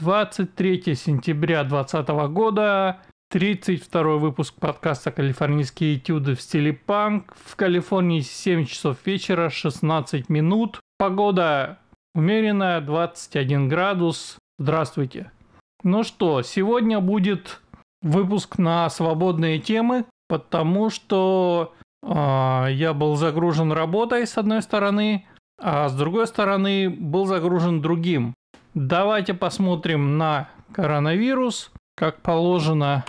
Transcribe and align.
23 0.00 0.94
сентября 0.94 1.64
2020 1.64 2.08
года, 2.32 3.00
32 3.30 4.02
выпуск 4.16 4.54
подкаста 4.54 5.10
«Калифорнийские 5.10 5.96
этюды 5.96 6.34
в 6.34 6.40
стиле 6.40 6.72
панк». 6.72 7.34
В 7.44 7.56
Калифорнии 7.56 8.20
7 8.20 8.64
часов 8.64 8.98
вечера, 9.04 9.50
16 9.50 10.28
минут. 10.28 10.80
Погода 10.98 11.78
умеренная, 12.14 12.80
21 12.80 13.68
градус. 13.68 14.38
Здравствуйте. 14.58 15.32
Ну 15.82 16.04
что, 16.04 16.42
сегодня 16.42 17.00
будет 17.00 17.60
выпуск 18.00 18.58
на 18.58 18.88
свободные 18.90 19.58
темы, 19.58 20.04
потому 20.28 20.90
что 20.90 21.74
э, 22.02 22.66
я 22.70 22.94
был 22.94 23.16
загружен 23.16 23.72
работой 23.72 24.26
с 24.26 24.38
одной 24.38 24.62
стороны, 24.62 25.26
а 25.60 25.88
с 25.88 25.96
другой 25.96 26.28
стороны 26.28 26.88
был 26.88 27.26
загружен 27.26 27.80
другим. 27.80 28.34
Давайте 28.78 29.34
посмотрим 29.34 30.16
на 30.18 30.48
коронавирус, 30.72 31.72
как 31.96 32.22
положено, 32.22 33.04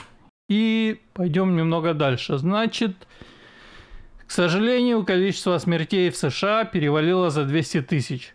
и 0.50 1.00
пойдем 1.14 1.55
немного 1.55 1.94
дальше. 1.94 2.40
Значит, 2.40 3.08
к 4.26 4.32
сожалению, 4.32 5.05
количество 5.05 5.60
смертей 5.60 6.10
в 6.10 6.18
США 6.18 6.66
перевалило 6.66 7.30
за 7.30 7.46
200 7.46 7.84
тысяч. 7.84 8.34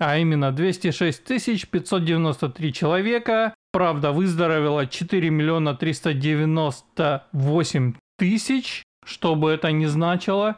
А 0.00 0.18
именно 0.18 0.50
206 0.50 1.70
593 1.70 2.72
человека. 2.72 3.54
Правда, 3.70 4.10
выздоровело 4.10 4.88
4 4.88 5.30
миллиона 5.30 5.76
398 5.76 7.94
тысяч, 8.18 8.82
что 9.04 9.36
бы 9.36 9.52
это 9.52 9.70
ни 9.70 9.86
значило. 9.86 10.56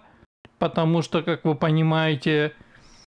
Потому 0.59 1.02
что, 1.02 1.23
как 1.23 1.45
вы 1.45 1.55
понимаете, 1.55 2.55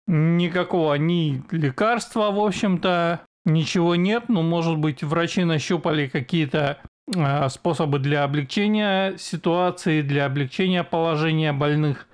никакого 0.09 0.95
ни 0.95 1.43
лекарства, 1.51 2.31
в 2.31 2.39
общем-то, 2.39 3.21
ничего 3.45 3.95
нет. 3.95 4.25
Ну, 4.27 4.41
может 4.41 4.77
быть, 4.77 5.03
врачи 5.03 5.43
нащупали 5.43 6.07
какие-то 6.07 6.79
э, 7.15 7.49
способы 7.49 7.99
для 7.99 8.23
облегчения 8.23 9.15
ситуации, 9.17 10.01
для 10.01 10.25
облегчения 10.25 10.83
положения 10.83 11.53
больных. 11.53 12.07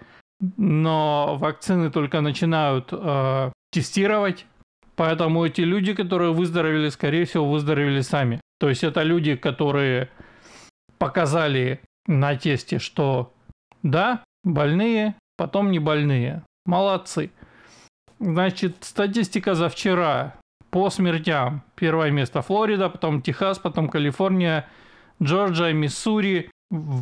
Но 0.58 1.38
вакцины 1.40 1.90
только 1.90 2.20
начинают 2.20 2.90
э, 2.92 3.52
тестировать. 3.72 4.46
Поэтому 4.98 5.46
эти 5.46 5.62
люди, 5.62 5.94
которые 5.94 6.34
выздоровели, 6.34 6.90
скорее 6.90 7.26
всего, 7.26 7.50
выздоровели 7.50 8.02
сами. 8.02 8.42
То 8.59 8.70
есть 8.70 8.84
это 8.84 9.04
люди, 9.04 9.36
которые 9.36 10.09
показали 10.98 11.82
на 12.08 12.36
тесте, 12.36 12.80
что 12.80 13.34
да, 13.84 14.24
больные, 14.44 15.16
потом 15.38 15.72
не 15.72 15.80
больные. 15.80 16.44
Молодцы. 16.66 17.32
Значит, 18.20 18.78
статистика 18.82 19.56
за 19.56 19.70
вчера 19.70 20.36
по 20.70 20.90
смертям. 20.90 21.64
Первое 21.76 22.12
место 22.12 22.42
Флорида, 22.42 22.90
потом 22.90 23.22
Техас, 23.22 23.60
потом 23.60 23.90
Калифорния, 23.90 24.68
Джорджия, 25.22 25.74
Миссури. 25.74 26.50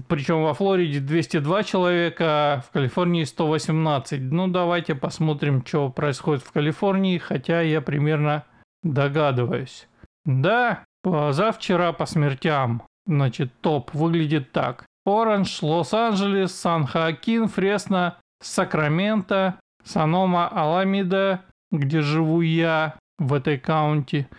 Причем 0.08 0.44
во 0.44 0.54
Флориде 0.54 1.00
202 1.00 1.64
человека, 1.64 2.64
в 2.68 2.72
Калифорнии 2.72 3.24
118. 3.24 4.22
Ну, 4.22 4.48
давайте 4.48 4.94
посмотрим, 4.94 5.66
что 5.66 5.90
происходит 5.90 6.44
в 6.44 6.52
Калифорнии, 6.52 7.18
хотя 7.18 7.62
я 7.62 7.82
примерно 7.82 8.44
догадываюсь. 8.84 9.88
Да, 10.26 10.84
позавчера 11.02 11.94
по 11.94 12.06
смертям, 12.06 12.84
значит, 13.08 13.52
топ 13.62 13.94
выглядит 13.94 14.52
так. 14.52 14.86
Оранж, 15.06 15.62
Лос-Анджелес, 15.62 16.54
Сан-Хоакин, 16.54 17.48
Фресно, 17.48 18.18
Сакраменто, 18.42 19.60
Санома 19.84 20.48
Аламида, 20.48 21.42
где 21.72 22.02
живу 22.02 22.42
я 22.42 22.96
в 23.20 23.34
этой 23.34 23.58
каунте, 23.58 24.30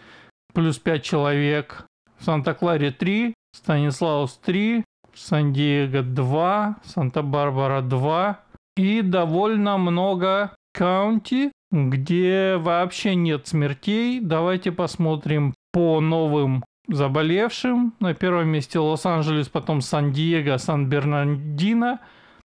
плюс 0.52 0.78
5 0.78 1.02
человек. 1.02 1.86
Санта-Кларе 2.18 2.90
3, 2.90 3.34
Станислаус 3.54 4.40
3, 4.44 4.84
Сан-Диего 5.14 6.02
2, 6.02 6.76
Санта-Барбара 6.84 7.82
2 7.82 8.40
и 8.76 9.02
довольно 9.02 9.76
много 9.76 10.54
каунти, 10.72 11.52
где 11.70 12.56
вообще 12.56 13.14
нет 13.14 13.46
смертей. 13.46 14.20
Давайте 14.20 14.72
посмотрим 14.72 15.54
по 15.72 16.00
новым 16.00 16.64
заболевшим. 16.88 17.94
На 18.00 18.14
первом 18.14 18.48
месте 18.48 18.78
Лос-Анджелес, 18.78 19.48
потом 19.48 19.80
Сан-Диего, 19.80 20.56
Сан-Бернардино– 20.56 22.00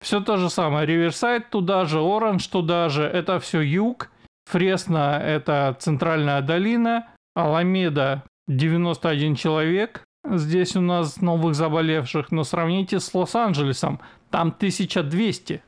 все 0.05 0.21
то 0.21 0.37
же 0.37 0.51
самое. 0.51 0.87
Риверсайд 0.87 1.51
туда 1.51 1.87
же, 1.87 2.01
Оранж 2.01 2.47
туда 2.47 2.89
же. 2.89 3.05
Это 3.05 3.41
все 3.41 3.61
юг. 3.61 4.11
Фресно– 4.51 5.19
это 5.25 5.75
центральная 5.81 6.43
долина. 6.43 7.09
Аламеда– 7.35 8.23
91 8.49 9.35
человек. 9.35 10.05
Здесь 10.29 10.77
у 10.77 10.83
нас 10.83 11.21
новых 11.23 11.55
заболевших. 11.55 12.31
Но 12.31 12.45
сравните 12.45 13.01
с 13.01 13.15
Лос-Анджелесом. 13.15 14.01
Там 14.31 14.49
1200. 14.49 15.63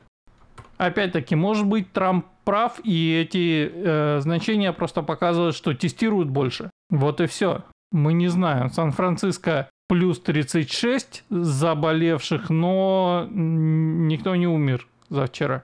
Опять-таки, 0.77 1.35
может 1.35 1.65
быть, 1.65 1.91
Трамп 1.91 2.27
прав, 2.45 2.79
и 2.83 3.19
эти 3.19 3.71
э, 3.73 4.19
значения 4.21 4.71
просто 4.71 5.01
показывают, 5.01 5.55
что 5.55 5.73
тестируют 5.73 6.29
больше. 6.29 6.69
Вот 6.91 7.19
и 7.19 7.25
все. 7.25 7.63
Мы 7.91 8.13
не 8.13 8.27
знаем. 8.27 8.69
Сан-Франциско 8.69 9.69
плюс 9.87 10.19
36 10.19 11.23
заболевших, 11.29 12.49
но 12.49 13.27
никто 13.31 14.35
не 14.35 14.47
умер 14.47 14.87
за 15.09 15.27
вчера. 15.27 15.63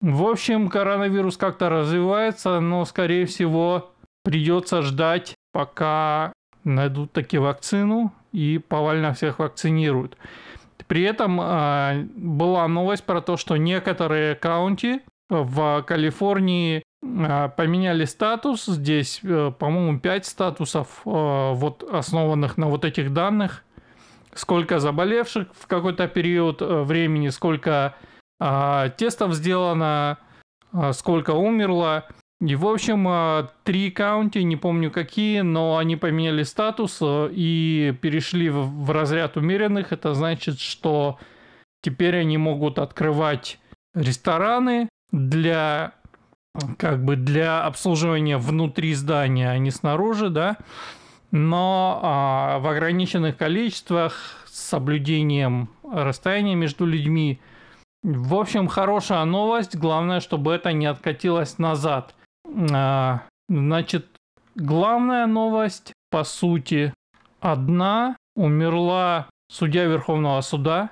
В 0.00 0.24
общем, 0.24 0.68
коронавирус 0.68 1.36
как-то 1.36 1.68
развивается, 1.68 2.58
но, 2.58 2.84
скорее 2.84 3.26
всего, 3.26 3.92
придется 4.24 4.82
ждать, 4.82 5.34
пока 5.52 6.32
найдут 6.64 7.12
таки 7.12 7.38
вакцину 7.38 8.12
и 8.32 8.58
повально 8.58 9.14
всех 9.14 9.38
вакцинируют. 9.38 10.16
При 10.88 11.02
этом 11.02 11.40
э, 11.40 12.06
была 12.16 12.66
новость 12.66 13.04
про 13.04 13.20
то, 13.20 13.36
что 13.36 13.56
некоторые 13.56 14.34
каунти 14.34 15.00
в 15.30 15.82
Калифорнии 15.86 16.78
а, 16.78 16.80
поменяли 17.02 18.04
статус. 18.04 18.66
Здесь, 18.66 19.20
э, 19.24 19.52
по-моему, 19.58 19.98
5 19.98 20.24
статусов, 20.24 21.02
э, 21.04 21.52
вот 21.54 21.82
основанных 21.82 22.56
на 22.56 22.68
вот 22.68 22.84
этих 22.84 23.12
данных. 23.12 23.64
Сколько 24.34 24.78
заболевших 24.78 25.48
в 25.52 25.66
какой-то 25.66 26.06
период 26.08 26.62
э, 26.62 26.82
времени, 26.82 27.28
сколько 27.28 27.94
а, 28.40 28.88
тестов 28.90 29.34
сделано, 29.34 30.18
а, 30.72 30.92
сколько 30.92 31.32
умерло. 31.32 32.06
И, 32.40 32.56
в 32.56 32.66
общем, 32.66 33.48
три 33.62 33.92
каунти, 33.92 34.42
не 34.42 34.56
помню 34.56 34.90
какие, 34.90 35.42
но 35.42 35.76
они 35.76 35.94
поменяли 35.94 36.42
статус 36.42 36.98
и 37.00 37.96
перешли 38.00 38.50
в 38.50 38.90
разряд 38.90 39.36
умеренных. 39.36 39.92
Это 39.92 40.12
значит, 40.14 40.58
что 40.58 41.20
теперь 41.82 42.16
они 42.16 42.38
могут 42.38 42.80
открывать 42.80 43.60
рестораны 43.94 44.88
для 45.12 45.94
как 46.76 47.04
бы 47.04 47.16
для 47.16 47.64
обслуживания 47.64 48.36
внутри 48.36 48.94
здания, 48.94 49.50
а 49.50 49.58
не 49.58 49.70
снаружи, 49.70 50.28
да, 50.28 50.58
но 51.30 52.00
а, 52.02 52.58
в 52.58 52.66
ограниченных 52.66 53.36
количествах 53.36 54.44
с 54.46 54.68
соблюдением 54.68 55.70
расстояния 55.82 56.54
между 56.54 56.84
людьми. 56.84 57.40
В 58.02 58.34
общем, 58.34 58.68
хорошая 58.68 59.24
новость. 59.24 59.76
Главное, 59.76 60.20
чтобы 60.20 60.52
это 60.52 60.72
не 60.72 60.86
откатилось 60.86 61.58
назад. 61.58 62.14
А, 62.70 63.22
значит, 63.48 64.06
главная 64.54 65.26
новость, 65.26 65.92
по 66.10 66.24
сути, 66.24 66.92
одна. 67.40 68.16
Умерла 68.34 69.28
судья 69.50 69.84
Верховного 69.84 70.40
суда. 70.42 70.90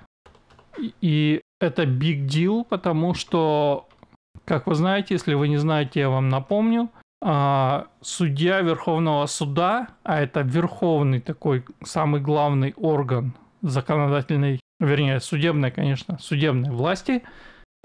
И 1.01 1.41
это 1.61 1.83
big 1.83 2.27
deal, 2.27 2.65
потому 2.65 3.13
что 3.15 3.89
как 4.51 4.67
вы 4.67 4.75
знаете, 4.75 5.15
если 5.15 5.35
вы 5.35 5.47
не 5.47 5.59
знаете, 5.59 6.01
я 6.01 6.11
вам 6.11 6.29
напомню, 6.29 6.91
а, 7.23 7.87
судья 8.01 8.63
Верховного 8.63 9.27
суда, 9.27 9.87
а 10.03 10.21
это 10.21 10.41
верховный 10.41 11.21
такой 11.21 11.65
самый 11.85 12.21
главный 12.21 12.75
орган 12.77 13.33
законодательной, 13.63 14.59
вернее, 14.81 15.21
судебной, 15.21 15.71
конечно, 15.71 16.19
судебной 16.19 16.73
власти, 16.73 17.23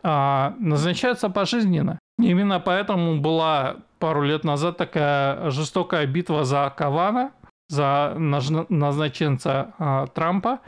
а, 0.04 0.56
назначается 0.58 1.30
пожизненно. 1.30 2.00
Именно 2.18 2.60
поэтому 2.60 3.20
была 3.22 3.76
пару 4.00 4.24
лет 4.24 4.44
назад 4.44 4.78
такая 4.78 5.52
жестокая 5.52 6.08
битва 6.08 6.46
за 6.46 6.74
Кавана, 6.76 7.32
за 7.70 8.16
назначенца 8.18 9.76
а, 9.78 10.08
Трампа. 10.08 10.62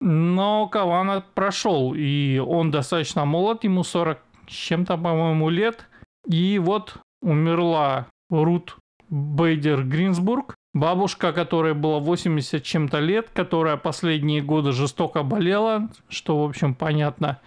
Но 0.00 0.68
Кавана 0.68 1.22
прошел, 1.34 1.92
и 1.94 2.38
он 2.38 2.70
достаточно 2.70 3.26
молод, 3.26 3.64
ему 3.64 3.84
40 3.84 4.20
с 4.20 4.27
чем-то, 4.48 4.96
по-моему, 4.96 5.48
лет. 5.48 5.88
И 6.26 6.58
вот 6.58 6.96
умерла 7.22 8.06
Рут 8.30 8.76
Бейдер 9.08 9.84
Гринсбург, 9.84 10.54
бабушка, 10.74 11.32
которая 11.32 11.74
была 11.74 11.98
80 11.98 12.62
чем-то 12.62 12.98
лет, 13.00 13.30
которая 13.32 13.76
последние 13.76 14.42
годы 14.42 14.72
жестоко 14.72 15.22
болела, 15.22 15.90
что, 16.08 16.42
в 16.42 16.48
общем, 16.48 16.74
понятно 16.74 17.40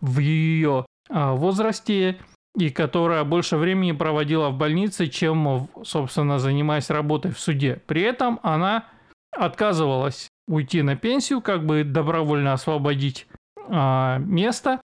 в 0.00 0.18
ее 0.18 0.86
а, 1.08 1.34
возрасте. 1.34 2.18
и 2.58 2.68
которая 2.70 3.22
больше 3.22 3.56
времени 3.56 3.92
проводила 3.92 4.50
в 4.50 4.58
больнице, 4.58 5.06
чем, 5.06 5.68
собственно, 5.84 6.40
занимаясь 6.40 6.90
работой 6.90 7.30
в 7.30 7.38
суде. 7.38 7.80
При 7.86 8.02
этом 8.02 8.40
она 8.42 8.86
отказывалась 9.30 10.28
уйти 10.48 10.82
на 10.82 10.96
пенсию, 10.96 11.42
как 11.42 11.64
бы 11.64 11.84
добровольно 11.84 12.52
освободить 12.52 13.28
а, 13.68 14.18
место, 14.18 14.80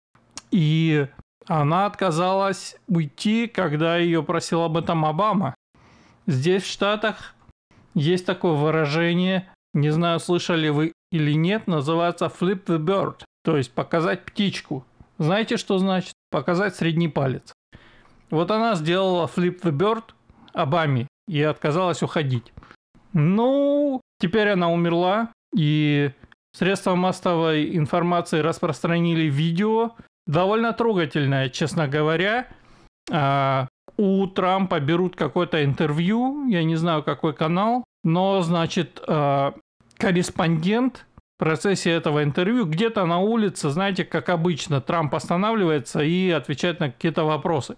и 0.50 1.08
она 1.46 1.86
отказалась 1.86 2.76
уйти, 2.88 3.46
когда 3.46 3.96
ее 3.96 4.22
просил 4.22 4.62
об 4.62 4.76
этом 4.76 5.04
Обама. 5.04 5.54
Здесь 6.26 6.62
в 6.62 6.70
Штатах 6.70 7.34
есть 7.94 8.26
такое 8.26 8.52
выражение, 8.52 9.48
не 9.72 9.90
знаю, 9.90 10.20
слышали 10.20 10.68
вы 10.68 10.92
или 11.12 11.32
нет, 11.32 11.66
называется 11.66 12.26
flip 12.26 12.64
the 12.64 12.78
bird, 12.78 13.22
то 13.44 13.56
есть 13.56 13.72
показать 13.72 14.24
птичку. 14.24 14.84
Знаете, 15.18 15.56
что 15.56 15.78
значит? 15.78 16.12
Показать 16.30 16.74
средний 16.74 17.08
палец. 17.08 17.52
Вот 18.30 18.50
она 18.50 18.74
сделала 18.74 19.26
flip 19.26 19.60
the 19.60 19.70
bird 19.70 20.04
Обаме 20.52 21.06
и 21.28 21.42
отказалась 21.42 22.02
уходить. 22.02 22.52
Ну, 23.12 24.00
теперь 24.18 24.48
она 24.48 24.70
умерла, 24.70 25.30
и 25.54 26.10
средства 26.52 26.96
массовой 26.96 27.76
информации 27.76 28.40
распространили 28.40 29.24
видео, 29.30 29.92
довольно 30.26 30.72
трогательное, 30.72 31.48
честно 31.48 31.88
говоря. 31.88 32.48
А, 33.10 33.68
у 33.96 34.26
Трампа 34.26 34.80
берут 34.80 35.16
какое-то 35.16 35.64
интервью, 35.64 36.46
я 36.48 36.64
не 36.64 36.76
знаю, 36.76 37.02
какой 37.02 37.34
канал, 37.34 37.84
но, 38.02 38.42
значит, 38.42 39.02
а, 39.06 39.54
корреспондент 39.98 41.06
в 41.36 41.38
процессе 41.38 41.90
этого 41.90 42.22
интервью 42.22 42.64
где-то 42.64 43.04
на 43.06 43.18
улице, 43.18 43.70
знаете, 43.70 44.04
как 44.04 44.28
обычно, 44.28 44.80
Трамп 44.80 45.14
останавливается 45.14 46.00
и 46.00 46.30
отвечает 46.30 46.80
на 46.80 46.90
какие-то 46.90 47.24
вопросы. 47.24 47.76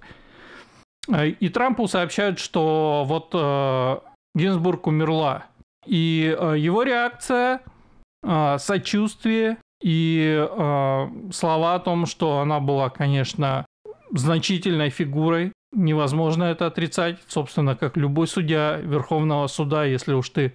А, 1.11 1.27
и 1.27 1.49
Трампу 1.49 1.89
сообщают, 1.89 2.39
что 2.39 3.05
вот 3.07 3.31
э, 3.33 3.97
Гинзбург 4.35 4.87
умерла. 4.87 5.47
И 5.87 6.37
его 6.57 6.83
реакция, 6.83 7.61
сочувствие 8.59 9.59
и 9.83 10.47
э, 10.49 11.07
слова 11.33 11.75
о 11.75 11.79
том, 11.81 12.07
что 12.07 12.41
она 12.41 12.61
была, 12.61 12.91
конечно, 12.91 13.67
значительной 14.13 14.91
фигурой, 14.91 15.53
невозможно 15.73 16.45
это 16.45 16.67
отрицать. 16.67 17.19
Собственно, 17.27 17.77
как 17.77 17.97
любой 17.97 18.27
судья 18.27 18.79
Верховного 18.83 19.47
суда, 19.47 19.85
если 19.85 20.15
уж 20.15 20.31
ты 20.31 20.55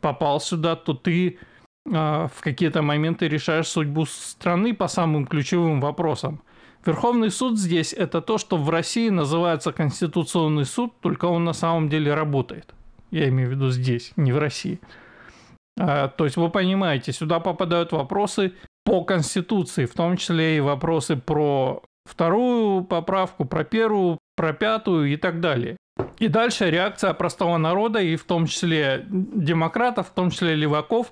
попал 0.00 0.40
сюда, 0.40 0.76
то 0.76 0.94
ты 0.94 1.38
в 1.84 2.30
какие-то 2.40 2.80
моменты 2.80 3.26
решаешь 3.26 3.66
судьбу 3.66 4.06
страны 4.06 4.72
по 4.72 4.86
самым 4.86 5.26
ключевым 5.26 5.80
вопросам. 5.80 6.40
Верховный 6.86 7.30
суд 7.30 7.58
здесь 7.58 7.92
это 7.92 8.20
то, 8.20 8.38
что 8.38 8.56
в 8.56 8.70
России 8.70 9.08
называется 9.08 9.72
Конституционный 9.72 10.64
суд, 10.64 10.92
только 11.00 11.24
он 11.24 11.44
на 11.44 11.52
самом 11.52 11.88
деле 11.88 12.14
работает. 12.14 12.72
Я 13.10 13.28
имею 13.28 13.48
в 13.48 13.52
виду 13.52 13.70
здесь, 13.70 14.12
не 14.16 14.32
в 14.32 14.38
России. 14.38 14.80
А, 15.84 16.06
то 16.06 16.24
есть 16.24 16.36
вы 16.36 16.48
понимаете, 16.48 17.12
сюда 17.12 17.40
попадают 17.40 17.90
вопросы 17.90 18.52
по 18.84 19.04
Конституции, 19.04 19.86
в 19.86 19.94
том 19.94 20.16
числе 20.16 20.58
и 20.58 20.60
вопросы 20.60 21.16
про 21.16 21.82
вторую 22.04 22.84
поправку, 22.84 23.44
про 23.44 23.64
первую, 23.64 24.18
про 24.36 24.52
пятую 24.52 25.12
и 25.12 25.16
так 25.16 25.40
далее. 25.40 25.76
И 26.20 26.28
дальше 26.28 26.70
реакция 26.70 27.12
простого 27.14 27.56
народа, 27.56 28.00
и 28.00 28.14
в 28.14 28.22
том 28.24 28.46
числе 28.46 29.04
демократов, 29.08 30.08
в 30.08 30.12
том 30.12 30.30
числе 30.30 30.54
леваков, 30.54 31.10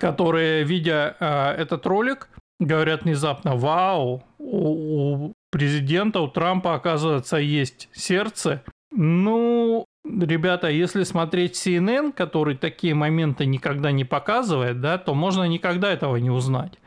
которые, 0.00 0.64
видя 0.64 1.16
э, 1.20 1.50
этот 1.60 1.84
ролик, 1.84 2.30
говорят 2.58 3.04
внезапно, 3.04 3.54
вау, 3.54 4.24
у, 4.38 5.26
у 5.26 5.32
президента, 5.52 6.20
у 6.20 6.28
Трампа, 6.28 6.74
оказывается, 6.74 7.36
есть 7.36 7.90
сердце. 7.92 8.62
Ну, 8.90 9.84
ребята, 10.04 10.68
если 10.68 11.02
смотреть 11.04 11.54
CNN, 11.54 12.12
который 12.12 12.56
такие 12.56 12.94
моменты 12.94 13.46
никогда 13.46 13.90
не 13.92 14.04
показывает, 14.04 14.80
да, 14.80 14.98
то 14.98 15.14
можно 15.14 15.44
никогда 15.44 15.92
этого 15.92 16.16
не 16.16 16.30
узнать. 16.30 16.78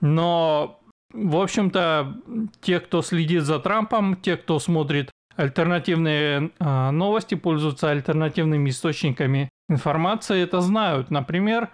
Но, 0.00 0.80
в 1.12 1.36
общем-то, 1.36 2.16
те, 2.60 2.80
кто 2.80 3.02
следит 3.02 3.42
за 3.42 3.58
Трампом, 3.58 4.16
те, 4.16 4.36
кто 4.36 4.58
смотрит 4.58 5.10
альтернативные 5.36 6.50
э, 6.58 6.90
новости, 6.90 7.36
пользуются 7.36 7.90
альтернативными 7.90 8.70
источниками 8.70 9.48
информации, 9.68 10.42
это 10.42 10.60
знают. 10.60 11.10
Например, 11.10 11.70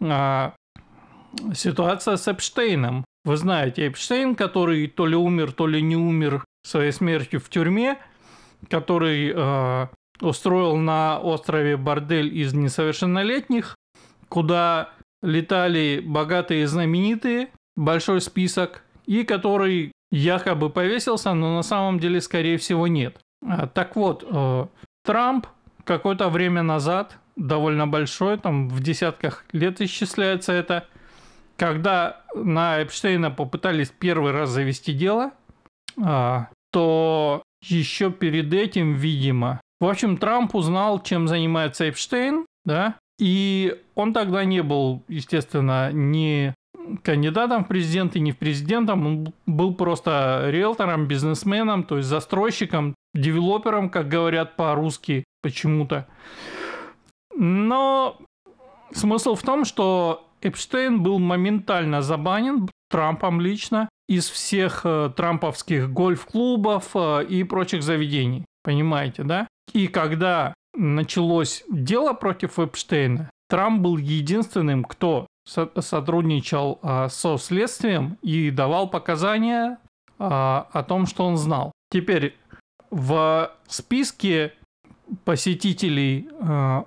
э, 0.00 0.50
ситуация 1.52 2.16
с 2.16 2.28
Эпштейном. 2.28 3.04
Вы 3.24 3.36
знаете, 3.36 3.88
Эпштейн, 3.88 4.36
который 4.36 4.86
то 4.86 5.06
ли 5.06 5.16
умер, 5.16 5.52
то 5.52 5.66
ли 5.66 5.82
не 5.82 5.96
умер 5.96 6.44
своей 6.64 6.92
смертью 6.92 7.40
в 7.40 7.48
тюрьме, 7.48 7.98
который 8.68 9.32
э, 9.34 9.86
устроил 10.20 10.76
на 10.76 11.18
острове 11.18 11.76
бордель 11.76 12.36
из 12.36 12.54
несовершеннолетних, 12.54 13.76
куда 14.28 14.90
летали 15.22 16.02
богатые 16.04 16.62
и 16.62 16.66
знаменитые, 16.66 17.48
большой 17.76 18.20
список, 18.20 18.82
и 19.06 19.22
который 19.24 19.92
якобы 20.10 20.70
повесился, 20.70 21.34
но 21.34 21.56
на 21.56 21.62
самом 21.62 21.98
деле, 21.98 22.20
скорее 22.20 22.58
всего, 22.58 22.86
нет. 22.86 23.18
А, 23.46 23.66
так 23.66 23.96
вот, 23.96 24.24
э, 24.28 24.66
Трамп 25.04 25.46
какое-то 25.84 26.28
время 26.28 26.62
назад, 26.62 27.18
довольно 27.36 27.86
большой, 27.86 28.38
там 28.38 28.68
в 28.68 28.82
десятках 28.82 29.44
лет 29.52 29.80
исчисляется 29.80 30.52
это, 30.52 30.86
когда 31.56 32.22
на 32.34 32.82
Эпштейна 32.82 33.30
попытались 33.30 33.88
первый 33.88 34.32
раз 34.32 34.50
завести 34.50 34.92
дело, 34.92 35.32
а, 36.02 36.48
то 36.72 37.42
еще 37.68 38.10
перед 38.10 38.52
этим, 38.52 38.94
видимо, 38.94 39.60
в 39.80 39.86
общем, 39.86 40.16
Трамп 40.16 40.54
узнал, 40.54 41.02
чем 41.02 41.28
занимается 41.28 41.88
Эпштейн, 41.88 42.46
да, 42.64 42.96
и 43.18 43.78
он 43.94 44.12
тогда 44.12 44.44
не 44.44 44.62
был, 44.62 45.02
естественно, 45.08 45.90
ни 45.92 46.54
кандидатом 47.02 47.64
в 47.64 47.68
президенты, 47.68 48.20
ни 48.20 48.30
в 48.30 48.38
президентом, 48.38 49.06
он 49.06 49.32
был 49.46 49.74
просто 49.74 50.44
риэлтором, 50.48 51.06
бизнесменом, 51.06 51.82
то 51.84 51.98
есть 51.98 52.08
застройщиком, 52.08 52.94
девелопером, 53.14 53.90
как 53.90 54.08
говорят 54.08 54.56
по-русски 54.56 55.24
почему-то. 55.42 56.06
Но 57.34 58.18
смысл 58.92 59.34
в 59.34 59.42
том, 59.42 59.64
что 59.64 60.28
Эпштейн 60.42 61.02
был 61.02 61.18
моментально 61.18 62.02
забанен 62.02 62.68
Трампом 62.88 63.40
лично 63.40 63.88
из 64.08 64.28
всех 64.28 64.82
э, 64.84 65.10
трамповских 65.16 65.90
гольф-клубов 65.90 66.90
э, 66.94 67.24
и 67.24 67.42
прочих 67.44 67.82
заведений. 67.82 68.44
Понимаете, 68.62 69.24
да? 69.24 69.48
И 69.72 69.88
когда 69.88 70.54
началось 70.74 71.64
дело 71.68 72.12
против 72.12 72.58
Эпштейна, 72.58 73.30
Трамп 73.48 73.80
был 73.80 73.96
единственным, 73.96 74.84
кто 74.84 75.26
со- 75.44 75.70
сотрудничал 75.80 76.78
э, 76.82 77.08
со 77.08 77.36
следствием 77.38 78.18
и 78.22 78.50
давал 78.50 78.88
показания 78.88 79.78
о 80.18 80.82
том, 80.88 81.04
что 81.04 81.26
он 81.26 81.36
знал. 81.36 81.72
Теперь 81.90 82.34
в 82.90 83.52
списке 83.68 84.54
посетителей 85.26 86.30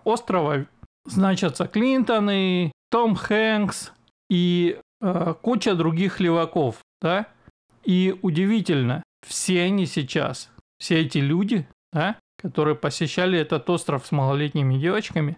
острова 0.04 0.66
значатся 1.06 1.68
Клинтоны, 1.68 2.72
том 2.90 3.14
Хэнкс 3.16 3.92
и 4.32 4.80
куча 5.44 5.76
других 5.76 6.20
леваков, 6.20 6.78
да? 7.02 7.28
И 7.84 8.18
удивительно, 8.22 9.04
все 9.26 9.64
они 9.64 9.86
сейчас, 9.86 10.50
все 10.80 11.02
эти 11.02 11.20
люди, 11.20 11.68
да, 11.92 12.18
которые 12.42 12.76
посещали 12.76 13.38
этот 13.38 13.70
остров 13.70 14.06
с 14.06 14.12
малолетними 14.12 14.78
девочками, 14.78 15.38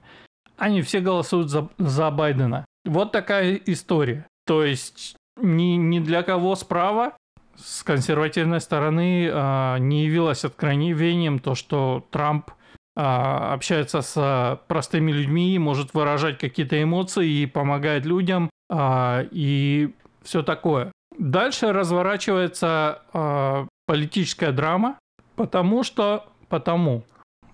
они 0.58 0.82
все 0.82 1.00
голосуют 1.00 1.50
за, 1.50 1.70
за 1.78 2.12
Байдена. 2.12 2.66
Вот 2.86 3.12
такая 3.12 3.56
история. 3.66 4.28
То 4.46 4.64
есть 4.64 5.16
ни, 5.38 5.76
ни 5.76 6.00
для 6.00 6.24
кого 6.24 6.56
справа 6.56 7.14
с 7.56 7.84
консервативной 7.84 8.62
стороны 8.62 9.28
э, 9.28 9.78
не 9.80 10.06
явилось 10.06 10.46
откровением 10.46 11.40
то, 11.40 11.56
что 11.56 12.06
Трамп 12.12 12.52
а, 12.96 13.54
общается 13.54 14.02
с 14.02 14.62
простыми 14.68 15.12
людьми, 15.12 15.58
может 15.58 15.94
выражать 15.94 16.38
какие-то 16.38 16.82
эмоции 16.82 17.28
и 17.28 17.46
помогает 17.46 18.06
людям 18.06 18.50
а, 18.70 19.26
и 19.32 19.94
все 20.24 20.44
такое. 20.44 20.92
Дальше 21.22 21.72
разворачивается 21.72 23.04
а, 23.14 23.68
политическая 23.86 24.52
драма, 24.52 24.98
потому 25.36 25.84
что 25.84 26.26
потому. 26.50 27.04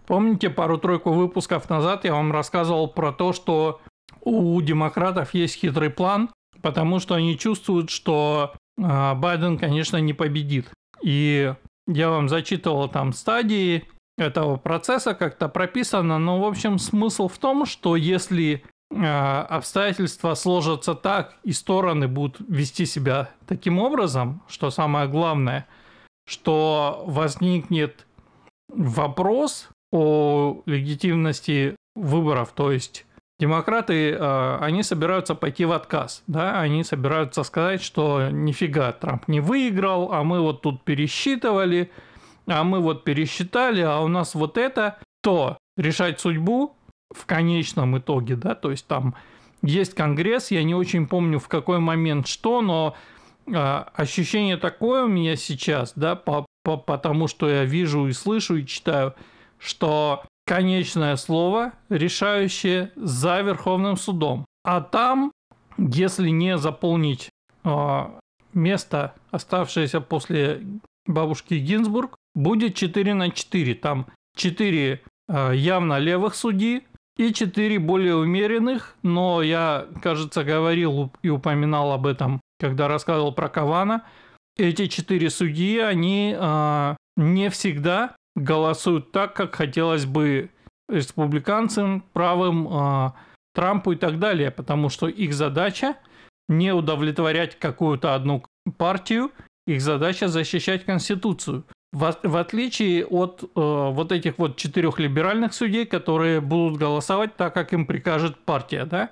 Помните, 0.06 0.50
пару-тройку 0.50 1.12
выпусков 1.12 1.70
назад 1.70 2.06
я 2.06 2.14
вам 2.14 2.32
рассказывал 2.32 2.88
про 2.88 3.12
то, 3.12 3.34
что 3.34 3.82
у 4.22 4.62
демократов 4.62 5.34
есть 5.34 5.56
хитрый 5.56 5.90
план, 5.90 6.30
потому 6.62 7.00
что 7.00 7.16
они 7.16 7.38
чувствуют, 7.38 7.90
что 7.90 8.54
Байден, 8.78 9.58
конечно, 9.58 9.98
не 9.98 10.14
победит. 10.14 10.70
И 11.04 11.54
я 11.88 12.10
вам 12.10 12.30
зачитывал 12.30 12.88
там 12.88 13.12
стадии, 13.12 13.86
этого 14.18 14.56
процесса 14.58 15.14
как-то 15.14 15.48
прописано, 15.48 16.18
но 16.18 16.40
в 16.40 16.46
общем 16.46 16.80
смысл 16.80 17.28
в 17.28 17.38
том, 17.38 17.66
что 17.66 17.96
если 17.96 18.56
э, 18.56 18.60
обстоятельства 18.90 20.34
сложатся 20.34 20.96
так 20.96 21.36
и 21.44 21.52
стороны 21.52 22.08
будут 22.08 22.40
вести 22.48 22.86
себя 22.86 23.30
таким 23.46 23.80
образом, 23.80 24.42
что 24.48 24.72
самое 24.72 25.08
главное, 25.08 25.68
что 26.28 27.04
возникнет 27.06 28.08
вопрос 28.70 29.70
о 29.92 30.62
легитимности 30.66 31.76
выборов, 31.96 32.52
то 32.54 32.72
есть 32.72 33.06
демократы, 33.40 34.12
э, 34.12 34.58
они 34.60 34.84
собираются 34.84 35.36
пойти 35.36 35.66
в 35.66 35.72
отказ, 35.72 36.24
да, 36.28 36.60
они 36.60 36.84
собираются 36.84 37.44
сказать, 37.44 37.82
что 37.82 38.30
нифига, 38.30 38.92
Трамп 38.92 39.28
не 39.28 39.40
выиграл, 39.40 40.12
а 40.12 40.24
мы 40.24 40.42
вот 40.42 40.62
тут 40.62 40.84
пересчитывали, 40.84 41.92
а 42.48 42.64
мы 42.64 42.80
вот 42.80 43.04
пересчитали, 43.04 43.82
а 43.82 44.00
у 44.00 44.08
нас 44.08 44.36
вот 44.36 44.58
это, 44.58 44.98
то 45.22 45.58
решать 45.78 46.20
судьбу 46.20 46.77
в 47.18 47.26
конечном 47.26 47.98
итоге, 47.98 48.36
да, 48.36 48.56
то 48.56 48.72
есть 48.72 48.88
там 48.88 49.16
есть 49.62 49.94
конгресс, 49.94 50.52
я 50.52 50.64
не 50.64 50.76
очень 50.76 51.08
помню 51.08 51.40
в 51.40 51.48
какой 51.48 51.80
момент 51.80 52.28
что, 52.28 52.62
но 52.62 52.96
э, 53.48 53.54
ощущение 53.54 54.58
такое 54.58 55.06
у 55.06 55.08
меня 55.08 55.36
сейчас, 55.36 55.94
да, 55.96 56.16
по, 56.16 56.46
по, 56.64 56.78
потому 56.78 57.28
что 57.28 57.50
я 57.50 57.64
вижу 57.64 58.08
и 58.08 58.14
слышу 58.14 58.58
и 58.58 58.66
читаю, 58.66 59.16
что 59.58 60.24
конечное 60.46 61.16
слово 61.16 61.74
решающее 61.90 62.92
за 62.96 63.42
Верховным 63.42 63.98
судом. 63.98 64.46
А 64.64 64.82
там, 64.82 65.32
если 65.78 66.30
не 66.30 66.58
заполнить 66.58 67.30
э, 67.64 68.06
место, 68.54 69.16
оставшееся 69.32 70.02
после 70.02 70.62
бабушки 71.06 71.56
Гинзбург, 71.56 72.16
будет 72.36 72.76
4 72.76 73.14
на 73.14 73.32
4. 73.32 73.76
Там 73.76 74.08
4 74.36 75.02
э, 75.30 75.52
явно 75.56 75.98
левых 76.00 76.36
судьи, 76.36 76.84
и 77.18 77.34
четыре 77.34 77.80
более 77.80 78.16
умеренных, 78.16 78.96
но 79.04 79.42
я, 79.42 79.88
кажется, 80.02 80.44
говорил 80.44 81.12
и 81.22 81.30
упоминал 81.30 81.92
об 81.92 82.06
этом, 82.06 82.42
когда 82.60 82.88
рассказывал 82.88 83.34
про 83.34 83.50
Кавана. 83.50 84.04
Эти 84.56 84.88
четыре 84.88 85.30
судьи, 85.30 85.80
они 85.80 86.36
э, 86.38 86.96
не 87.16 87.50
всегда 87.50 88.16
голосуют 88.36 89.12
так, 89.12 89.34
как 89.34 89.56
хотелось 89.56 90.06
бы 90.06 90.50
республиканцам, 90.90 92.04
правым, 92.14 92.68
э, 92.72 93.12
Трампу 93.54 93.94
и 93.94 93.96
так 93.96 94.20
далее, 94.20 94.52
потому 94.52 94.90
что 94.90 95.08
их 95.08 95.34
задача 95.34 95.96
не 96.48 96.72
удовлетворять 96.72 97.58
какую-то 97.58 98.14
одну 98.14 98.44
партию, 98.78 99.32
их 99.66 99.82
задача 99.82 100.28
защищать 100.28 100.86
Конституцию. 100.86 101.64
В, 101.94 102.18
в 102.22 102.38
отличие 102.38 103.06
от 103.06 103.44
э, 103.44 103.48
вот 103.56 104.12
этих 104.12 104.38
вот 104.38 104.58
четырех 104.58 105.00
либеральных 105.00 105.54
судей, 105.54 105.86
которые 105.86 106.42
будут 106.42 106.78
голосовать 106.78 107.36
так, 107.38 107.54
как 107.54 107.74
им 107.74 107.86
прикажет 107.86 108.38
партия, 108.40 108.86
да? 108.86 109.10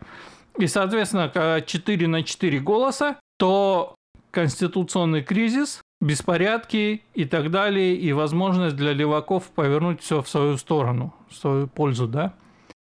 И, 0.57 0.67
соответственно, 0.67 1.29
когда 1.29 1.61
4 1.61 2.07
на 2.07 2.23
4 2.23 2.59
голоса, 2.59 3.17
то 3.37 3.95
конституционный 4.31 5.23
кризис, 5.23 5.81
беспорядки 6.01 7.03
и 7.13 7.25
так 7.25 7.51
далее, 7.51 7.95
и 7.95 8.11
возможность 8.13 8.75
для 8.75 8.93
леваков 8.93 9.49
повернуть 9.51 10.01
все 10.01 10.21
в 10.21 10.27
свою 10.27 10.57
сторону, 10.57 11.13
в 11.29 11.35
свою 11.35 11.67
пользу, 11.67 12.07
да? 12.07 12.33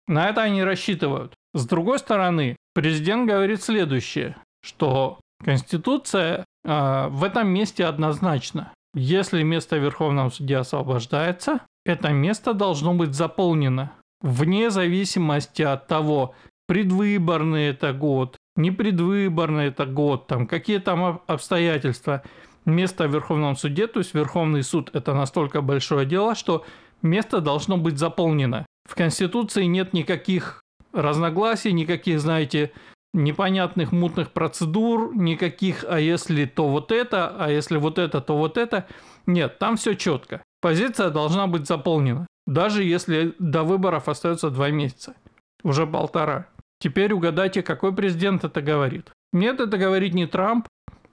На 0.06 0.28
это 0.28 0.42
они 0.42 0.62
рассчитывают. 0.62 1.35
С 1.54 1.66
другой 1.66 1.99
стороны, 1.99 2.56
президент 2.75 3.28
говорит 3.28 3.62
следующее, 3.62 4.37
что 4.64 5.18
Конституция 5.44 6.44
э, 6.64 7.09
в 7.09 7.25
этом 7.25 7.49
месте 7.49 7.85
однозначно. 7.85 8.73
Если 8.94 9.42
место 9.42 9.76
Верховного 9.76 10.30
судьи 10.30 10.56
освобождается, 10.56 11.61
это 11.85 12.11
место 12.11 12.54
должно 12.54 12.94
быть 12.94 13.14
заполнено. 13.14 13.92
Вне 14.20 14.70
зависимости 14.70 15.62
от 15.62 15.87
того, 15.87 16.35
предвыборный 16.66 17.68
это 17.68 17.92
год, 17.92 18.37
не 18.56 18.70
предвыборный 18.70 19.66
это 19.66 19.87
год, 19.87 20.26
там 20.26 20.47
какие 20.47 20.78
там 20.78 21.23
обстоятельства. 21.26 22.23
Место 22.66 23.09
в 23.09 23.12
Верховном 23.12 23.56
суде, 23.56 23.87
то 23.87 24.00
есть 24.00 24.12
Верховный 24.12 24.62
суд, 24.62 24.90
это 24.92 25.14
настолько 25.14 25.62
большое 25.62 26.04
дело, 26.04 26.35
что 26.35 26.66
место 27.00 27.40
должно 27.40 27.78
быть 27.78 27.99
заполнено. 27.99 28.66
В 28.87 28.94
Конституции 28.94 29.64
нет 29.64 29.94
никаких 29.94 30.61
разногласий, 30.92 31.73
никаких, 31.73 32.20
знаете, 32.20 32.73
непонятных 33.12 33.92
мутных 33.92 34.30
процедур, 34.30 35.14
никаких, 35.14 35.84
а 35.88 35.98
если 35.98 36.44
то 36.44 36.68
вот 36.68 36.92
это, 36.92 37.34
а 37.38 37.50
если 37.50 37.76
вот 37.76 37.98
это, 37.98 38.20
то 38.20 38.36
вот 38.36 38.56
это. 38.56 38.86
Нет, 39.26 39.58
там 39.58 39.76
все 39.76 39.94
четко. 39.94 40.42
Позиция 40.60 41.10
должна 41.10 41.46
быть 41.46 41.66
заполнена. 41.66 42.26
Даже 42.46 42.84
если 42.84 43.34
до 43.38 43.62
выборов 43.62 44.08
остается 44.08 44.50
два 44.50 44.70
месяца. 44.70 45.14
Уже 45.62 45.86
полтора. 45.86 46.46
Теперь 46.78 47.12
угадайте, 47.12 47.62
какой 47.62 47.94
президент 47.94 48.44
это 48.44 48.62
говорит. 48.62 49.10
Нет, 49.32 49.60
это 49.60 49.76
говорит 49.76 50.14
не 50.14 50.26
Трамп, 50.26 50.66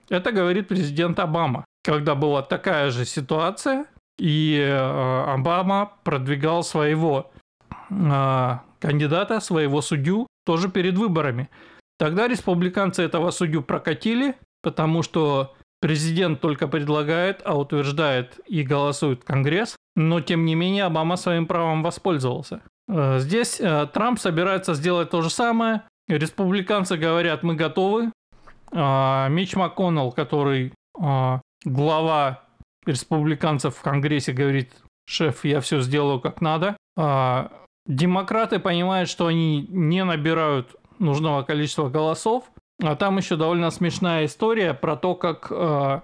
это 0.08 0.32
говорит 0.32 0.68
президент 0.68 1.18
Обама. 1.18 1.64
Когда 1.84 2.14
была 2.14 2.42
такая 2.42 2.90
же 2.90 3.04
ситуация, 3.04 3.86
и 4.18 4.58
э, 4.58 5.32
Обама 5.32 5.92
продвигал 6.02 6.64
своего 6.64 7.30
э, 7.90 8.52
кандидата, 8.80 9.40
своего 9.40 9.80
судью, 9.80 10.26
тоже 10.44 10.70
перед 10.70 10.96
выборами. 10.96 11.48
Тогда 11.98 12.28
республиканцы 12.28 13.02
этого 13.02 13.30
судью 13.30 13.62
прокатили, 13.62 14.36
потому 14.62 15.02
что 15.02 15.54
президент 15.80 16.40
только 16.40 16.68
предлагает, 16.68 17.42
а 17.44 17.58
утверждает 17.58 18.38
и 18.46 18.62
голосует 18.62 19.24
Конгресс. 19.24 19.76
Но, 19.96 20.20
тем 20.20 20.44
не 20.44 20.54
менее, 20.54 20.84
Обама 20.84 21.16
своим 21.16 21.46
правом 21.46 21.82
воспользовался. 21.82 22.62
Э, 22.88 23.18
здесь 23.18 23.60
э, 23.60 23.86
Трамп 23.92 24.20
собирается 24.20 24.74
сделать 24.74 25.10
то 25.10 25.22
же 25.22 25.30
самое. 25.30 25.82
Республиканцы 26.08 26.96
говорят, 26.96 27.42
мы 27.42 27.54
готовы. 27.54 28.12
А, 28.72 29.28
Мич 29.28 29.54
МакКоннелл, 29.54 30.12
который 30.12 30.72
а, 30.98 31.40
глава 31.64 32.44
республиканцев 32.86 33.76
в 33.76 33.82
Конгрессе, 33.82 34.32
говорит, 34.32 34.72
шеф, 35.06 35.44
я 35.44 35.60
все 35.60 35.80
сделаю 35.80 36.20
как 36.20 36.40
надо. 36.40 36.76
А, 36.96 37.52
демократы 37.86 38.58
понимают, 38.58 39.08
что 39.10 39.26
они 39.26 39.66
не 39.68 40.04
набирают 40.04 40.76
нужного 40.98 41.42
количества 41.42 41.88
голосов. 41.88 42.50
А 42.82 42.94
там 42.94 43.18
еще 43.18 43.36
довольно 43.36 43.70
смешная 43.70 44.26
история 44.26 44.72
про 44.72 44.96
то, 44.96 45.14
как 45.14 45.48
э, 45.50 46.00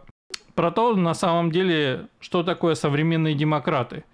про 0.54 0.70
то, 0.70 0.96
на 0.96 1.14
самом 1.14 1.50
деле, 1.50 2.08
что 2.20 2.42
такое 2.42 2.74
современные 2.74 3.34
демократы. 3.34 4.04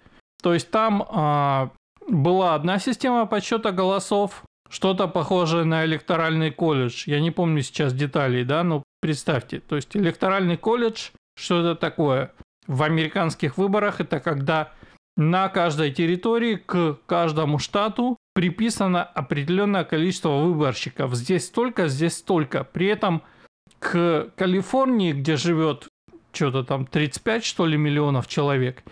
То 0.41 0.53
есть 0.53 0.69
там 0.71 1.03
э, 1.03 1.69
была 2.07 2.55
одна 2.55 2.79
система 2.79 3.25
подсчета 3.25 3.71
голосов, 3.71 4.43
что-то 4.69 5.07
похожее 5.07 5.65
на 5.65 5.85
электоральный 5.85 6.51
колледж. 6.51 7.03
Я 7.05 7.19
не 7.19 7.31
помню 7.31 7.61
сейчас 7.61 7.93
деталей, 7.93 8.43
да, 8.43 8.63
но 8.63 8.83
представьте. 9.01 9.59
То 9.59 9.75
есть 9.75 9.95
электоральный 9.95 10.57
колледж, 10.57 11.09
что 11.35 11.59
это 11.59 11.75
такое? 11.75 12.31
В 12.67 12.83
американских 12.83 13.57
выборах 13.57 13.99
это 13.99 14.19
когда 14.19 14.71
на 15.17 15.49
каждой 15.49 15.91
территории 15.91 16.55
к 16.55 16.97
каждому 17.05 17.59
штату 17.59 18.17
приписано 18.33 19.03
определенное 19.03 19.83
количество 19.83 20.29
выборщиков. 20.29 21.13
Здесь 21.15 21.45
столько, 21.47 21.87
здесь 21.87 22.17
столько. 22.17 22.63
При 22.63 22.87
этом 22.87 23.23
к 23.79 24.31
Калифорнии, 24.35 25.13
где 25.13 25.35
живет 25.35 25.87
что-то 26.31 26.63
там 26.63 26.85
35, 26.85 27.43
что 27.43 27.65
ли, 27.65 27.77
миллионов 27.77 28.27
человек, 28.27 28.83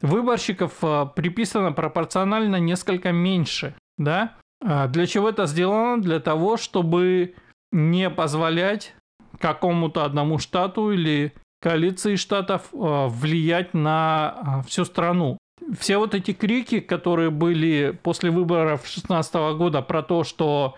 выборщиков 0.00 0.72
а, 0.82 1.06
приписано 1.06 1.72
пропорционально 1.72 2.56
несколько 2.56 3.12
меньше. 3.12 3.74
Да? 3.96 4.36
А 4.64 4.88
для 4.88 5.06
чего 5.06 5.28
это 5.28 5.46
сделано? 5.46 6.02
Для 6.02 6.18
того, 6.18 6.56
чтобы 6.56 7.34
не 7.70 8.10
позволять 8.10 8.94
какому-то 9.38 10.04
одному 10.04 10.38
штату 10.38 10.90
или 10.90 11.32
коалиции 11.60 12.16
штатов 12.16 12.68
а, 12.72 13.08
влиять 13.08 13.74
на 13.74 14.62
всю 14.66 14.84
страну 14.84 15.38
все 15.78 15.98
вот 15.98 16.14
эти 16.14 16.32
крики, 16.32 16.80
которые 16.80 17.30
были 17.30 17.98
после 18.02 18.30
выборов 18.30 18.80
2016 18.82 19.34
года 19.56 19.82
про 19.82 20.02
то, 20.02 20.24
что, 20.24 20.76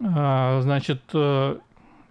э, 0.00 0.60
значит, 0.62 1.02
э, 1.14 1.58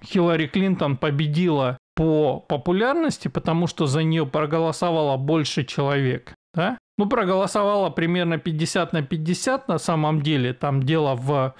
Хиллари 0.03 0.47
Клинтон 0.47 0.97
победила 0.97 1.77
по 1.95 2.39
популярности, 2.39 3.27
потому 3.27 3.67
что 3.67 3.87
за 3.87 4.03
нее 4.03 4.25
проголосовало 4.25 5.17
больше 5.17 5.63
человек, 5.63 6.33
да? 6.53 6.77
Ну, 6.97 7.07
проголосовало 7.07 7.89
примерно 7.89 8.37
50 8.37 8.93
на 8.93 9.03
50 9.03 9.67
на 9.67 9.77
самом 9.77 10.21
деле, 10.21 10.53
там 10.53 10.83
дело 10.83 11.15
в, 11.15 11.55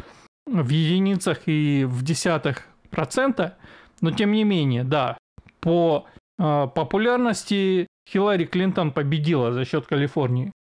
в 0.46 0.70
единицах 0.70 1.48
и 1.48 1.86
в 1.86 2.04
десятых 2.04 2.68
процента, 2.90 3.58
но 4.02 4.12
тем 4.12 4.32
не 4.32 4.44
менее, 4.44 4.84
да, 4.84 5.18
по 5.60 6.06
э, 6.40 6.68
популярности 6.74 7.88
Хиллари 8.12 8.46
Клинтон 8.46 8.92
победила 8.92 9.52
за 9.52 9.66
счет 9.66 9.86
Калифорнии. 9.86 10.52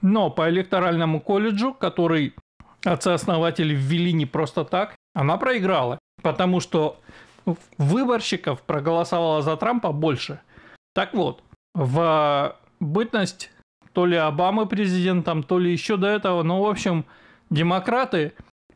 Но 0.00 0.30
по 0.30 0.48
электоральному 0.48 1.20
колледжу, 1.20 1.74
который 1.74 2.34
отцы-основатели 2.84 3.74
ввели 3.74 4.12
не 4.12 4.26
просто 4.26 4.64
так, 4.64 4.94
она 5.14 5.36
проиграла. 5.36 5.98
Потому 6.22 6.60
что 6.60 7.00
выборщиков 7.78 8.62
проголосовало 8.62 9.42
за 9.42 9.56
Трампа 9.56 9.92
больше. 9.92 10.40
Так 10.94 11.14
вот, 11.14 11.42
в 11.74 12.56
бытность 12.80 13.50
то 13.92 14.06
ли 14.06 14.16
Обамы 14.16 14.66
президентом, 14.66 15.42
то 15.42 15.58
ли 15.58 15.70
еще 15.70 15.96
до 15.96 16.06
этого, 16.06 16.42
но, 16.42 16.62
в 16.62 16.68
общем, 16.68 17.04
демократы 17.50 18.32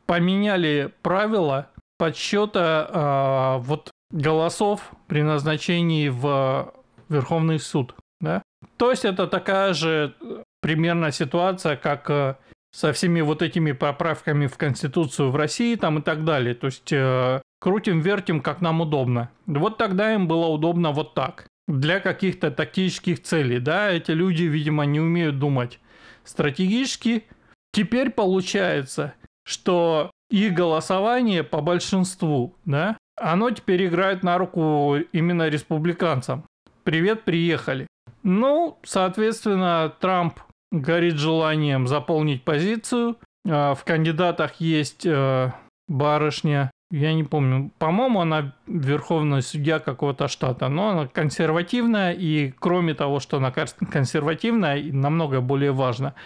поменяли 0.07 0.93
правила 1.03 1.71
подсчета 1.99 3.57
э, 3.59 3.63
вот 3.63 3.91
голосов 4.11 4.93
при 5.07 5.23
назначении 5.23 6.09
в 6.09 6.73
Верховный 7.09 7.59
суд. 7.59 7.95
Да? 8.21 8.43
То 8.77 8.91
есть 8.91 9.05
это 9.05 9.27
такая 9.27 9.75
же 9.75 10.15
э, 10.21 10.43
примерно 10.61 11.13
ситуация, 11.13 11.77
как 11.77 12.11
э, 12.11 12.37
со 12.73 12.93
всеми 12.93 13.21
вот 13.21 13.43
этими 13.43 13.73
поправками 13.73 14.47
в 14.47 14.57
Конституцию 14.57 15.31
в 15.31 15.37
России 15.37 15.77
там 15.77 15.99
и 15.99 16.03
так 16.03 16.25
далее. 16.25 16.55
То 16.55 16.67
есть 16.67 16.93
э, 16.93 17.41
крутим, 17.61 18.01
вертим, 18.01 18.41
как 18.41 18.61
нам 18.61 18.81
удобно. 18.81 19.31
Вот 19.47 19.79
тогда 19.79 20.15
им 20.15 20.29
было 20.29 20.47
удобно 20.47 20.93
вот 20.93 21.15
так. 21.15 21.47
Для 21.69 22.01
каких-то 22.01 22.51
тактических 22.51 23.23
целей, 23.23 23.59
да, 23.59 23.91
эти 23.91 24.13
люди, 24.13 24.45
видимо, 24.45 24.85
не 24.85 25.01
умеют 25.01 25.39
думать 25.39 25.81
стратегически. 26.25 27.25
Теперь 27.73 28.11
получается, 28.11 29.15
что 29.45 30.11
их 30.31 30.55
голосование 30.55 31.43
по 31.43 31.61
большинству, 31.61 32.55
да, 32.65 32.97
оно 33.17 33.51
теперь 33.51 33.87
играет 33.87 34.23
на 34.23 34.39
руку 34.39 34.97
именно 35.13 35.49
республиканцам. 35.49 36.45
Привет, 36.85 37.25
приехали. 37.25 37.86
Ну, 38.27 38.77
соответственно, 38.83 39.95
Трамп 40.01 40.41
горит 40.73 41.15
желанием 41.15 41.87
заполнить 41.87 42.43
позицию. 42.43 43.19
А, 43.49 43.75
в 43.75 43.85
кандидатах 43.85 44.57
есть 44.57 45.07
э, 45.07 45.53
барышня, 45.87 46.73
я 46.91 47.15
не 47.15 47.23
помню, 47.23 47.71
по-моему, 47.79 48.21
она 48.21 48.53
верховная 48.67 49.43
судья 49.43 49.79
какого-то 49.79 50.27
штата, 50.27 50.69
но 50.69 50.89
она 50.89 51.07
консервативная, 51.07 52.15
и 52.15 52.51
кроме 52.51 52.95
того, 52.95 53.21
что 53.21 53.37
она 53.37 53.53
консервативная, 53.53 54.83
намного 54.93 55.41
более 55.41 55.71
важно, 55.71 56.17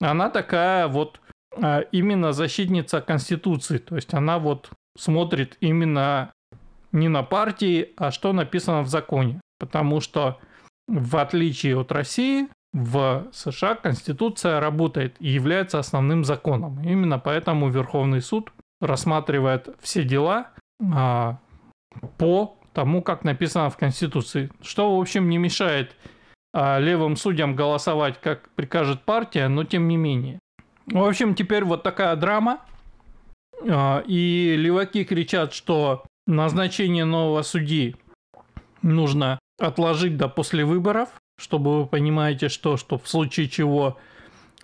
она 0.00 0.30
такая 0.30 0.88
вот 0.88 1.20
а, 1.62 1.80
именно 1.92 2.32
защитница 2.32 3.02
Конституции, 3.02 3.76
то 3.76 3.96
есть 3.96 4.14
она 4.14 4.38
вот 4.38 4.70
смотрит 4.96 5.58
именно 5.60 6.32
не 6.92 7.08
на 7.08 7.22
партии, 7.22 7.92
а 7.98 8.10
что 8.10 8.32
написано 8.32 8.80
в 8.80 8.88
законе, 8.88 9.42
потому 9.58 10.00
что 10.00 10.38
в 10.88 11.16
отличие 11.16 11.78
от 11.78 11.92
России, 11.92 12.48
в 12.72 13.26
США 13.32 13.74
Конституция 13.74 14.60
работает 14.60 15.16
и 15.18 15.28
является 15.28 15.78
основным 15.78 16.24
законом. 16.24 16.80
Именно 16.84 17.18
поэтому 17.18 17.68
Верховный 17.68 18.20
суд 18.20 18.52
рассматривает 18.80 19.68
все 19.80 20.04
дела 20.04 20.52
а, 20.92 21.38
по 22.16 22.56
тому, 22.72 23.02
как 23.02 23.24
написано 23.24 23.70
в 23.70 23.76
Конституции. 23.76 24.50
Что, 24.62 24.96
в 24.96 25.00
общем, 25.00 25.28
не 25.28 25.38
мешает 25.38 25.96
а, 26.52 26.78
левым 26.78 27.16
судьям 27.16 27.56
голосовать, 27.56 28.20
как 28.20 28.48
прикажет 28.50 29.02
партия, 29.02 29.48
но 29.48 29.64
тем 29.64 29.88
не 29.88 29.96
менее. 29.96 30.38
В 30.86 31.04
общем, 31.04 31.34
теперь 31.34 31.64
вот 31.64 31.82
такая 31.82 32.14
драма. 32.16 32.60
А, 33.68 34.02
и 34.06 34.54
леваки 34.56 35.04
кричат, 35.04 35.52
что 35.52 36.04
назначение 36.26 37.04
нового 37.04 37.42
судьи 37.42 37.96
нужно 38.82 39.38
отложить 39.60 40.16
до 40.16 40.28
после 40.28 40.64
выборов 40.64 41.10
чтобы 41.40 41.80
вы 41.80 41.86
понимаете, 41.86 42.48
что, 42.48 42.76
что 42.76 42.98
в 42.98 43.08
случае 43.08 43.48
чего 43.48 43.96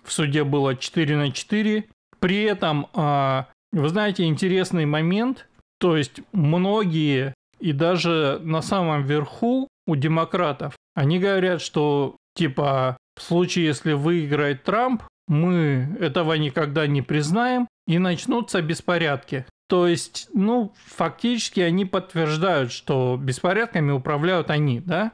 в 0.03 0.13
суде 0.13 0.43
было 0.43 0.75
4 0.75 1.15
на 1.17 1.31
4. 1.31 1.85
При 2.19 2.43
этом, 2.43 2.87
а, 2.93 3.47
вы 3.71 3.89
знаете, 3.89 4.25
интересный 4.25 4.85
момент, 4.85 5.47
то 5.79 5.97
есть 5.97 6.21
многие 6.31 7.33
и 7.59 7.73
даже 7.73 8.39
на 8.43 8.61
самом 8.61 9.03
верху 9.03 9.67
у 9.87 9.95
демократов, 9.95 10.75
они 10.93 11.19
говорят, 11.19 11.61
что 11.61 12.15
типа 12.35 12.97
в 13.15 13.23
случае, 13.23 13.65
если 13.65 13.93
выиграет 13.93 14.63
Трамп, 14.63 15.03
мы 15.27 15.97
этого 15.99 16.33
никогда 16.33 16.85
не 16.85 17.01
признаем 17.01 17.67
и 17.87 17.97
начнутся 17.97 18.61
беспорядки. 18.61 19.45
То 19.67 19.87
есть, 19.87 20.29
ну, 20.33 20.73
фактически 20.85 21.59
они 21.59 21.85
подтверждают, 21.85 22.71
что 22.71 23.17
беспорядками 23.21 23.91
управляют 23.91 24.49
они, 24.49 24.79
да? 24.79 25.11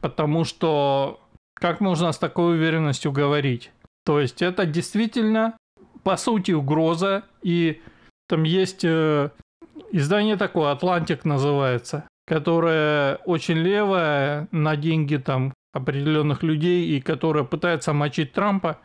потому 0.00 0.44
что 0.44 1.20
как 1.54 1.80
можно 1.80 2.12
с 2.12 2.18
такой 2.18 2.54
уверенностью 2.54 3.12
говорить? 3.12 3.72
То 4.04 4.20
есть 4.20 4.42
это 4.42 4.66
действительно, 4.66 5.56
по 6.04 6.16
сути, 6.16 6.52
угроза, 6.52 7.24
и 7.42 7.82
там 8.28 8.44
есть 8.44 8.84
э, 8.84 9.30
издание 9.90 10.36
такое, 10.36 10.70
«Atlantic» 10.70 11.24
называется, 11.24 12.08
которое 12.26 13.16
очень 13.24 13.56
левое 13.56 14.48
на 14.52 14.76
деньги 14.76 15.16
там 15.16 15.52
определенных 15.72 16.42
людей, 16.42 16.96
и 16.96 17.00
которое 17.00 17.44
пытается 17.44 17.92
мочить 17.92 18.32
Трампа, 18.32 18.78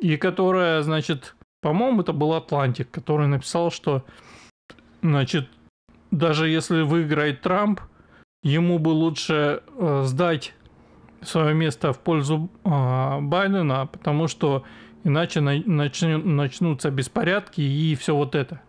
и 0.00 0.16
которое, 0.16 0.82
значит, 0.82 1.34
по-моему, 1.60 2.02
это 2.02 2.12
был 2.12 2.34
Atlantic, 2.34 2.90
который 2.90 3.26
написал, 3.26 3.70
что, 3.70 4.04
значит, 5.02 5.48
даже 6.10 6.48
если 6.48 6.82
выиграет 6.82 7.42
Трамп, 7.42 7.80
ему 8.42 8.78
бы 8.78 8.90
лучше 8.90 9.62
э, 9.66 10.02
сдать 10.04 10.54
свое 11.22 11.54
место 11.54 11.92
в 11.92 11.98
пользу 11.98 12.48
э, 12.64 13.20
Байдена, 13.20 13.86
потому 13.86 14.28
что 14.28 14.64
иначе 15.04 15.40
на, 15.40 15.60
начнет, 15.66 16.24
начнутся 16.24 16.90
беспорядки 16.90 17.60
и 17.60 17.94
все 17.96 18.14
вот 18.14 18.34
это. 18.34 18.60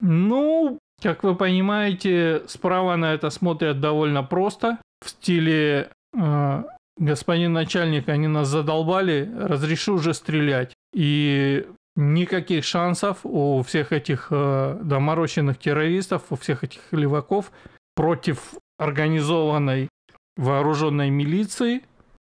Ну, 0.00 0.78
как 1.00 1.22
вы 1.22 1.34
понимаете, 1.34 2.42
справа 2.46 2.96
на 2.96 3.14
это 3.14 3.30
смотрят 3.30 3.80
довольно 3.80 4.22
просто. 4.22 4.78
В 5.04 5.10
стиле 5.10 5.90
э, 6.16 6.64
господин 6.98 7.52
начальник, 7.52 8.08
они 8.08 8.26
нас 8.26 8.48
задолбали, 8.48 9.30
разреши 9.36 9.92
уже 9.92 10.14
стрелять. 10.14 10.74
И 10.94 11.66
никаких 11.96 12.64
шансов 12.64 13.20
у 13.24 13.62
всех 13.62 13.92
этих 13.92 14.28
э, 14.30 14.80
доморощенных 14.82 15.58
террористов, 15.58 16.22
у 16.30 16.36
всех 16.36 16.64
этих 16.64 16.80
леваков– 16.92 17.50
против 17.94 18.54
организованной 18.78 19.88
вооруженной 20.36 21.10
милиции, 21.10 21.82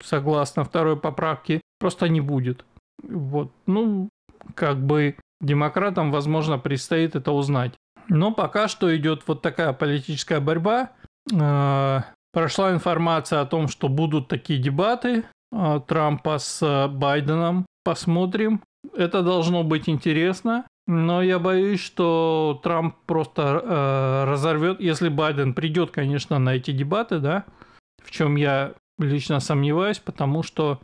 согласно 0.03 0.65
второй 0.65 0.97
поправке, 0.97 1.61
просто 1.81 2.09
не 2.09 2.21
будет. 2.21 2.65
Вот, 3.03 3.53
ну, 3.67 4.09
как 4.55 4.79
бы 4.79 5.17
демократам, 5.41 6.11
возможно, 6.11 6.59
предстоит 6.59 7.17
это 7.17 7.33
узнать. 7.33 7.75
Но 8.09 8.33
пока 8.33 8.69
что 8.69 8.97
идет 8.97 9.23
вот 9.27 9.43
такая 9.43 9.73
политическая 9.73 10.41
борьба. 10.41 10.93
Э, 11.33 12.01
прошла 12.33 12.73
информация 12.73 13.41
о 13.41 13.47
том, 13.47 13.69
что 13.69 13.89
будут 13.89 14.29
такие 14.29 14.61
дебаты 14.61 15.25
э, 15.53 15.81
Трампа 15.87 16.39
с 16.39 16.89
Байденом. 16.89 17.67
Посмотрим. 17.89 18.61
Это 18.95 19.23
должно 19.23 19.65
быть 19.65 19.89
интересно. 19.89 20.67
Но 20.87 21.23
я 21.23 21.39
боюсь, 21.39 21.81
что 21.81 22.61
Трамп 22.63 22.97
просто 23.07 23.63
э, 23.65 24.25
разорвет, 24.31 24.79
если 24.79 25.09
Байден 25.09 25.55
придет, 25.55 25.91
конечно, 25.91 26.39
на 26.39 26.57
эти 26.57 26.71
дебаты, 26.71 27.19
да, 27.19 27.47
в 28.05 28.11
чем 28.11 28.37
я 28.37 28.75
лично 28.99 29.41
сомневаюсь, 29.41 30.01
потому 30.01 30.43
что 30.43 30.81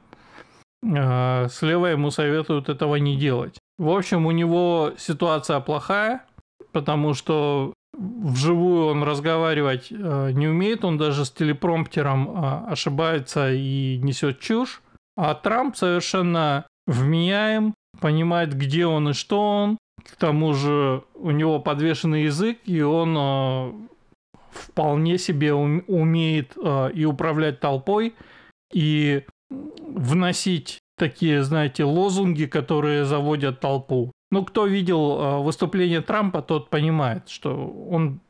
э, 0.82 1.48
слева 1.50 1.88
ему 1.88 2.10
советуют 2.10 2.70
этого 2.70 2.96
не 2.96 3.18
делать. 3.18 3.58
В 3.76 3.90
общем, 3.90 4.24
у 4.24 4.30
него 4.30 4.92
ситуация 4.96 5.60
плохая, 5.60 6.24
потому 6.72 7.12
что 7.12 7.74
вживую 7.92 8.86
он 8.86 9.02
разговаривать 9.02 9.88
э, 9.90 10.30
не 10.32 10.48
умеет, 10.48 10.86
он 10.86 10.96
даже 10.96 11.26
с 11.26 11.30
телепромптером 11.30 12.30
э, 12.30 12.72
ошибается 12.72 13.52
и 13.52 13.98
несет 13.98 14.40
чушь. 14.40 14.80
А 15.18 15.34
Трамп 15.34 15.76
совершенно 15.76 16.64
вменяем, 16.86 17.74
понимает, 18.00 18.56
где 18.56 18.86
он 18.86 19.10
и 19.10 19.12
что 19.12 19.40
он, 19.40 19.78
к 20.02 20.16
тому 20.16 20.54
же 20.54 21.02
у 21.14 21.30
него 21.30 21.60
подвешенный 21.60 22.24
язык, 22.24 22.58
и 22.64 22.80
он 22.82 23.16
э, 23.16 23.72
вполне 24.50 25.18
себе 25.18 25.54
умеет 25.54 26.52
э, 26.62 26.90
и 26.92 27.04
управлять 27.04 27.60
толпой, 27.60 28.14
и 28.72 29.24
вносить 29.50 30.80
такие, 30.96 31.42
знаете, 31.42 31.84
лозунги, 31.84 32.44
которые 32.44 33.04
заводят 33.04 33.60
толпу. 33.60 34.12
Ну, 34.30 34.44
кто 34.44 34.66
видел 34.66 35.20
э, 35.20 35.42
выступление 35.42 36.00
Трампа, 36.00 36.42
тот 36.42 36.70
понимает, 36.70 37.28
что 37.28 37.68
он, 37.88 38.20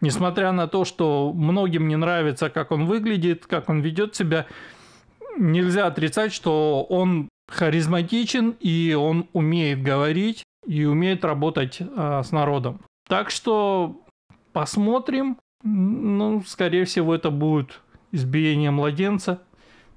несмотря 0.00 0.52
на 0.52 0.68
то, 0.68 0.84
что 0.84 1.32
многим 1.34 1.88
не 1.88 1.96
нравится, 1.96 2.48
как 2.48 2.70
он 2.70 2.86
выглядит, 2.86 3.46
как 3.46 3.68
он 3.68 3.80
ведет 3.80 4.14
себя, 4.14 4.46
нельзя 5.36 5.86
отрицать, 5.86 6.32
что 6.32 6.86
он 6.88 7.28
харизматичен 7.48 8.56
и 8.60 8.94
он 8.94 9.28
умеет 9.32 9.82
говорить, 9.82 10.44
и 10.66 10.84
умеет 10.84 11.24
работать 11.24 11.78
а, 11.80 12.22
с 12.22 12.30
народом. 12.30 12.80
Так 13.08 13.30
что 13.30 14.02
посмотрим. 14.52 15.38
Ну, 15.64 16.42
скорее 16.46 16.84
всего, 16.84 17.14
это 17.14 17.30
будет 17.30 17.80
избиение 18.12 18.70
младенца 18.70 19.42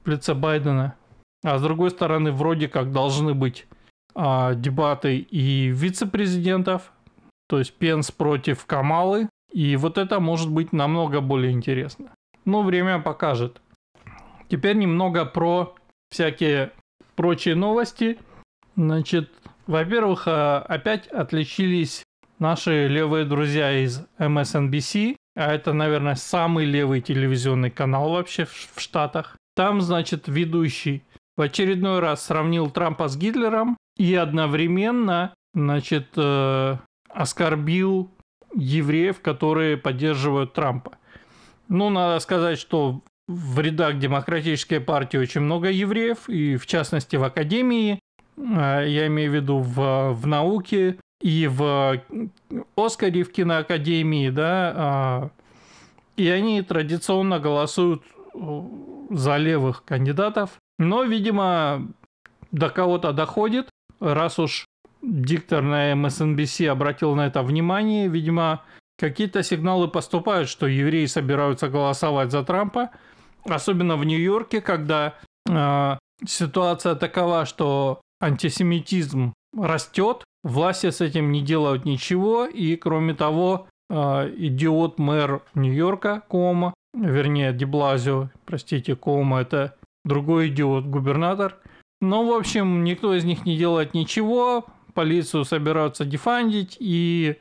в 0.04 0.34
Байдена. 0.34 0.96
А 1.44 1.58
с 1.58 1.62
другой 1.62 1.92
стороны, 1.92 2.32
вроде 2.32 2.68
как 2.68 2.92
должны 2.92 3.34
быть 3.34 3.68
а, 4.16 4.54
дебаты 4.54 5.18
и 5.18 5.68
вице-президентов, 5.68 6.94
то 7.48 7.60
есть 7.60 7.74
Пенс 7.74 8.12
против 8.12 8.66
Камалы. 8.66 9.30
И 9.52 9.76
вот 9.76 9.98
это 9.98 10.22
может 10.22 10.50
быть 10.50 10.72
намного 10.72 11.20
более 11.20 11.52
интересно. 11.52 12.14
Но 12.46 12.64
время 12.64 13.00
покажет. 13.00 13.62
Теперь 14.48 14.78
немного 14.78 15.26
про 15.26 15.76
всякие 16.10 16.72
прочие 17.22 17.54
новости. 17.54 18.18
Значит, 18.76 19.30
во-первых, 19.68 20.24
э, 20.26 20.58
опять 20.58 21.06
отличились 21.06 22.04
наши 22.40 22.88
левые 22.88 23.26
друзья 23.26 23.72
из 23.80 24.02
MSNBC, 24.18 25.18
а 25.36 25.54
это, 25.54 25.72
наверное, 25.72 26.16
самый 26.16 26.66
левый 26.66 27.00
телевизионный 27.00 27.70
канал 27.70 28.10
вообще 28.10 28.46
в 28.46 28.82
Штатах. 28.82 29.38
Там, 29.56 29.82
значит, 29.82 30.28
ведущий 30.28 31.04
в 31.38 31.42
очередной 31.42 32.00
раз 32.00 32.26
сравнил 32.26 32.72
Трампа 32.72 33.08
с 33.08 33.16
Гитлером 33.16 33.78
и 33.98 34.16
одновременно, 34.16 35.36
значит, 35.54 36.08
э, 36.16 36.78
оскорбил 37.08 38.10
евреев, 38.56 39.22
которые 39.22 39.78
поддерживают 39.78 40.54
Трампа. 40.54 40.98
Ну, 41.68 41.92
надо 41.92 42.20
сказать, 42.20 42.58
что 42.58 43.04
в 43.32 43.60
рядах 43.60 43.98
Демократической 43.98 44.80
партии 44.80 45.18
очень 45.18 45.42
много 45.42 45.70
евреев, 45.70 46.30
и 46.30 46.58
в 46.58 46.66
частности 46.66 47.16
в 47.16 47.24
Академии, 47.24 48.00
э, 48.38 48.86
я 48.88 49.08
имею 49.08 49.32
в 49.32 49.36
виду 49.36 49.60
в, 49.60 50.14
в 50.14 50.28
науке 50.28 50.98
и 51.22 51.48
в 51.48 52.02
Оскаре 52.76 53.24
в 53.24 53.32
киноакадемии, 53.32 54.30
да, 54.30 54.74
а, 54.76 55.30
и 56.18 56.28
они 56.30 56.62
традиционно 56.62 57.40
голосуют 57.40 58.04
э, 58.34 58.62
за 59.12 59.38
левых 59.38 59.84
кандидатов. 59.86 60.52
Но, 60.80 61.04
видимо, 61.04 61.88
до 62.52 62.70
кого-то 62.70 63.14
доходит, 63.14 63.70
раз 64.00 64.40
уж 64.40 64.66
диктор 65.02 65.62
на 65.62 65.94
MSNBC 65.94 66.68
обратил 66.68 67.16
на 67.16 67.28
это 67.28 67.44
внимание, 67.44 68.08
видимо, 68.08 68.64
какие-то 68.98 69.44
сигналы 69.44 69.88
поступают, 69.88 70.50
что 70.50 70.68
евреи 70.68 71.06
собираются 71.06 71.70
голосовать 71.70 72.32
за 72.32 72.44
Трампа, 72.44 72.92
особенно 73.46 73.98
в 73.98 74.04
Нью-Йорке, 74.04 74.62
когда 74.62 75.16
э, 75.50 75.98
ситуация 76.26 76.96
такова, 76.96 77.46
что 77.46 78.02
антисемитизм 78.22 79.34
растет, 79.58 80.24
власти 80.44 80.90
с 80.90 81.02
этим 81.02 81.32
не 81.32 81.42
делают 81.42 81.86
ничего, 81.86 82.46
и 82.46 82.76
кроме 82.76 83.14
того, 83.14 83.68
э, 83.90 83.96
идиот 84.38 85.00
мэр 85.00 85.42
Нью-Йорка 85.56 86.22
Кома, 86.28 86.74
вернее 86.94 87.54
Деблазио, 87.54 88.30
простите, 88.46 88.96
Кома 88.96 89.42
это 89.42 89.76
другой 90.06 90.50
идиот 90.50 90.86
губернатор. 90.86 91.58
Но, 92.00 92.26
в 92.26 92.34
общем, 92.34 92.84
никто 92.84 93.14
из 93.14 93.24
них 93.24 93.46
не 93.46 93.58
делает 93.58 93.94
ничего, 93.94 94.66
полицию 94.94 95.46
собираются 95.46 96.04
дефандить, 96.04 96.78
и 96.80 97.38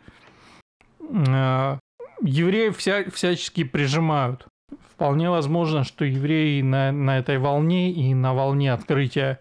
э, 1.00 1.78
евреев 2.22 2.76
вся, 2.76 3.04
всячески 3.10 3.64
прижимают. 3.64 4.46
Вполне 4.88 5.30
возможно, 5.30 5.84
что 5.84 6.04
евреи 6.04 6.60
на, 6.62 6.92
на 6.92 7.18
этой 7.18 7.38
волне 7.38 7.90
и 7.90 8.14
на 8.14 8.34
волне 8.34 8.72
открытия 8.72 9.40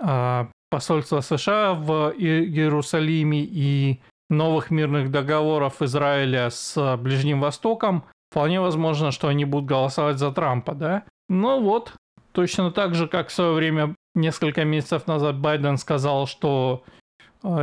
э, 0.00 0.46
посольства 0.70 1.20
США 1.20 1.74
в 1.74 2.12
Иерусалиме 2.16 3.40
и 3.40 4.00
новых 4.30 4.70
мирных 4.70 5.10
договоров 5.10 5.80
Израиля 5.82 6.50
с 6.50 6.96
Ближним 6.98 7.40
Востоком, 7.40 8.04
вполне 8.30 8.60
возможно, 8.60 9.10
что 9.10 9.28
они 9.28 9.44
будут 9.44 9.66
голосовать 9.66 10.18
за 10.18 10.32
Трампа, 10.32 10.74
да? 10.74 11.04
Но 11.28 11.60
вот, 11.60 11.94
точно 12.32 12.70
так 12.70 12.94
же, 12.94 13.08
как 13.08 13.28
в 13.28 13.32
свое 13.32 13.52
время, 13.52 13.94
несколько 14.14 14.64
месяцев 14.64 15.06
назад 15.06 15.38
Байден 15.38 15.78
сказал, 15.78 16.26
что 16.26 16.84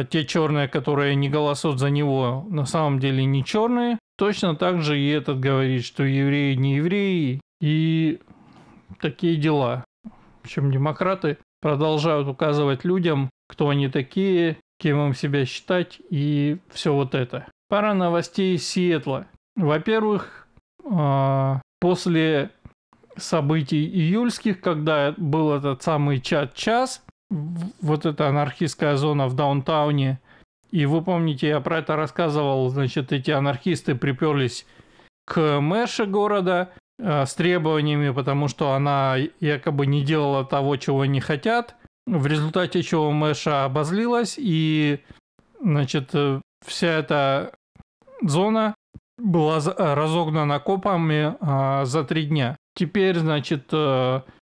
те 0.09 0.25
черные, 0.25 0.67
которые 0.67 1.15
не 1.15 1.29
голосуют 1.29 1.79
за 1.79 1.89
него, 1.89 2.45
на 2.49 2.65
самом 2.65 2.99
деле 2.99 3.25
не 3.25 3.43
черные, 3.43 3.99
точно 4.17 4.55
так 4.55 4.81
же 4.81 4.97
и 4.99 5.09
этот 5.09 5.39
говорит, 5.39 5.83
что 5.83 6.03
евреи 6.03 6.55
не 6.55 6.75
евреи, 6.75 7.41
и 7.61 8.19
такие 8.99 9.35
дела. 9.35 9.83
В 10.03 10.45
общем, 10.45 10.71
демократы 10.71 11.38
продолжают 11.61 12.27
указывать 12.27 12.85
людям, 12.85 13.29
кто 13.47 13.69
они 13.69 13.89
такие, 13.89 14.57
кем 14.79 15.07
им 15.07 15.13
себя 15.13 15.45
считать 15.45 15.99
и 16.09 16.57
все 16.69 16.93
вот 16.93 17.15
это. 17.15 17.47
Пара 17.67 17.93
новостей 17.93 18.55
из 18.55 18.67
Сиэтла. 18.67 19.27
Во-первых, 19.55 20.47
а, 20.83 21.61
после 21.79 22.51
событий 23.17 23.85
июльских, 23.85 24.59
когда 24.61 25.13
был 25.17 25.53
этот 25.53 25.81
самый 25.81 26.19
чат-час, 26.19 27.04
вот 27.29 28.05
эта 28.05 28.27
анархистская 28.27 28.95
зона 28.97 29.27
в 29.27 29.35
даунтауне, 29.35 30.19
и 30.71 30.85
вы 30.85 31.01
помните, 31.01 31.47
я 31.47 31.59
про 31.61 31.79
это 31.79 31.95
рассказывал, 31.95 32.69
значит, 32.69 33.11
эти 33.11 33.31
анархисты 33.31 33.95
приперлись 33.95 34.65
к 35.25 35.59
мэше 35.59 36.05
города, 36.05 36.71
Э, 36.97 37.25
с 37.25 37.33
требованиями, 37.35 38.11
потому 38.11 38.47
что 38.47 38.71
она 38.71 39.17
якобы 39.39 39.85
не 39.85 40.03
делала 40.03 40.45
того, 40.45 40.77
чего 40.77 41.01
они 41.01 41.19
хотят, 41.19 41.75
в 42.05 42.25
результате 42.25 42.83
чего 42.83 43.11
Мэша 43.11 43.65
обозлилась, 43.65 44.35
и, 44.38 44.99
значит, 45.59 46.11
э, 46.13 46.39
вся 46.65 46.88
эта 46.88 47.53
зона 48.21 48.75
была 49.17 49.59
разогнана 49.77 50.59
копами 50.59 51.35
а, 51.39 51.85
за 51.85 52.03
три 52.03 52.25
дня. 52.25 52.57
Теперь, 52.75 53.17
значит, 53.17 53.71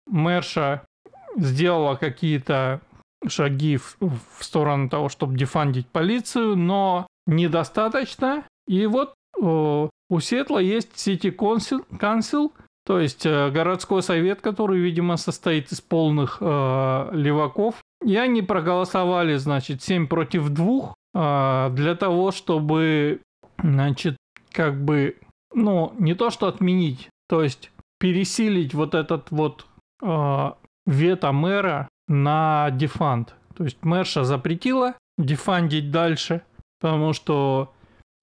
Мэрша 0.07 0.85
сделала 1.35 1.95
какие-то 1.95 2.81
шаги 3.27 3.77
в, 3.77 3.97
в 3.99 4.43
сторону 4.43 4.89
того, 4.89 5.09
чтобы 5.09 5.37
дефандить 5.37 5.87
полицию, 5.87 6.55
но 6.55 7.07
недостаточно. 7.25 8.43
И 8.67 8.85
вот 8.85 9.13
у 9.39 10.19
Сетла 10.19 10.59
есть 10.59 10.91
City 10.95 11.35
Council, 11.35 12.51
то 12.85 12.99
есть 12.99 13.25
э, 13.25 13.49
городской 13.49 14.03
совет, 14.03 14.41
который, 14.41 14.79
видимо, 14.79 15.17
состоит 15.17 15.71
из 15.71 15.81
полных 15.81 16.37
э, 16.41 17.09
леваков. 17.13 17.75
И 18.05 18.15
они 18.17 18.41
проголосовали, 18.41 19.37
значит, 19.37 19.81
7 19.81 20.07
против 20.07 20.49
2 20.49 20.93
э, 21.13 21.69
для 21.73 21.95
того, 21.95 22.31
чтобы, 22.31 23.21
значит, 23.57 24.17
как 24.51 24.83
бы, 24.83 25.17
ну, 25.53 25.93
не 25.97 26.13
то 26.13 26.29
что 26.29 26.47
отменить, 26.47 27.09
то 27.29 27.41
есть 27.41 27.71
пересилить 27.99 28.73
вот 28.73 28.95
этот 28.95 29.31
вот 29.31 29.65
э, 30.01 30.51
вето 30.85 31.31
мэра 31.31 31.89
на 32.07 32.69
дефанд. 32.71 33.35
То 33.55 33.63
есть 33.63 33.83
мэрша 33.83 34.23
запретила 34.23 34.95
дефандить 35.17 35.91
дальше, 35.91 36.41
потому 36.79 37.13
что 37.13 37.73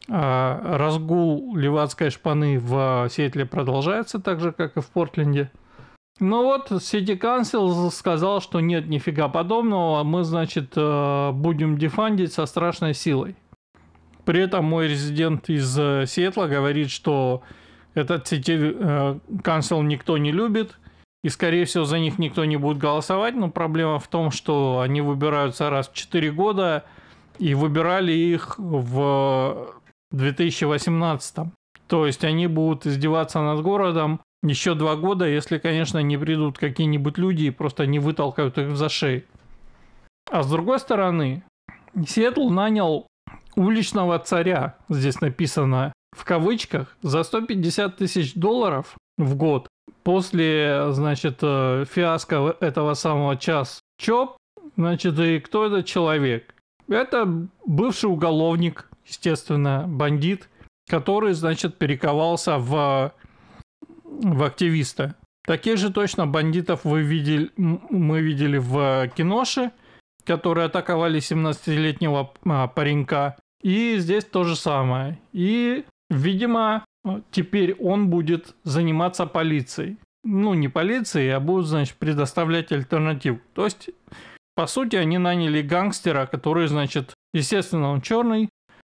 а, 0.08 0.76
разгул 0.78 1.56
левацкой 1.56 2.10
шпаны 2.10 2.58
в 2.58 3.08
Сиэтле 3.10 3.46
продолжается 3.46 4.18
так 4.18 4.40
же, 4.40 4.52
как 4.52 4.76
и 4.76 4.80
в 4.80 4.86
Портленде. 4.88 5.50
Ну 6.18 6.44
вот, 6.44 6.70
City 6.70 7.18
Council 7.18 7.90
сказал, 7.90 8.42
что 8.42 8.60
нет 8.60 8.88
нифига 8.88 9.28
подобного, 9.28 10.04
мы, 10.04 10.24
значит, 10.24 10.72
э, 10.76 11.30
будем 11.32 11.78
дефандить 11.78 12.34
со 12.34 12.44
страшной 12.44 12.92
силой. 12.92 13.36
При 14.26 14.42
этом 14.42 14.66
мой 14.66 14.86
резидент 14.86 15.48
из 15.48 15.78
э, 15.78 16.04
Сиэтла 16.06 16.46
говорит, 16.46 16.90
что 16.90 17.42
этот 17.94 18.30
City 18.30 18.76
э, 18.78 19.18
Council 19.42 19.82
никто 19.82 20.18
не 20.18 20.30
любит, 20.30 20.78
и, 21.22 21.28
скорее 21.28 21.64
всего, 21.64 21.84
за 21.84 21.98
них 21.98 22.18
никто 22.18 22.44
не 22.44 22.56
будет 22.56 22.78
голосовать, 22.78 23.34
но 23.34 23.50
проблема 23.50 23.98
в 23.98 24.08
том, 24.08 24.30
что 24.30 24.80
они 24.80 25.00
выбираются 25.00 25.70
раз 25.70 25.88
в 25.88 25.94
4 25.94 26.30
года, 26.32 26.84
и 27.38 27.54
выбирали 27.54 28.12
их 28.12 28.58
в 28.58 29.72
2018. 30.12 31.36
То 31.86 32.06
есть 32.06 32.24
они 32.24 32.46
будут 32.46 32.86
издеваться 32.86 33.40
над 33.40 33.62
городом 33.62 34.20
еще 34.42 34.74
два 34.74 34.96
года, 34.96 35.26
если, 35.26 35.58
конечно, 35.58 35.98
не 35.98 36.16
придут 36.16 36.58
какие-нибудь 36.58 37.18
люди 37.18 37.44
и 37.44 37.50
просто 37.50 37.86
не 37.86 37.98
вытолкают 37.98 38.58
их 38.58 38.76
за 38.76 38.88
шеи. 38.88 39.24
А 40.30 40.42
с 40.42 40.50
другой 40.50 40.78
стороны, 40.78 41.42
Сиэтл 42.06 42.48
нанял 42.50 43.06
уличного 43.56 44.18
царя, 44.18 44.76
здесь 44.88 45.20
написано 45.20 45.92
в 46.16 46.24
кавычках, 46.24 46.96
за 47.02 47.22
150 47.22 47.96
тысяч 47.96 48.34
долларов 48.34 48.96
в 49.18 49.34
год 49.36 49.68
после, 50.02 50.92
значит, 50.92 51.38
э, 51.42 51.84
фиаско 51.90 52.56
этого 52.60 52.94
самого 52.94 53.36
час 53.36 53.80
ЧОП, 53.98 54.36
значит, 54.76 55.18
и 55.18 55.40
кто 55.40 55.66
этот 55.66 55.86
человек? 55.86 56.54
Это 56.88 57.26
бывший 57.66 58.06
уголовник, 58.06 58.88
естественно, 59.06 59.84
бандит, 59.86 60.48
который, 60.88 61.34
значит, 61.34 61.78
перековался 61.78 62.58
в, 62.58 63.12
в 64.04 64.42
активиста. 64.42 65.14
Таких 65.46 65.78
же 65.78 65.92
точно 65.92 66.26
бандитов 66.26 66.84
вы 66.84 67.02
видели, 67.02 67.50
мы 67.56 68.20
видели 68.20 68.58
в 68.58 69.08
киноше, 69.16 69.72
которые 70.24 70.66
атаковали 70.66 71.20
17-летнего 71.20 72.32
а, 72.44 72.68
паренька. 72.68 73.36
И 73.62 73.96
здесь 73.98 74.24
то 74.24 74.44
же 74.44 74.56
самое. 74.56 75.18
И, 75.32 75.84
видимо, 76.08 76.84
теперь 77.30 77.74
он 77.74 78.08
будет 78.08 78.54
заниматься 78.64 79.26
полицией. 79.26 79.98
Ну, 80.22 80.54
не 80.54 80.68
полицией, 80.68 81.34
а 81.34 81.40
будут, 81.40 81.66
значит, 81.66 81.96
предоставлять 81.96 82.72
альтернативу. 82.72 83.40
То 83.54 83.64
есть, 83.64 83.90
по 84.54 84.66
сути, 84.66 84.96
они 84.96 85.18
наняли 85.18 85.62
гангстера, 85.62 86.26
который, 86.26 86.66
значит, 86.68 87.14
естественно, 87.32 87.90
он 87.90 88.02
черный, 88.02 88.50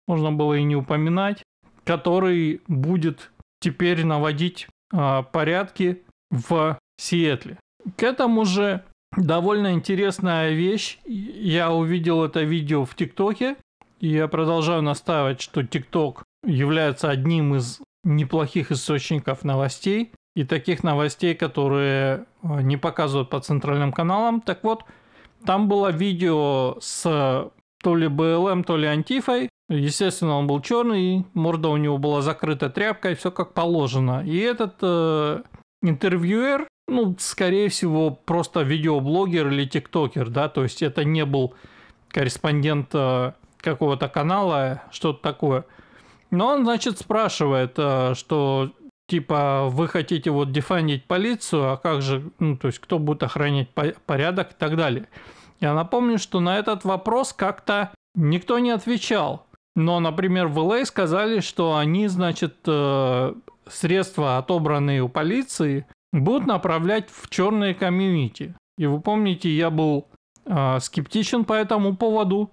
можно 0.07 0.31
было 0.31 0.53
и 0.53 0.63
не 0.63 0.75
упоминать, 0.75 1.43
который 1.83 2.61
будет 2.67 3.31
теперь 3.59 4.05
наводить 4.05 4.67
э, 4.93 5.23
порядки 5.31 6.03
в 6.31 6.79
Сиэтле. 6.97 7.57
К 7.97 8.03
этому 8.03 8.45
же 8.45 8.83
довольно 9.15 9.73
интересная 9.73 10.51
вещь. 10.51 10.99
Я 11.05 11.71
увидел 11.71 12.23
это 12.23 12.41
видео 12.43 12.85
в 12.85 12.95
ТикТоке, 12.95 13.57
и 13.99 14.07
я 14.07 14.27
продолжаю 14.27 14.81
настаивать, 14.81 15.41
что 15.41 15.63
ТикТок 15.63 16.23
является 16.45 17.09
одним 17.09 17.55
из 17.55 17.81
неплохих 18.07 18.71
источников 18.71 19.43
новостей. 19.43 20.11
и 20.35 20.43
таких 20.43 20.83
новостей, 20.83 21.33
которые 21.33 22.25
э, 22.43 22.61
не 22.61 22.77
показывают 22.77 23.27
по 23.29 23.39
центральным 23.39 23.91
каналам. 23.91 24.39
Так 24.39 24.63
вот, 24.63 24.83
там 25.45 25.67
было 25.67 25.91
видео 25.91 26.77
с 26.79 27.01
то 27.81 27.95
ли 27.95 28.07
БЛМ, 28.07 28.63
то 28.63 28.77
ли 28.77 28.85
Антифой. 28.85 29.49
Естественно, 29.69 30.37
он 30.37 30.45
был 30.45 30.61
черный, 30.61 31.25
морда 31.33 31.69
у 31.69 31.77
него 31.77 31.97
была 31.97 32.21
закрыта 32.21 32.69
тряпкой, 32.69 33.15
все 33.15 33.31
как 33.31 33.53
положено. 33.53 34.23
И 34.23 34.37
этот 34.37 34.75
э, 34.81 35.41
интервьюер, 35.81 36.67
ну, 36.87 37.15
скорее 37.17 37.69
всего, 37.69 38.11
просто 38.11 38.61
видеоблогер 38.61 39.47
или 39.47 39.65
тиктокер, 39.65 40.29
да, 40.29 40.49
то 40.49 40.63
есть 40.63 40.83
это 40.83 41.03
не 41.03 41.25
был 41.25 41.55
корреспондент 42.09 42.89
э, 42.93 43.33
какого-то 43.57 44.07
канала, 44.07 44.83
что-то 44.91 45.21
такое. 45.21 45.65
Но 46.31 46.47
он, 46.47 46.63
значит, 46.63 46.99
спрашивает, 46.99 47.73
э, 47.77 48.13
что 48.15 48.71
типа 49.07 49.67
вы 49.69 49.87
хотите 49.87 50.31
вот 50.31 50.51
дефандить 50.51 51.05
полицию, 51.05 51.71
а 51.71 51.77
как 51.77 52.01
же, 52.01 52.29
ну, 52.39 52.57
то 52.57 52.67
есть 52.67 52.79
кто 52.79 52.99
будет 52.99 53.23
охранять 53.23 53.69
порядок 54.05 54.51
и 54.51 54.55
так 54.57 54.75
далее. 54.75 55.07
Я 55.61 55.73
напомню, 55.73 56.17
что 56.17 56.39
на 56.39 56.57
этот 56.57 56.83
вопрос 56.83 57.33
как-то 57.33 57.91
никто 58.15 58.59
не 58.59 58.71
отвечал. 58.71 59.47
Но, 59.75 59.99
например, 59.99 60.47
в 60.47 60.57
ЛА 60.59 60.85
сказали, 60.85 61.39
что 61.39 61.77
они, 61.77 62.07
значит, 62.07 62.57
э, 62.65 63.33
средства, 63.67 64.37
отобранные 64.37 65.03
у 65.03 65.09
полиции, 65.09 65.85
будут 66.11 66.47
направлять 66.47 67.09
в 67.09 67.29
черные 67.29 67.75
комьюнити. 67.75 68.55
И 68.77 68.87
вы 68.87 68.99
помните, 68.99 69.49
я 69.49 69.69
был 69.69 70.07
э, 70.45 70.79
скептичен 70.79 71.45
по 71.45 71.53
этому 71.53 71.95
поводу. 71.95 72.51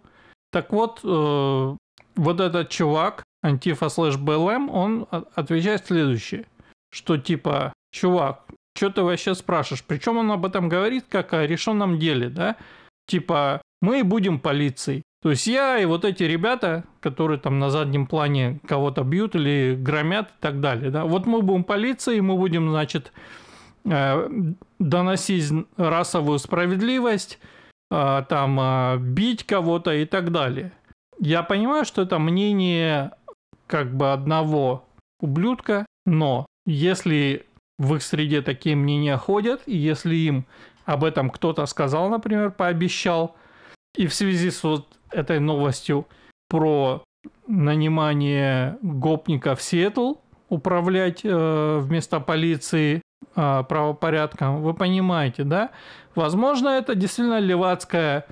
Так 0.53 0.73
вот, 0.73 1.01
вот 1.03 2.41
этот 2.41 2.69
чувак, 2.69 3.25
Антифа 3.45 3.91
слэш 3.91 4.17
БЛМ, 4.17 4.71
он 4.71 5.07
отвечает 5.11 5.87
следующее, 5.87 6.47
что 6.91 7.19
типа, 7.19 7.75
чувак, 7.93 8.47
что 8.75 8.89
ты 8.89 9.03
вообще 9.03 9.35
спрашиваешь? 9.35 9.85
Причем 9.87 10.17
он 10.17 10.33
об 10.33 10.47
этом 10.47 10.71
говорит 10.71 11.05
как 11.11 11.35
о 11.35 11.47
решенном 11.47 11.99
деле, 11.99 12.31
да? 12.31 12.57
Типа, 13.07 13.61
мы 13.83 14.03
будем 14.03 14.41
полицией. 14.41 15.03
То 15.23 15.29
есть 15.29 15.47
я 15.47 15.79
и 15.79 15.85
вот 15.85 16.07
эти 16.07 16.23
ребята, 16.23 16.85
которые 17.01 17.39
там 17.39 17.59
на 17.59 17.69
заднем 17.69 18.07
плане 18.07 18.61
кого-то 18.67 19.05
бьют 19.05 19.35
или 19.35 19.77
громят 19.79 20.31
и 20.31 20.41
так 20.41 20.61
далее, 20.61 20.91
да, 20.91 21.05
вот 21.05 21.27
мы 21.27 21.43
будем 21.43 21.65
полицией, 21.65 22.21
мы 22.21 22.37
будем, 22.37 22.71
значит, 22.71 23.13
э, 23.85 24.29
доносить 24.79 25.53
расовую 25.77 26.39
справедливость, 26.39 27.39
э, 27.91 28.25
там, 28.27 28.59
э, 28.59 28.97
бить 28.99 29.45
кого-то 29.45 29.93
и 29.93 30.07
так 30.07 30.33
далее. 30.33 30.73
Я 31.21 31.43
понимаю, 31.43 31.85
что 31.85 32.03
это 32.03 32.19
мнение 32.19 33.13
как 33.67 33.95
бы 33.95 34.13
одного 34.13 34.85
ублюдка, 35.21 35.87
но 36.07 36.47
если 36.67 37.47
в 37.79 37.97
их 37.97 38.03
среде 38.03 38.43
такие 38.43 38.77
мнения 38.77 39.17
ходят, 39.17 39.63
и 39.67 39.77
если 39.77 40.15
им 40.15 40.47
об 40.85 41.05
этом 41.05 41.31
кто-то 41.31 41.67
сказал, 41.67 42.09
например, 42.09 42.51
пообещал. 42.51 43.37
И 43.97 44.07
в 44.07 44.15
связи 44.15 44.51
с 44.51 44.63
вот 44.63 44.87
этой 45.11 45.41
новостью 45.41 46.07
про 46.49 47.03
нанимание 47.47 48.79
гопника 48.83 49.55
в 49.55 49.63
Сиэтл 49.63 50.15
управлять 50.49 51.21
э, 51.25 51.79
вместо 51.81 52.21
полиции 52.21 53.01
э, 53.35 53.65
правопорядком, 53.69 54.63
вы 54.63 54.75
понимаете, 54.75 55.45
да? 55.45 55.71
Возможно, 56.15 56.69
это 56.69 56.95
действительно 56.95 57.39
левацкая 57.39 58.27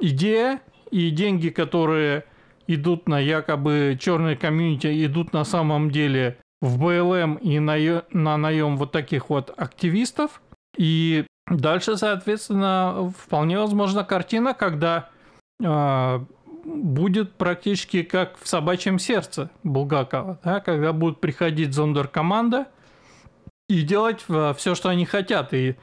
идея, 0.00 0.60
и 0.90 1.10
деньги, 1.10 1.48
которые 1.48 2.24
идут 2.66 3.08
на 3.08 3.18
якобы 3.18 3.96
черные 4.00 4.36
комьюнити, 4.36 5.04
идут 5.04 5.32
на 5.32 5.44
самом 5.44 5.90
деле 5.90 6.38
в 6.60 6.78
БЛМ 6.78 7.36
и 7.36 7.58
на, 7.58 8.04
на 8.12 8.36
наем 8.36 8.76
вот 8.76 8.92
таких 8.92 9.30
вот 9.30 9.52
активистов. 9.56 10.40
И 10.76 11.24
Дальше, 11.48 11.96
соответственно, 11.96 13.12
вполне 13.16 13.58
возможна 13.58 14.02
картина, 14.02 14.52
когда 14.52 15.10
э, 15.62 16.20
будет 16.64 17.34
практически 17.34 18.02
как 18.02 18.36
в 18.40 18.48
собачьем 18.48 18.98
сердце 18.98 19.50
Булгакова, 19.62 20.40
да, 20.42 20.60
когда 20.60 20.92
будут 20.92 21.20
приходить 21.20 21.72
зондеркоманда 21.72 22.66
и 23.68 23.82
делать 23.82 24.24
э, 24.28 24.54
все, 24.56 24.74
что 24.74 24.88
они 24.88 25.04
хотят, 25.04 25.54
и 25.54 25.76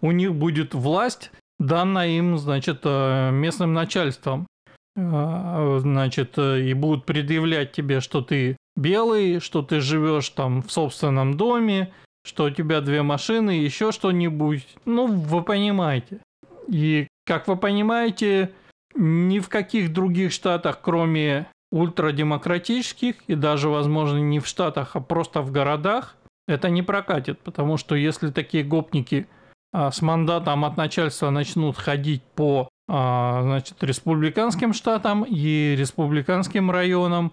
у 0.00 0.10
них 0.10 0.34
будет 0.34 0.72
власть, 0.72 1.32
данная 1.58 2.08
им, 2.08 2.38
значит, 2.38 2.80
э, 2.84 3.30
местным 3.30 3.74
начальством, 3.74 4.46
значит, 5.80 6.38
и 6.38 6.74
будут 6.74 7.04
предъявлять 7.06 7.72
тебе, 7.72 8.00
что 8.00 8.20
ты 8.20 8.56
белый, 8.76 9.40
что 9.40 9.62
ты 9.62 9.80
живешь 9.80 10.28
там 10.30 10.62
в 10.62 10.70
собственном 10.70 11.36
доме, 11.36 11.92
что 12.24 12.44
у 12.44 12.50
тебя 12.50 12.80
две 12.80 13.02
машины, 13.02 13.50
еще 13.50 13.92
что-нибудь. 13.92 14.66
Ну, 14.84 15.06
вы 15.06 15.42
понимаете. 15.42 16.20
И, 16.68 17.08
как 17.26 17.48
вы 17.48 17.56
понимаете, 17.56 18.52
ни 18.94 19.38
в 19.38 19.48
каких 19.48 19.92
других 19.92 20.32
штатах, 20.32 20.80
кроме 20.82 21.46
ультрадемократических, 21.72 23.16
и 23.26 23.34
даже, 23.34 23.68
возможно, 23.68 24.18
не 24.18 24.40
в 24.40 24.46
штатах, 24.46 24.96
а 24.96 25.00
просто 25.00 25.40
в 25.40 25.52
городах, 25.52 26.16
это 26.48 26.68
не 26.68 26.82
прокатит. 26.82 27.38
Потому 27.40 27.76
что 27.76 27.94
если 27.94 28.30
такие 28.30 28.64
гопники 28.64 29.28
а, 29.72 29.90
с 29.90 30.02
мандатом 30.02 30.64
от 30.64 30.76
начальства 30.76 31.30
начнут 31.30 31.76
ходить 31.76 32.22
по 32.34 32.68
а, 32.68 32.68
значит, 32.90 33.82
республиканским 33.82 34.72
штатам 34.72 35.24
и 35.24 35.76
республиканским 35.78 36.70
районам, 36.70 37.32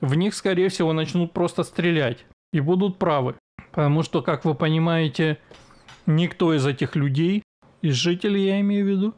в 0.00 0.14
них, 0.14 0.34
скорее 0.34 0.68
всего, 0.68 0.92
начнут 0.92 1.32
просто 1.32 1.62
стрелять. 1.62 2.26
И 2.52 2.60
будут 2.60 2.98
правы. 2.98 3.34
Потому 3.70 4.02
что, 4.02 4.22
как 4.22 4.44
вы 4.44 4.54
понимаете, 4.54 5.38
никто 6.06 6.54
из 6.54 6.66
этих 6.66 6.96
людей, 6.96 7.42
из 7.80 7.94
жителей 7.94 8.46
я 8.46 8.60
имею 8.60 8.84
в 8.84 8.88
виду, 8.88 9.14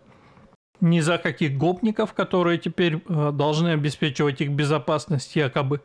ни 0.81 1.01
за 1.01 1.19
каких 1.19 1.57
гопников, 1.57 2.15
которые 2.15 2.59
теперь 2.59 3.03
э, 3.09 3.33
должны 3.33 3.69
обеспечивать 3.69 4.41
их 4.41 4.51
безопасность, 4.51 5.37
якобы 5.37 5.83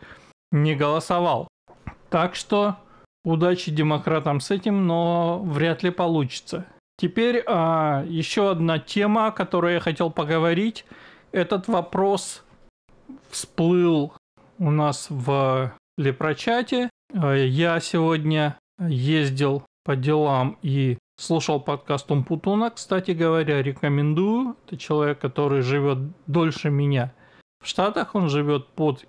не 0.52 0.76
голосовал. 0.76 1.48
Так 2.10 2.36
что 2.36 2.78
удачи 3.24 3.72
демократам 3.72 4.40
с 4.40 4.52
этим, 4.52 4.88
но 4.88 5.42
вряд 5.44 5.84
ли 5.84 5.90
получится. 5.90 6.66
Теперь 6.98 7.44
а, 7.46 8.06
еще 8.08 8.52
одна 8.52 8.80
тема, 8.80 9.28
о 9.28 9.32
которой 9.32 9.74
я 9.74 9.80
хотел 9.80 10.12
поговорить. 10.12 10.86
Этот 11.32 11.68
вопрос 11.68 12.44
всплыл 13.30 14.14
у 14.60 14.72
нас 14.72 15.08
в 15.10 15.74
Лепрочате. 15.98 16.90
Э, 17.14 17.46
я 17.46 17.80
сегодня 17.82 18.58
ездил 18.80 19.66
по 19.84 19.98
делам 19.98 20.58
и 20.62 20.98
слушал 21.18 21.60
подкаст 21.60 22.10
Умпутуна. 22.12 22.70
Кстати 22.70 23.12
говоря, 23.12 23.62
рекомендую. 23.62 24.56
Это 24.66 24.78
человек, 24.78 25.20
который 25.20 25.62
живет 25.62 25.98
дольше 26.28 26.70
меня. 26.70 27.14
В 27.62 27.68
Штатах 27.68 28.16
он 28.16 28.30
живет 28.30 28.68
под 28.70 29.06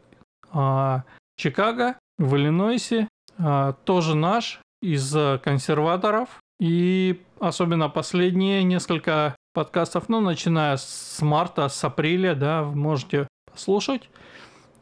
а, 0.51 1.05
Чикаго, 1.37 1.96
в 2.18 2.35
Иллинойсе. 2.37 3.09
А, 3.38 3.75
тоже 3.85 4.16
наш, 4.16 4.61
из 4.83 5.14
консерваторов. 5.42 6.40
И 6.60 7.22
особенно 7.38 7.88
последние 7.88 8.62
несколько 8.64 9.36
подкастов, 9.52 10.08
ну, 10.08 10.20
начиная 10.20 10.76
с 10.76 11.18
марта, 11.20 11.68
с 11.68 11.84
апреля, 11.84 12.34
да, 12.34 12.62
вы 12.62 12.76
можете 12.76 13.28
послушать. 13.50 14.08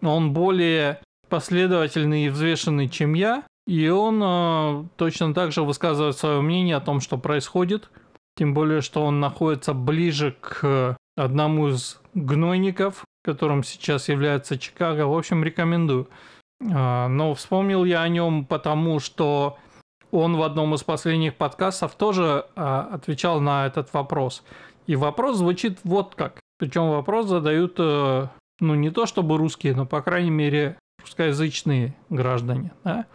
Он 0.03 0.33
более 0.33 1.01
последовательный 1.29 2.27
и 2.27 2.29
взвешенный, 2.29 2.89
чем 2.89 3.15
я. 3.15 3.45
И 3.67 3.89
он 3.89 4.21
э, 4.23 4.85
точно 4.97 5.33
так 5.33 5.53
же 5.53 5.63
высказывает 5.63 6.17
свое 6.17 6.41
мнение 6.41 6.77
о 6.77 6.81
том, 6.81 7.01
что 7.01 7.17
происходит. 7.17 7.91
Тем 8.37 8.53
более, 8.53 8.81
что 8.81 9.05
он 9.05 9.21
находится 9.21 9.73
ближе 9.75 10.37
к 10.41 10.97
одному 11.17 11.69
из 11.69 12.01
гнойников, 12.15 13.05
которым 13.23 13.63
сейчас 13.63 14.09
является 14.09 14.59
Чикаго. 14.59 15.07
В 15.07 15.17
общем, 15.17 15.43
рекомендую. 15.43 16.09
Э, 16.61 17.09
но 17.09 17.35
вспомнил 17.35 17.85
я 17.85 18.03
о 18.03 18.09
нем 18.09 18.45
потому, 18.45 19.01
что 19.01 19.59
он 20.15 20.37
в 20.37 20.43
одном 20.43 20.75
из 20.75 20.83
последних 20.85 21.35
подкастов 21.35 21.95
тоже 21.97 22.47
э, 22.55 22.87
отвечал 22.93 23.41
на 23.41 23.67
этот 23.67 23.93
вопрос. 23.93 24.45
И 24.87 24.97
вопрос 24.97 25.39
звучит 25.39 25.79
вот 25.83 26.15
как. 26.15 26.41
Причем 26.59 26.91
вопрос 26.91 27.27
задают, 27.27 27.75
э, 27.79 28.29
ну 28.61 28.75
не 28.75 28.91
то 28.91 29.07
чтобы 29.07 29.37
русские, 29.39 29.75
но 29.75 29.87
по 29.87 30.03
крайней 30.03 30.31
мере 30.31 30.79
русскоязычные 31.01 31.95
граждане. 32.11 32.73
Да? 32.85 33.07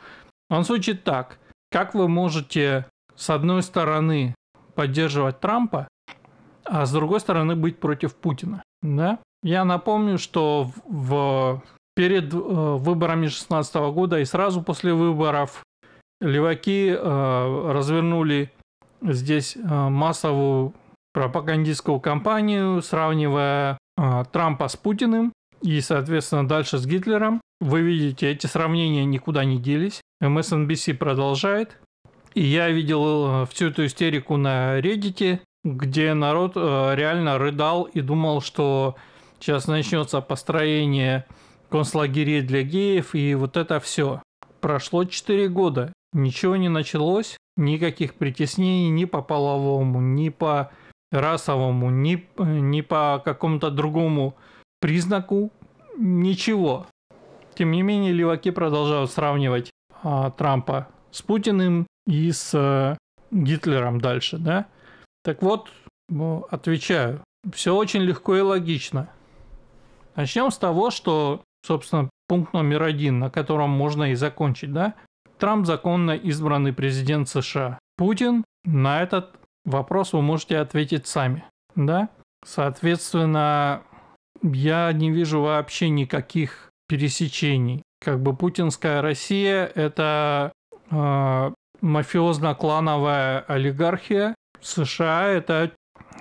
Он 0.49 0.63
звучит 0.63 1.03
так. 1.03 1.39
Как 1.71 1.93
вы 1.93 2.07
можете 2.07 2.85
с 3.15 3.29
одной 3.29 3.63
стороны 3.63 4.35
поддерживать 4.75 5.39
Трампа, 5.39 5.87
а 6.65 6.85
с 6.85 6.91
другой 6.91 7.21
стороны 7.21 7.55
быть 7.55 7.79
против 7.79 8.15
Путина? 8.15 8.61
Да? 8.81 9.19
Я 9.41 9.63
напомню, 9.63 10.17
что 10.17 10.71
в, 10.85 11.63
перед 11.95 12.33
э, 12.33 12.37
выборами 12.37 13.21
2016 13.21 13.75
года 13.93 14.19
и 14.19 14.25
сразу 14.25 14.61
после 14.61 14.93
выборов 14.93 15.63
леваки 16.21 16.89
э, 16.89 17.71
развернули 17.71 18.51
здесь 19.01 19.55
э, 19.55 19.61
массовую 19.61 20.73
пропагандистскую 21.13 21.99
кампанию, 21.99 22.81
сравнивая 22.81 23.77
э, 23.97 24.23
Трампа 24.31 24.67
с 24.67 24.75
Путиным 24.75 25.33
и, 25.61 25.81
соответственно, 25.81 26.47
дальше 26.47 26.77
с 26.77 26.85
Гитлером. 26.85 27.41
Вы 27.61 27.81
видите, 27.81 28.29
эти 28.31 28.47
сравнения 28.47 29.05
никуда 29.05 29.43
не 29.43 29.57
делись. 29.59 30.01
MSNBC 30.23 30.95
продолжает. 30.95 31.77
И 32.33 32.43
я 32.43 32.69
видел 32.69 33.45
всю 33.47 33.67
эту 33.67 33.85
истерику 33.85 34.37
на 34.37 34.79
Reddit, 34.79 35.39
где 35.63 36.13
народ 36.13 36.55
реально 36.55 37.37
рыдал 37.37 37.83
и 37.83 38.01
думал, 38.01 38.41
что 38.41 38.95
сейчас 39.39 39.67
начнется 39.67 40.21
построение 40.21 41.25
концлагерей 41.69 42.41
для 42.41 42.63
геев 42.63 43.15
и 43.15 43.33
вот 43.35 43.57
это 43.57 43.79
все. 43.79 44.21
Прошло 44.61 45.05
4 45.05 45.49
года, 45.49 45.91
ничего 46.13 46.55
не 46.55 46.69
началось, 46.69 47.37
никаких 47.57 48.15
притеснений 48.15 48.89
ни 48.89 49.05
по 49.05 49.21
половому, 49.21 50.01
ни 50.01 50.29
по 50.29 50.71
расовому, 51.11 51.89
ни, 51.89 52.27
ни 52.37 52.81
по 52.81 53.21
какому-то 53.23 53.71
другому 53.71 54.35
признаку, 54.79 55.51
ничего. 55.97 56.87
Тем 57.55 57.71
не 57.71 57.81
менее, 57.81 58.13
леваки 58.13 58.51
продолжают 58.51 59.11
сравнивать 59.11 59.71
а, 60.01 60.31
Трампа 60.31 60.87
с 61.11 61.21
Путиным 61.21 61.87
и 62.07 62.31
с 62.31 62.51
а, 62.53 62.97
Гитлером 63.31 63.99
дальше, 63.99 64.37
да? 64.37 64.67
Так 65.23 65.41
вот, 65.41 65.69
отвечаю, 66.49 67.21
все 67.53 67.75
очень 67.75 68.01
легко 68.01 68.35
и 68.35 68.41
логично. 68.41 69.09
Начнем 70.15 70.51
с 70.51 70.57
того, 70.57 70.89
что, 70.89 71.43
собственно, 71.65 72.09
пункт 72.27 72.53
номер 72.53 72.83
один, 72.83 73.19
на 73.19 73.29
котором 73.29 73.69
можно 73.69 74.11
и 74.11 74.15
закончить, 74.15 74.71
да? 74.71 74.95
Трамп 75.39 75.65
законно 75.65 76.11
избранный 76.11 76.73
президент 76.73 77.29
США. 77.29 77.79
Путин 77.97 78.43
на 78.65 79.01
этот 79.01 79.35
вопрос 79.65 80.13
вы 80.13 80.21
можете 80.21 80.57
ответить 80.57 81.07
сами, 81.07 81.43
да? 81.75 82.09
Соответственно, 82.45 83.83
я 84.43 84.91
не 84.93 85.11
вижу 85.11 85.41
вообще 85.41 85.89
никаких 85.89 86.69
пересечений. 86.87 87.83
Как 88.01 88.21
бы 88.21 88.35
путинская 88.35 89.01
Россия– 89.01 89.65
это 89.75 90.51
э, 90.91 91.51
мафиозно-клановая 91.81 93.39
олигархия, 93.39 94.35
США– 94.61 95.27
это 95.27 95.71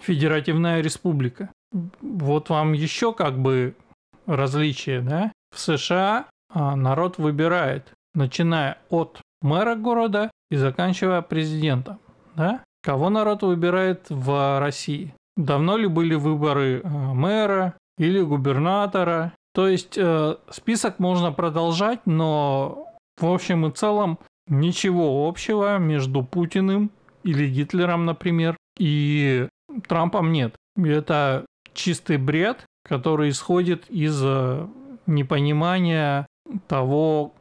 федеративная 0.02 0.80
республика. 0.80 1.50
Вот 2.00 2.50
вам 2.50 2.72
еще 2.72 3.12
как 3.12 3.38
бы 3.38 3.74
различие, 4.26 5.00
да? 5.00 5.32
В 5.54 5.58
США 5.58 6.26
а, 6.52 6.76
народ 6.76 7.18
выбирает, 7.18 7.92
начиная 8.14 8.78
от 8.90 9.20
мэра 9.42 9.74
города 9.74 10.30
и 10.50 10.56
заканчивая 10.56 11.22
президентом, 11.22 11.98
да? 12.34 12.62
Кого 12.82 13.10
народ 13.10 13.42
выбирает 13.42 14.06
в 14.08 14.60
России? 14.60 15.14
Давно 15.36 15.76
ли 15.76 15.86
были 15.86 16.14
выборы 16.14 16.80
а, 16.84 16.88
мэра 16.88 17.74
или 17.98 18.20
губернатора? 18.20 19.32
То 19.54 19.68
есть 19.68 19.96
э, 19.96 20.36
список 20.50 20.98
можно 20.98 21.32
продолжать, 21.32 22.06
но 22.06 22.86
в 23.20 23.26
общем 23.26 23.66
и 23.66 23.72
целом 23.72 24.18
ничего 24.48 25.28
общего 25.28 25.78
между 25.78 26.22
Путиным 26.22 26.90
или 27.24 27.48
Гитлером, 27.48 28.06
например, 28.06 28.56
и 28.78 29.48
Трампом 29.86 30.32
нет. 30.32 30.54
Это 30.76 31.44
чистый 31.74 32.18
бред, 32.18 32.64
который 32.88 33.30
исходит 33.30 33.90
из 33.90 34.20
э, 34.24 34.66
непонимания 35.06 36.26
того, 36.66 37.34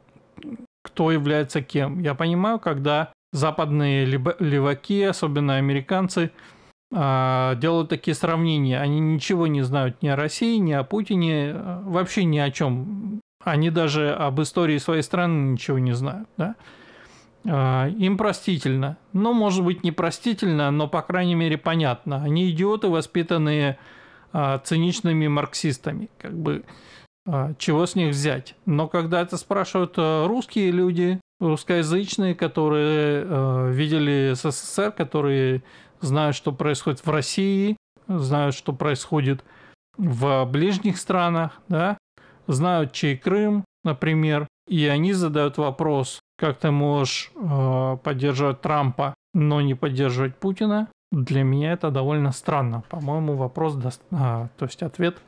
кто 0.88 1.12
является 1.12 1.62
кем. 1.62 2.00
Я 2.00 2.14
понимаю, 2.14 2.58
когда 2.58 3.12
западные 3.32 4.04
леваки, 4.06 5.02
особенно 5.02 5.56
американцы, 5.56 6.30
а, 6.92 7.54
делают 7.56 7.90
такие 7.90 8.14
сравнения. 8.14 8.80
Они 8.80 8.98
ничего 8.98 9.46
не 9.46 9.62
знают 9.62 10.02
ни 10.02 10.08
о 10.08 10.16
России, 10.16 10.56
ни 10.56 10.72
о 10.72 10.84
Путине, 10.84 11.52
э, 11.54 11.80
вообще 11.84 12.24
ни 12.24 12.38
о 12.38 12.50
чем. 12.50 13.20
Они 13.44 13.70
даже 13.70 14.10
об 14.10 14.40
истории 14.40 14.78
своей 14.78 15.02
страны 15.02 15.52
ничего 15.52 15.78
не 15.78 15.92
знают. 15.92 16.28
Да? 16.38 16.54
А, 17.46 17.88
им 17.88 18.16
простительно. 18.16 18.96
Ну, 19.12 19.34
может 19.34 19.64
быть, 19.64 19.84
не 19.84 19.92
простительно, 19.92 20.70
но, 20.70 20.88
по 20.88 21.02
крайней 21.02 21.34
мере, 21.34 21.58
понятно. 21.58 22.22
Они 22.22 22.50
идиоты, 22.50 22.88
воспитанные 22.88 23.78
а, 24.32 24.58
циничными 24.58 25.28
марксистами, 25.28 26.08
как 26.18 26.36
бы 26.36 26.64
чего 27.58 27.86
с 27.86 27.94
них 27.94 28.10
взять. 28.10 28.54
Но 28.66 28.88
когда 28.88 29.20
это 29.20 29.36
спрашивают 29.36 29.94
а, 29.96 30.26
русские 30.26 30.70
люди, 30.70 31.20
русскоязычные, 31.40 32.34
которые 32.34 33.24
а, 33.26 33.70
видели 33.70 34.32
СССР, 34.34 34.92
которые 34.92 35.62
знают, 36.00 36.36
что 36.36 36.52
происходит 36.52 37.04
в 37.04 37.10
России, 37.10 37.76
знают, 38.06 38.54
что 38.54 38.72
происходит 38.72 39.44
в 39.96 40.44
ближних 40.46 40.96
странах, 40.98 41.60
да, 41.68 41.98
знают, 42.46 42.92
чей 42.92 43.16
Крым, 43.16 43.64
например, 43.84 44.46
и 44.68 44.86
они 44.86 45.12
задают 45.12 45.58
вопрос, 45.58 46.20
как 46.38 46.58
ты 46.58 46.70
можешь 46.70 47.32
э, 47.34 47.96
поддерживать 48.02 48.60
Трампа, 48.60 49.14
но 49.34 49.60
не 49.60 49.74
поддерживать 49.74 50.36
Путина, 50.36 50.88
для 51.10 51.42
меня 51.42 51.72
это 51.72 51.90
довольно 51.90 52.32
странно. 52.32 52.82
По-моему, 52.88 53.34
вопрос, 53.34 53.74
до... 53.74 53.90
а, 54.12 54.48
то 54.56 54.66
есть 54.66 54.82
ответ 54.82 55.18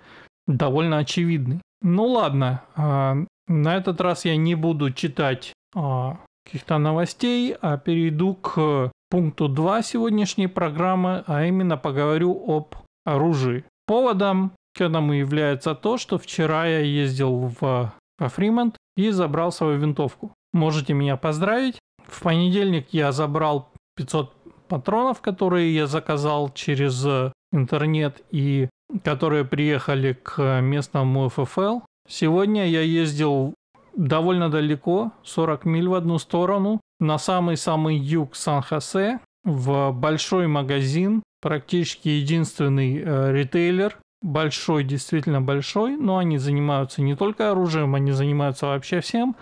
довольно 0.47 0.99
очевидный. 0.99 1.61
Ну 1.83 2.07
ладно, 2.07 2.63
а, 2.77 3.17
на 3.49 3.77
этот 3.77 4.01
раз 4.01 4.25
я 4.25 4.37
не 4.37 4.55
буду 4.55 4.93
читать 4.93 5.53
а, 5.75 6.19
каких-то 6.45 6.79
новостей, 6.79 7.57
а 7.61 7.79
перейду 7.79 8.35
к 8.35 8.91
пункту 9.09 9.49
2 9.49 9.83
сегодняшней 9.83 10.47
программы, 10.47 11.25
а 11.27 11.45
именно 11.45 11.77
поговорю 11.77 12.33
об 12.47 12.75
оружии. 13.05 13.65
Поводом 13.87 14.53
к 14.77 14.81
этому 14.81 15.15
является 15.15 15.75
то, 15.75 15.97
что 15.97 16.19
вчера 16.19 16.67
я 16.67 16.81
ездил 16.81 17.53
в, 17.61 17.93
во 18.19 18.29
Фримонт 18.29 18.77
и 18.97 19.11
забрал 19.11 19.51
свою 19.51 19.79
винтовку. 19.79 20.33
Можете 20.53 20.95
меня 20.95 21.17
поздравить. 21.17 21.79
В 22.07 22.23
понедельник 22.23 22.89
я 22.93 23.13
забрал 23.13 23.69
500 23.97 24.33
патронов, 24.69 25.21
которые 25.21 25.75
я 25.75 25.87
заказал 25.87 26.53
через 26.53 27.05
э, 27.05 27.33
интернет 27.53 28.23
и 28.31 28.69
которые 29.05 29.45
приехали 29.45 30.19
к 30.23 30.61
местному 30.61 31.29
ФФЛ. 31.29 31.81
Сегодня 32.09 32.67
я 32.67 32.81
ездил 32.81 33.55
довольно 33.95 34.51
далеко, 34.51 35.13
40 35.23 35.65
миль 35.65 35.89
в 35.89 35.95
одну 35.95 36.19
сторону, 36.19 36.81
на 36.99 37.19
самый-самый 37.19 37.97
юг 37.97 38.37
Сан-Хосе, 38.37 39.21
в 39.45 39.93
большой 39.93 40.47
магазин, 40.47 41.23
практически 41.41 42.09
единственный 42.09 42.99
э, 42.99 43.33
ритейлер, 43.33 43.97
большой, 44.23 44.85
действительно 44.85 45.41
большой, 45.41 45.97
но 45.97 46.19
они 46.19 46.39
занимаются 46.39 47.01
не 47.03 47.15
только 47.17 47.51
оружием, 47.51 47.95
они 47.95 48.13
занимаются 48.13 48.67
вообще 48.67 49.01
всем, 49.01 49.37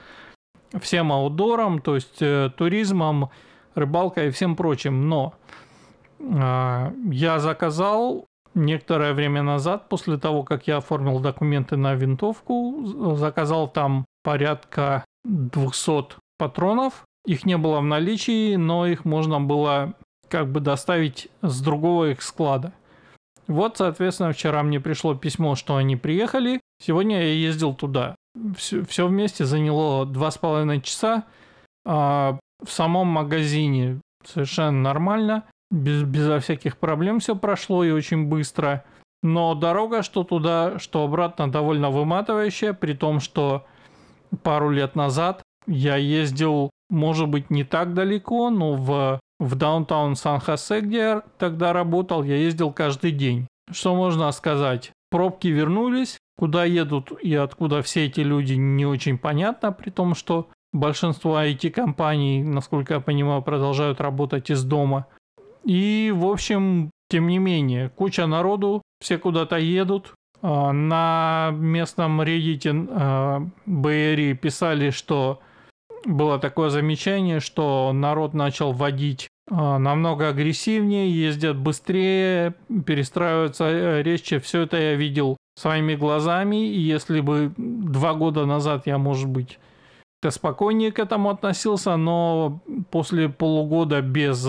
всем 0.81 1.13
аутдором, 1.13 1.81
то 1.81 1.97
есть 1.97 2.19
э, 2.21 2.51
туризмом, 2.57 3.31
рыбалка 3.75 4.27
и 4.27 4.31
всем 4.31 4.55
прочим. 4.55 5.09
Но 5.09 5.35
э, 6.21 6.93
я 7.11 7.39
заказал 7.41 8.28
некоторое 8.55 9.13
время 9.15 9.43
назад, 9.43 9.89
после 9.89 10.19
того, 10.19 10.43
как 10.43 10.67
я 10.67 10.79
оформил 10.79 11.21
документы 11.21 11.77
на 11.77 11.95
винтовку, 11.95 13.15
заказал 13.17 13.69
там 13.69 14.05
порядка 14.23 15.05
200 15.25 16.17
патронов. 16.39 17.05
Их 17.27 17.45
не 17.45 17.57
было 17.57 17.81
в 17.81 17.85
наличии, 17.85 18.57
но 18.57 18.87
их 18.87 19.05
можно 19.05 19.41
было 19.41 19.95
как 20.29 20.51
бы 20.51 20.61
доставить 20.61 21.29
с 21.43 21.61
другого 21.61 22.11
их 22.11 22.23
склада. 22.23 22.73
Вот, 23.47 23.79
соответственно, 23.79 24.33
вчера 24.33 24.63
мне 24.63 24.79
пришло 24.79 25.15
письмо, 25.15 25.55
что 25.55 25.77
они 25.77 25.97
приехали. 25.97 26.61
Сегодня 26.81 27.21
я 27.21 27.33
ездил 27.33 27.75
туда. 27.75 28.15
Все, 28.57 28.85
все 28.85 29.07
вместе 29.07 29.45
заняло 29.45 30.05
два 30.07 30.31
с 30.31 30.39
половиной 30.39 30.83
часа. 30.83 31.25
А, 31.85 32.39
в 32.63 32.71
самом 32.71 33.07
магазине 33.09 34.01
совершенно 34.25 34.73
нормально, 34.73 35.45
без, 35.71 36.03
безо 36.03 36.41
всяких 36.41 36.79
проблем 36.79 37.21
все 37.21 37.37
прошло 37.37 37.85
и 37.85 37.91
очень 37.91 38.27
быстро. 38.27 38.85
Но 39.23 39.55
дорога, 39.55 40.03
что 40.03 40.25
туда, 40.25 40.79
что 40.79 41.05
обратно, 41.05 41.51
довольно 41.51 41.91
выматывающая, 41.91 42.73
при 42.73 42.93
том, 42.93 43.21
что 43.21 43.67
пару 44.43 44.71
лет 44.71 44.95
назад 44.95 45.43
я 45.67 45.97
ездил, 45.97 46.71
может 46.89 47.29
быть, 47.29 47.51
не 47.51 47.65
так 47.65 47.95
далеко, 47.95 48.51
но 48.51 48.75
в, 48.75 49.21
в 49.41 49.55
даунтаун 49.57 50.15
Сан-Хосе, 50.15 50.81
где 50.81 50.99
я 50.99 51.23
тогда 51.39 51.73
работал, 51.73 52.23
я 52.23 52.37
ездил 52.37 52.73
каждый 52.73 53.11
день. 53.11 53.49
Что 53.71 53.95
можно 53.95 54.31
сказать? 54.31 54.93
Пробки 55.11 55.49
вернулись, 55.49 56.19
куда 56.37 56.65
едут 56.65 57.13
и 57.21 57.35
откуда 57.35 57.83
все 57.83 58.07
эти 58.07 58.21
люди 58.21 58.55
не 58.55 58.87
очень 58.87 59.19
понятно, 59.19 59.73
при 59.73 59.91
том, 59.91 60.15
что 60.15 60.49
Большинство 60.73 61.41
IT-компаний, 61.41 62.43
насколько 62.43 62.95
я 62.95 63.01
понимаю, 63.01 63.41
продолжают 63.43 64.01
работать 64.01 64.51
из 64.51 64.65
дома. 64.65 65.07
И, 65.69 66.11
в 66.17 66.25
общем, 66.25 66.91
тем 67.11 67.27
не 67.27 67.39
менее, 67.39 67.91
куча 67.91 68.27
народу, 68.27 68.81
все 69.01 69.19
куда-то 69.19 69.57
едут. 69.59 70.15
А, 70.41 70.73
на 70.73 71.51
местном 71.53 72.23
Reddit 72.23 73.51
Бэйри 73.67 74.33
писали, 74.33 74.89
что 74.89 75.41
было 76.07 76.39
такое 76.39 76.71
замечание, 76.71 77.41
что 77.41 77.93
народ 77.93 78.33
начал 78.33 78.73
водить 78.73 79.29
а, 79.51 79.79
намного 79.79 80.29
агрессивнее, 80.29 81.11
ездят 81.11 81.59
быстрее, 81.59 82.55
перестраиваются 82.87 83.65
э, 83.65 84.03
резче. 84.03 84.41
Все 84.41 84.63
это 84.63 84.79
я 84.79 84.95
видел 84.95 85.37
своими 85.55 85.97
глазами. 85.97 86.67
И 86.67 86.81
если 86.81 87.21
бы 87.21 87.53
два 87.59 88.15
года 88.15 88.47
назад 88.47 88.87
я, 88.87 88.97
может 88.97 89.29
быть, 89.29 89.59
как-то 90.23 90.35
спокойнее 90.35 90.93
к 90.93 90.99
этому 90.99 91.29
относился, 91.29 91.95
но 91.97 92.63
после 92.91 93.29
полугода 93.29 94.01
без 94.01 94.47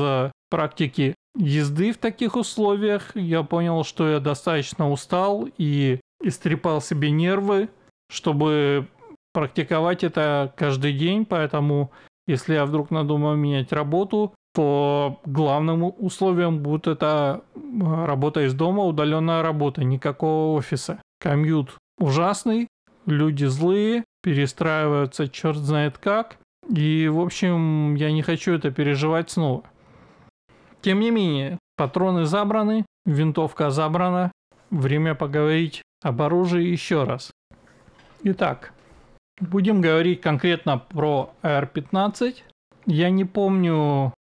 практики 0.50 1.16
езды 1.36 1.92
в 1.92 1.98
таких 1.98 2.36
условиях 2.36 3.16
я 3.16 3.44
понял, 3.44 3.84
что 3.84 4.10
я 4.10 4.20
достаточно 4.20 4.90
устал 4.90 5.48
и 5.58 6.00
истрепал 6.22 6.82
себе 6.82 7.12
нервы, 7.12 7.70
чтобы 8.10 8.88
практиковать 9.34 10.04
это 10.04 10.54
каждый 10.58 10.94
день, 10.94 11.26
поэтому 11.26 11.92
если 12.28 12.56
я 12.56 12.66
вдруг 12.66 12.92
надумаю 12.92 13.38
менять 13.38 13.72
работу, 13.72 14.34
то 14.54 15.22
главным 15.26 15.84
условием 15.98 16.60
будет 16.60 16.88
это 16.88 17.44
работа 17.82 18.46
из 18.46 18.54
дома, 18.54 18.84
удаленная 18.84 19.42
работа, 19.42 19.84
никакого 19.84 20.58
офиса. 20.58 21.02
Комьют 21.20 21.76
ужасный, 22.00 22.68
люди 23.06 23.46
злые, 23.46 24.04
перестраиваются 24.22 25.28
черт 25.28 25.58
знает 25.58 25.98
как. 25.98 26.38
И, 26.68 27.08
в 27.08 27.20
общем, 27.20 27.96
я 27.96 28.12
не 28.12 28.22
хочу 28.22 28.54
это 28.54 28.72
переживать 28.72 29.30
снова. 29.30 29.64
Тем 30.82 31.00
не 31.00 31.12
менее, 31.12 31.60
патроны 31.76 32.26
забраны, 32.26 32.86
винтовка 33.06 33.70
забрана. 33.70 34.32
Время 34.70 35.16
поговорить 35.16 35.82
об 36.04 36.22
оружии 36.22 36.64
еще 36.64 37.04
раз. 37.04 37.32
Итак, 38.24 38.74
будем 39.40 39.82
говорить 39.82 40.22
конкретно 40.22 40.78
про 40.78 41.32
AR-15. 41.42 42.36
Я 42.86 43.10
не 43.10 43.26
помню, 43.26 44.14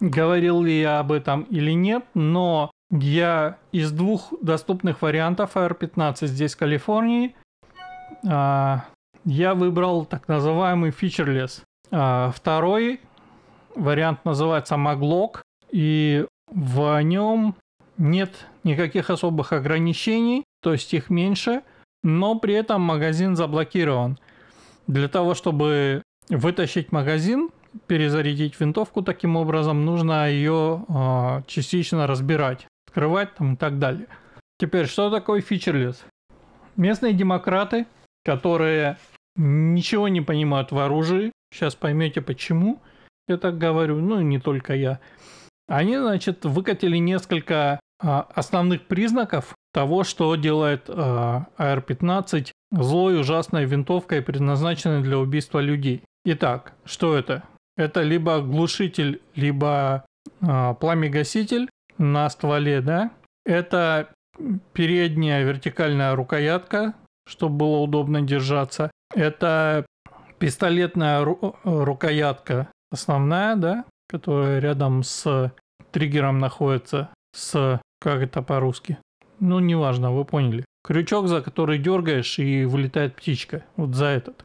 говорил 0.00 0.62
ли 0.62 0.80
я 0.80 1.00
об 1.00 1.12
этом 1.12 1.42
или 1.42 1.72
нет, 1.72 2.04
но 2.14 2.70
я 2.90 3.58
из 3.72 3.90
двух 3.90 4.32
доступных 4.40 5.02
вариантов 5.02 5.56
AR-15 5.56 6.26
здесь 6.26 6.54
в 6.54 6.58
Калифорнии 6.58 7.34
а, 8.28 8.84
я 9.24 9.54
выбрал 9.54 10.04
так 10.04 10.28
называемый 10.28 10.90
featureless. 10.90 11.62
А, 11.90 12.30
второй 12.30 13.00
вариант 13.74 14.24
называется 14.24 14.74
Maglock, 14.74 15.41
и 15.72 16.26
в 16.50 17.02
нем 17.02 17.56
нет 17.98 18.46
никаких 18.62 19.10
особых 19.10 19.52
ограничений, 19.52 20.44
то 20.62 20.72
есть 20.72 20.92
их 20.94 21.10
меньше, 21.10 21.62
но 22.02 22.38
при 22.38 22.54
этом 22.54 22.82
магазин 22.82 23.36
заблокирован. 23.36 24.18
Для 24.86 25.08
того, 25.08 25.34
чтобы 25.34 26.02
вытащить 26.28 26.92
магазин, 26.92 27.50
перезарядить 27.86 28.58
винтовку 28.60 29.02
таким 29.02 29.36
образом, 29.36 29.84
нужно 29.84 30.28
ее 30.30 30.84
э, 30.88 31.42
частично 31.46 32.06
разбирать, 32.06 32.66
открывать 32.86 33.34
там 33.34 33.54
и 33.54 33.56
так 33.56 33.78
далее. 33.78 34.06
Теперь, 34.58 34.86
что 34.86 35.10
такое 35.10 35.40
featureless? 35.40 35.96
Местные 36.76 37.12
демократы, 37.12 37.86
которые 38.24 38.98
ничего 39.36 40.08
не 40.08 40.20
понимают 40.20 40.72
в 40.72 40.78
оружии. 40.78 41.32
Сейчас 41.52 41.74
поймете 41.74 42.20
почему 42.20 42.80
я 43.28 43.36
так 43.36 43.58
говорю, 43.58 44.00
ну 44.00 44.20
не 44.20 44.38
только 44.38 44.74
я. 44.74 45.00
Они, 45.68 45.96
значит, 45.96 46.44
выкатили 46.44 46.96
несколько 46.96 47.80
а, 48.00 48.26
основных 48.34 48.86
признаков 48.86 49.54
того, 49.72 50.04
что 50.04 50.34
делает 50.36 50.84
а, 50.88 51.46
AR-15 51.58 52.50
злой 52.72 53.20
ужасной 53.20 53.64
винтовкой, 53.64 54.22
предназначенной 54.22 55.02
для 55.02 55.18
убийства 55.18 55.60
людей. 55.60 56.02
Итак, 56.24 56.74
что 56.84 57.16
это? 57.16 57.44
Это 57.76 58.02
либо 58.02 58.40
глушитель, 58.40 59.22
либо 59.34 60.04
а, 60.40 60.74
пламегаситель 60.74 61.68
на 61.98 62.28
стволе, 62.28 62.80
да? 62.80 63.12
Это 63.44 64.08
передняя 64.72 65.44
вертикальная 65.44 66.14
рукоятка, 66.14 66.94
чтобы 67.26 67.56
было 67.56 67.78
удобно 67.78 68.22
держаться. 68.22 68.90
Это 69.14 69.86
пистолетная 70.38 71.22
ру- 71.22 71.56
рукоятка 71.64 72.68
основная, 72.90 73.56
да, 73.56 73.84
которая 74.12 74.60
рядом 74.60 75.02
с 75.02 75.52
триггером 75.90 76.38
находится, 76.38 77.08
с, 77.34 77.80
как 78.00 78.22
это 78.22 78.42
по-русски, 78.42 78.98
ну, 79.40 79.58
неважно, 79.58 80.12
вы 80.12 80.24
поняли. 80.24 80.64
Крючок, 80.84 81.26
за 81.26 81.42
который 81.42 81.78
дергаешь 81.78 82.38
и 82.38 82.64
вылетает 82.64 83.16
птичка, 83.16 83.64
вот 83.76 83.94
за 83.94 84.06
этот. 84.06 84.44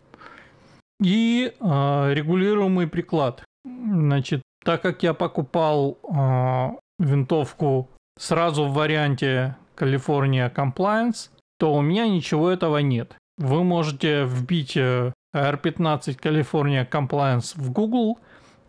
И 0.99 1.53
э, 1.59 2.13
регулируемый 2.13 2.87
приклад. 2.87 3.43
Значит, 3.63 4.41
так 4.63 4.81
как 4.81 5.03
я 5.03 5.13
покупал 5.13 5.99
э, 6.03 6.69
винтовку 6.97 7.89
сразу 8.17 8.65
в 8.65 8.73
варианте 8.73 9.55
California 9.75 10.51
Compliance, 10.51 11.29
то 11.59 11.73
у 11.75 11.81
меня 11.81 12.07
ничего 12.07 12.49
этого 12.49 12.77
нет. 12.79 13.15
Вы 13.37 13.63
можете 13.63 14.25
вбить 14.25 14.75
AR-15 14.77 15.13
э, 15.33 16.11
California 16.13 16.89
Compliance 16.89 17.53
в 17.55 17.71
Google 17.71 18.17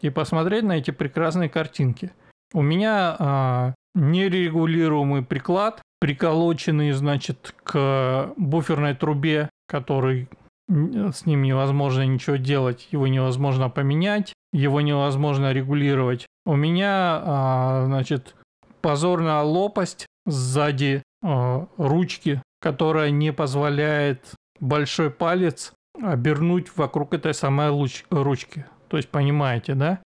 и 0.00 0.10
посмотреть 0.10 0.64
на 0.64 0.78
эти 0.78 0.90
прекрасные 0.90 1.48
картинки. 1.48 2.12
У 2.54 2.62
меня 2.62 3.16
а, 3.18 3.74
нерегулируемый 3.94 5.22
приклад, 5.22 5.82
приколоченный, 6.00 6.92
значит, 6.92 7.54
к 7.62 8.32
буферной 8.36 8.94
трубе, 8.94 9.50
который 9.66 10.28
с 10.68 11.26
ним 11.26 11.42
невозможно 11.42 12.06
ничего 12.06 12.36
делать, 12.36 12.88
его 12.90 13.06
невозможно 13.06 13.70
поменять, 13.70 14.34
его 14.52 14.80
невозможно 14.80 15.52
регулировать. 15.52 16.26
У 16.44 16.56
меня, 16.56 17.20
а, 17.24 17.84
значит, 17.86 18.34
позорная 18.80 19.42
лопасть 19.42 20.06
сзади 20.26 21.02
а, 21.22 21.66
ручки, 21.76 22.42
которая 22.60 23.10
не 23.10 23.32
позволяет 23.32 24.34
большой 24.60 25.10
палец 25.10 25.72
обернуть 26.00 26.76
вокруг 26.76 27.14
этой 27.14 27.34
самой 27.34 27.70
луч, 27.70 28.04
ручки. 28.10 28.66
То 28.88 28.96
есть 28.96 29.08
понимаете, 29.08 29.74
да? 29.74 30.00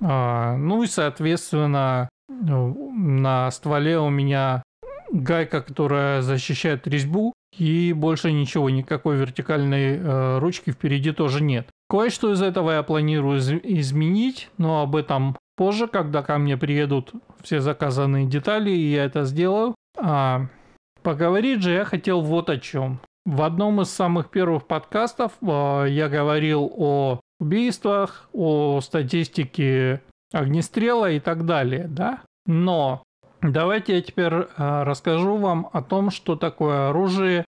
А, 0.00 0.56
ну 0.56 0.82
и, 0.82 0.86
соответственно, 0.86 2.08
на 2.28 3.50
стволе 3.50 3.98
у 3.98 4.10
меня 4.10 4.62
гайка, 5.10 5.62
которая 5.62 6.22
защищает 6.22 6.86
резьбу, 6.86 7.34
и 7.56 7.92
больше 7.92 8.32
ничего, 8.32 8.70
никакой 8.70 9.16
вертикальной 9.16 9.98
э, 9.98 10.38
ручки 10.38 10.70
впереди 10.70 11.12
тоже 11.12 11.42
нет. 11.42 11.68
Кое-что 11.88 12.32
из 12.32 12.40
этого 12.40 12.70
я 12.70 12.82
планирую 12.82 13.38
из- 13.38 13.52
изменить, 13.52 14.48
но 14.56 14.80
об 14.80 14.96
этом 14.96 15.36
позже, 15.56 15.86
когда 15.86 16.22
ко 16.22 16.38
мне 16.38 16.56
приедут 16.56 17.12
все 17.42 17.60
заказанные 17.60 18.26
детали, 18.26 18.70
и 18.70 18.92
я 18.92 19.04
это 19.04 19.24
сделаю. 19.24 19.74
А, 19.98 20.46
поговорить 21.02 21.62
же 21.62 21.72
я 21.72 21.84
хотел 21.84 22.22
вот 22.22 22.48
о 22.48 22.58
чем. 22.58 23.00
В 23.26 23.42
одном 23.42 23.82
из 23.82 23.90
самых 23.90 24.30
первых 24.30 24.66
подкастов 24.66 25.32
э, 25.42 25.86
я 25.90 26.08
говорил 26.08 26.72
о 26.74 27.20
убийствах, 27.42 28.28
о 28.32 28.80
статистике 28.80 30.02
огнестрела 30.32 31.10
и 31.10 31.20
так 31.20 31.44
далее, 31.44 31.86
да? 31.88 32.22
Но 32.46 33.02
давайте 33.40 33.96
я 33.96 34.02
теперь 34.02 34.32
э, 34.32 34.46
расскажу 34.56 35.36
вам 35.36 35.68
о 35.72 35.82
том, 35.82 36.10
что 36.10 36.36
такое 36.36 36.88
оружие 36.88 37.44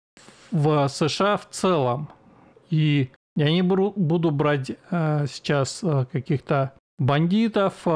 в 0.51 0.88
США 0.88 1.36
в 1.36 1.49
целом. 1.51 2.09
И 2.70 3.11
я 3.36 3.51
не 3.51 3.62
буду 3.62 4.30
брать 4.30 4.72
э, 4.90 5.26
сейчас 5.28 5.82
э, 5.82 6.07
каких-то 6.12 6.74
бандитов, 6.99 7.86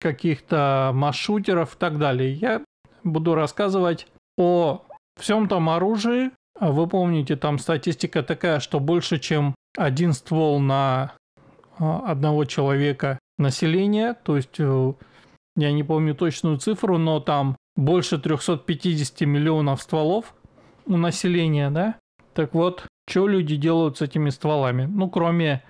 каких-то 0.00 0.92
масшутеров 0.94 1.74
и 1.74 1.78
так 1.78 1.98
далее. 1.98 2.32
Я 2.32 2.64
буду 3.04 3.34
рассказывать 3.34 4.06
о 4.38 4.82
всем 5.18 5.46
том 5.46 5.68
оружии. 5.68 6.30
Вы 6.58 6.86
помните, 6.86 7.36
там 7.36 7.58
статистика 7.58 8.22
такая, 8.22 8.60
что 8.60 8.80
больше, 8.80 9.18
чем 9.18 9.54
один 9.76 10.14
ствол 10.14 10.58
на 10.58 11.12
одного 11.80 12.44
человека 12.44 13.18
населения, 13.38 14.14
то 14.14 14.36
есть 14.36 14.58
э, 14.58 14.92
я 15.56 15.72
не 15.72 15.82
помню 15.82 16.14
точную 16.14 16.58
цифру, 16.58 16.98
но 16.98 17.20
там 17.20 17.56
больше 17.76 18.18
350 18.18 19.22
миллионов 19.22 19.82
стволов 19.82 20.34
у 20.86 20.96
населения, 20.96 21.70
да? 21.70 21.96
Так 22.34 22.54
вот, 22.54 22.84
что 23.08 23.26
люди 23.26 23.56
делают 23.56 23.98
с 23.98 24.02
этими 24.02 24.30
стволами? 24.30 24.86
Ну, 24.86 25.10
кроме, 25.10 25.62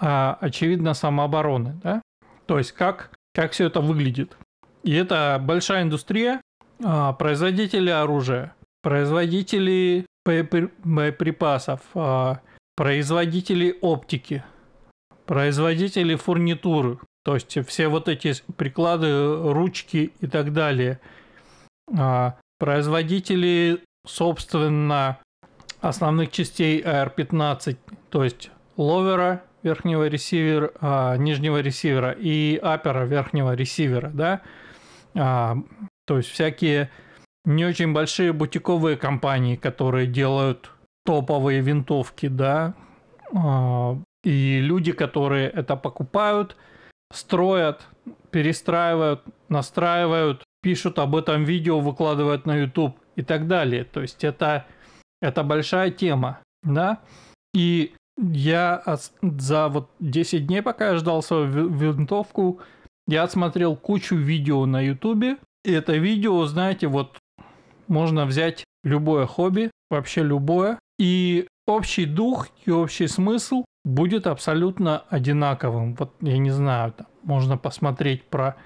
а, 0.00 0.36
очевидно, 0.40 0.94
самообороны, 0.94 1.78
да? 1.82 2.02
То 2.46 2.58
есть, 2.58 2.72
как, 2.72 3.10
как 3.34 3.52
все 3.52 3.66
это 3.66 3.80
выглядит? 3.80 4.36
И 4.82 4.92
это 4.94 5.40
большая 5.42 5.82
индустрия, 5.82 6.40
а, 6.82 7.12
производители 7.12 7.90
оружия, 7.90 8.54
производители 8.82 10.06
боеприпасов, 10.24 11.80
а, 11.94 12.40
производители 12.76 13.76
оптики, 13.80 14.44
производители 15.28 16.14
фурнитуры, 16.14 16.98
то 17.22 17.34
есть 17.34 17.58
все 17.68 17.88
вот 17.88 18.08
эти 18.08 18.32
приклады, 18.56 19.52
ручки 19.52 20.10
и 20.20 20.26
так 20.26 20.54
далее. 20.54 21.00
А, 21.94 22.36
производители, 22.58 23.84
собственно, 24.06 25.18
основных 25.82 26.30
частей 26.30 26.80
AR-15, 26.80 27.76
то 28.08 28.24
есть 28.24 28.50
ловера 28.78 29.44
верхнего 29.62 30.08
ресивера, 30.08 30.72
а, 30.80 31.16
нижнего 31.18 31.60
ресивера 31.60 32.12
и 32.12 32.56
апера 32.56 33.04
верхнего 33.04 33.54
ресивера, 33.54 34.08
да, 34.08 34.40
а, 35.14 35.58
то 36.06 36.16
есть 36.16 36.30
всякие 36.30 36.90
не 37.44 37.66
очень 37.66 37.92
большие 37.92 38.32
бутиковые 38.32 38.96
компании, 38.96 39.56
которые 39.56 40.06
делают 40.06 40.70
топовые 41.04 41.60
винтовки, 41.60 42.28
да, 42.28 42.74
И 44.28 44.60
люди, 44.60 44.92
которые 44.92 45.48
это 45.48 45.74
покупают, 45.74 46.54
строят, 47.10 47.86
перестраивают, 48.30 49.22
настраивают, 49.48 50.44
пишут 50.60 50.98
об 50.98 51.16
этом 51.16 51.44
видео, 51.44 51.80
выкладывают 51.80 52.44
на 52.44 52.54
YouTube 52.54 52.94
и 53.16 53.22
так 53.22 53.46
далее. 53.48 53.84
То 53.84 54.02
есть 54.02 54.24
это, 54.24 54.66
это 55.22 55.42
большая 55.44 55.90
тема, 55.90 56.40
да. 56.62 57.00
И 57.54 57.94
я 58.18 58.82
за 59.22 59.68
вот 59.68 59.88
10 60.00 60.46
дней, 60.46 60.60
пока 60.60 60.90
я 60.90 60.96
ждал 60.96 61.22
свою 61.22 61.46
винтовку, 61.46 62.60
я 63.06 63.22
отсмотрел 63.22 63.76
кучу 63.76 64.14
видео 64.14 64.66
на 64.66 64.82
YouTube. 64.82 65.38
И 65.64 65.72
это 65.72 65.94
видео, 65.96 66.44
знаете, 66.44 66.86
вот 66.86 67.16
можно 67.86 68.26
взять 68.26 68.64
любое 68.84 69.24
хобби, 69.24 69.70
вообще 69.88 70.22
любое, 70.22 70.78
и 70.98 71.46
общий 71.66 72.04
дух 72.04 72.48
и 72.66 72.70
общий 72.70 73.06
смысл 73.06 73.64
будет 73.88 74.26
абсолютно 74.26 75.04
одинаковым. 75.08 75.94
Вот 75.94 76.14
я 76.20 76.38
не 76.38 76.50
знаю, 76.50 76.92
там, 76.92 77.06
можно 77.22 77.56
посмотреть 77.56 78.24
про 78.24 78.56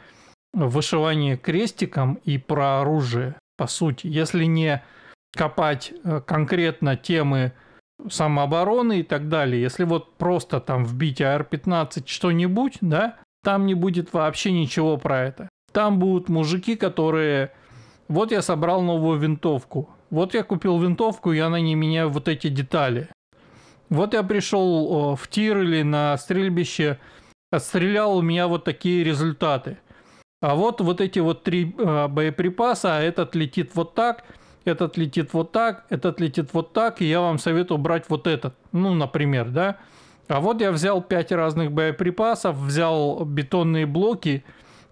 вышивание 0.52 1.36
крестиком 1.36 2.14
и 2.24 2.38
про 2.38 2.80
оружие, 2.80 3.36
по 3.56 3.66
сути. 3.66 4.08
Если 4.08 4.44
не 4.44 4.82
копать 5.34 5.92
э, 6.04 6.20
конкретно 6.20 6.96
темы 6.96 7.52
самообороны 8.10 9.00
и 9.00 9.02
так 9.02 9.28
далее, 9.28 9.62
если 9.62 9.84
вот 9.84 10.16
просто 10.16 10.60
там 10.60 10.84
вбить 10.84 11.20
AR-15 11.20 12.02
что-нибудь, 12.06 12.78
да, 12.80 13.16
там 13.44 13.66
не 13.66 13.74
будет 13.74 14.12
вообще 14.12 14.52
ничего 14.52 14.96
про 14.96 15.20
это. 15.20 15.48
Там 15.72 15.98
будут 15.98 16.28
мужики, 16.28 16.76
которые... 16.76 17.52
Вот 18.08 18.32
я 18.32 18.42
собрал 18.42 18.82
новую 18.82 19.18
винтовку. 19.18 19.88
Вот 20.10 20.34
я 20.34 20.42
купил 20.42 20.78
винтовку, 20.78 21.32
я 21.32 21.48
на 21.48 21.60
ней 21.60 21.74
меняю 21.76 22.10
вот 22.10 22.28
эти 22.28 22.48
детали. 22.48 23.08
Вот 23.92 24.14
я 24.14 24.22
пришел 24.22 25.14
в 25.16 25.28
тир 25.28 25.60
или 25.60 25.82
на 25.82 26.16
стрельбище, 26.16 26.98
отстрелял 27.50 28.16
у 28.16 28.22
меня 28.22 28.48
вот 28.48 28.64
такие 28.64 29.04
результаты. 29.04 29.76
А 30.40 30.54
вот 30.54 30.80
вот 30.80 31.02
эти 31.02 31.18
вот 31.18 31.42
три 31.42 31.74
э, 31.76 32.08
боеприпаса, 32.08 32.96
а 32.96 33.02
этот 33.02 33.34
летит 33.34 33.72
вот 33.74 33.94
так, 33.94 34.24
этот 34.64 34.96
летит 34.96 35.34
вот 35.34 35.52
так, 35.52 35.84
этот 35.90 36.20
летит 36.20 36.54
вот 36.54 36.72
так, 36.72 37.02
и 37.02 37.04
я 37.04 37.20
вам 37.20 37.38
советую 37.38 37.76
брать 37.76 38.06
вот 38.08 38.26
этот. 38.26 38.54
Ну, 38.72 38.94
например, 38.94 39.50
да. 39.50 39.76
А 40.26 40.40
вот 40.40 40.62
я 40.62 40.72
взял 40.72 41.02
пять 41.02 41.30
разных 41.30 41.70
боеприпасов, 41.70 42.56
взял 42.56 43.22
бетонные 43.26 43.84
блоки, 43.84 44.42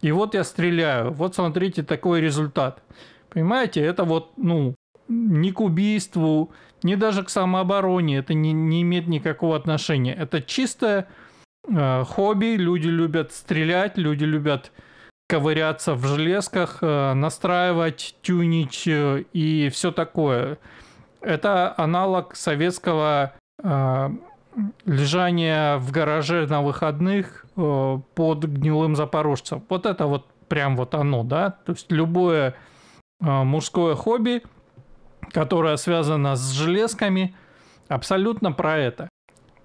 и 0.03 0.13
вот 0.13 0.35
я 0.35 0.45
стреляю. 0.45 1.11
Вот 1.11 1.35
смотрите, 1.35 1.83
такой 1.83 2.21
результат. 2.21 2.83
Понимаете, 3.31 3.81
это 3.81 4.05
вот, 4.05 4.33
ну, 4.37 4.75
ни 5.09 5.53
к 5.53 5.61
убийству, 5.63 6.53
ни 6.83 6.95
даже 6.95 7.23
к 7.23 7.31
самообороне 7.31 8.19
это 8.19 8.35
не, 8.35 8.53
не 8.53 8.83
имеет 8.83 9.07
никакого 9.07 9.57
отношения. 9.57 10.15
Это 10.15 10.43
чистое 10.43 11.09
э, 11.69 12.05
хобби, 12.05 12.57
люди 12.57 12.89
любят 12.89 13.33
стрелять, 13.33 13.99
люди 13.99 14.25
любят 14.25 14.73
ковыряться 15.29 15.95
в 15.95 16.05
железках, 16.07 16.79
э, 16.81 17.13
настраивать, 17.15 18.17
тюнить 18.23 18.85
э, 18.87 19.25
и 19.33 19.69
все 19.71 19.93
такое. 19.93 20.59
Это 21.21 21.75
аналог 21.77 22.35
советского 22.35 23.35
э, 23.63 24.11
лежания 24.87 25.77
в 25.79 25.91
гараже 25.93 26.47
на 26.47 26.63
выходных 26.63 27.47
э, 27.57 27.99
под 28.15 28.45
гнилым 28.45 28.97
запорожцем. 28.97 29.63
Вот 29.69 29.87
это 29.87 30.07
вот 30.07 30.27
прям 30.49 30.77
вот 30.77 30.95
оно, 30.95 31.23
да? 31.23 31.51
То 31.51 31.73
есть 31.73 31.93
любое 31.93 32.55
э, 33.21 33.43
мужское 33.45 33.95
хобби– 33.95 34.43
которая 35.33 35.77
связана 35.77 36.37
с 36.37 36.53
железками, 36.53 37.35
абсолютно 37.89 38.53
про 38.53 38.79
это. 38.79 39.09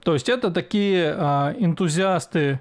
То 0.05 0.13
есть 0.13 0.29
это 0.29 0.51
такие 0.51 1.15
а, 1.17 1.55
энтузиасты 1.57 2.59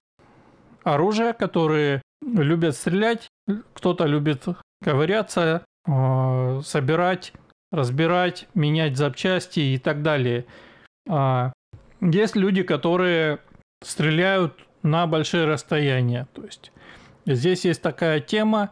оружия, 0.82 1.32
которые 1.32 2.00
любят 2.22 2.74
стрелять, 2.74 3.28
кто-то 3.74 4.06
любит 4.06 4.44
ковыряться, 4.82 5.64
а, 5.86 6.60
собирать, 6.62 7.32
разбирать, 7.70 8.48
менять 8.54 8.96
запчасти 8.96 9.60
и 9.60 9.78
так 9.78 10.02
далее. 10.02 10.46
А, 11.08 11.52
есть 12.00 12.36
люди, 12.36 12.62
которые 12.62 13.40
стреляют 13.82 14.66
на 14.82 15.06
большие 15.06 15.46
расстояния. 15.46 16.26
То 16.32 16.44
есть 16.44 16.72
здесь 17.26 17.64
есть 17.64 17.82
такая 17.82 18.20
тема, 18.20 18.70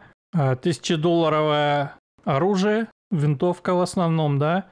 тысячедолларовое 0.61 1.93
оружие, 2.23 2.87
винтовка 3.13 3.73
в 3.73 3.81
основном, 3.81 4.39
да, 4.39 4.65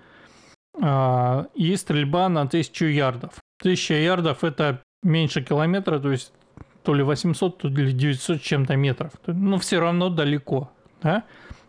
а, 0.82 1.48
и 1.54 1.76
стрельба 1.76 2.30
на 2.30 2.42
1000 2.42 2.86
ярдов. 2.88 3.34
1000 3.62 3.94
ярдов 3.94 4.44
это 4.44 4.82
меньше 5.04 5.42
километра, 5.42 6.00
то 6.00 6.12
есть 6.12 6.34
то 6.84 6.94
ли 6.94 7.04
800, 7.04 7.58
то 7.58 7.68
ли 7.68 7.94
900 7.94 8.42
чем-то 8.42 8.76
метров. 8.76 9.12
Но 9.28 9.34
ну, 9.34 9.58
все 9.58 9.80
равно 9.80 10.10
далеко, 10.10 10.72
да. 11.02 11.24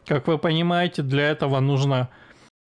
Как 0.06 0.26
вы 0.26 0.38
понимаете, 0.38 1.02
для 1.02 1.28
этого 1.28 1.60
нужно 1.60 2.08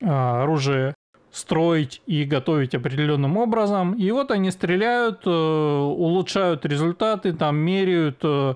а, 0.02 0.42
оружие 0.42 0.94
строить 1.34 2.00
и 2.06 2.24
готовить 2.24 2.76
определенным 2.76 3.36
образом. 3.36 3.94
И 3.94 4.08
вот 4.12 4.30
они 4.30 4.52
стреляют, 4.52 5.22
э, 5.26 5.30
улучшают 5.30 6.64
результаты, 6.64 7.32
там 7.32 7.56
меряют 7.56 8.18
э, 8.22 8.54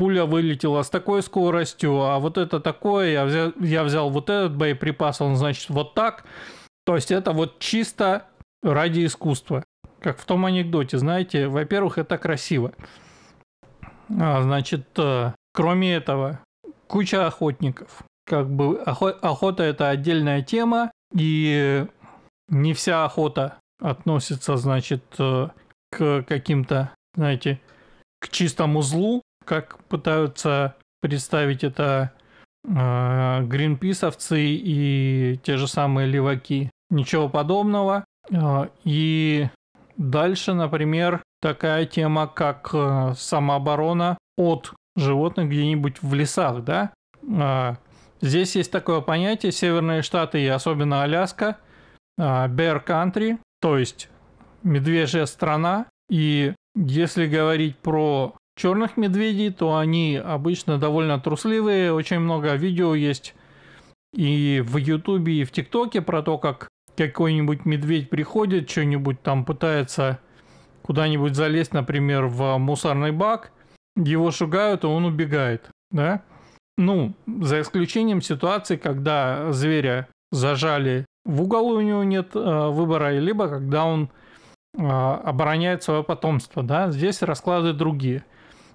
пуля 0.00 0.24
вылетела 0.24 0.82
с 0.82 0.88
такой 0.88 1.22
скоростью, 1.22 2.00
а 2.00 2.18
вот 2.20 2.38
это 2.38 2.58
такое, 2.58 3.10
я 3.10 3.26
взял, 3.26 3.52
я 3.60 3.84
взял 3.84 4.08
вот 4.08 4.30
этот 4.30 4.56
боеприпас, 4.56 5.20
он 5.20 5.36
значит 5.36 5.68
вот 5.68 5.92
так. 5.92 6.24
То 6.86 6.94
есть 6.94 7.10
это 7.10 7.32
вот 7.32 7.58
чисто 7.58 8.24
ради 8.62 9.04
искусства. 9.04 9.62
Как 10.00 10.18
в 10.18 10.24
том 10.24 10.46
анекдоте, 10.46 10.96
знаете, 10.96 11.48
во-первых, 11.48 11.98
это 11.98 12.16
красиво. 12.16 12.72
А, 14.08 14.40
значит, 14.40 14.88
э, 14.96 15.34
кроме 15.52 15.96
этого, 15.96 16.40
куча 16.86 17.26
охотников. 17.26 18.02
Как 18.24 18.48
бы 18.48 18.78
охота 18.78 19.64
это 19.64 19.90
отдельная 19.90 20.40
тема, 20.40 20.90
и 21.14 21.84
не 22.48 22.72
вся 22.72 23.04
охота 23.04 23.58
относится, 23.82 24.56
значит, 24.56 25.04
э, 25.18 25.48
к 25.90 26.22
каким-то, 26.22 26.94
знаете, 27.14 27.60
к 28.18 28.30
чистому 28.30 28.80
злу, 28.80 29.20
как 29.44 29.82
пытаются 29.84 30.76
представить 31.00 31.64
это 31.64 32.12
э, 32.64 33.42
гринписовцы 33.44 34.40
и 34.40 35.40
те 35.42 35.56
же 35.56 35.66
самые 35.66 36.06
леваки. 36.06 36.70
Ничего 36.90 37.28
подобного. 37.28 38.04
Э, 38.30 38.68
и 38.84 39.48
дальше, 39.96 40.54
например, 40.54 41.22
такая 41.40 41.86
тема, 41.86 42.26
как 42.26 42.70
э, 42.72 43.14
самооборона 43.16 44.18
от 44.36 44.72
животных 44.96 45.48
где-нибудь 45.48 46.02
в 46.02 46.14
лесах, 46.14 46.64
да. 46.64 46.92
Э, 47.22 47.76
здесь 48.20 48.56
есть 48.56 48.70
такое 48.70 49.00
понятие, 49.00 49.52
северные 49.52 50.02
штаты 50.02 50.42
и 50.42 50.46
особенно 50.46 51.02
Аляска, 51.02 51.58
bear 52.18 52.84
country, 52.84 53.38
то 53.62 53.78
есть 53.78 54.10
медвежья 54.62 55.24
страна. 55.24 55.86
И 56.10 56.54
если 56.74 57.26
говорить 57.26 57.78
про 57.78 58.34
черных 58.60 58.98
медведей, 58.98 59.50
то 59.50 59.78
они 59.78 60.20
обычно 60.22 60.78
довольно 60.78 61.18
трусливые. 61.18 61.94
Очень 61.94 62.20
много 62.20 62.54
видео 62.54 62.94
есть 62.94 63.34
и 64.12 64.62
в 64.64 64.76
Ютубе, 64.76 65.40
и 65.40 65.44
в 65.44 65.52
ТикТоке 65.52 66.02
про 66.02 66.22
то, 66.22 66.36
как 66.36 66.68
какой-нибудь 66.96 67.64
медведь 67.64 68.10
приходит, 68.10 68.68
что-нибудь 68.68 69.22
там 69.22 69.44
пытается 69.44 70.18
куда-нибудь 70.82 71.34
залезть, 71.34 71.72
например, 71.72 72.26
в 72.26 72.58
мусорный 72.58 73.12
бак, 73.12 73.52
его 73.96 74.30
шугают, 74.30 74.84
и 74.84 74.88
он 74.88 75.06
убегает, 75.06 75.70
да? 75.90 76.22
Ну, 76.76 77.14
за 77.26 77.62
исключением 77.62 78.20
ситуации, 78.20 78.76
когда 78.76 79.52
зверя 79.52 80.08
зажали 80.32 81.06
в 81.24 81.42
угол, 81.42 81.70
у 81.70 81.80
него 81.80 82.04
нет 82.04 82.34
э, 82.34 82.68
выбора, 82.68 83.18
либо 83.18 83.48
когда 83.48 83.84
он 83.84 84.10
э, 84.76 84.82
обороняет 84.82 85.82
свое 85.82 86.02
потомство, 86.02 86.62
да? 86.62 86.90
Здесь 86.90 87.22
расклады 87.22 87.72
другие– 87.72 88.22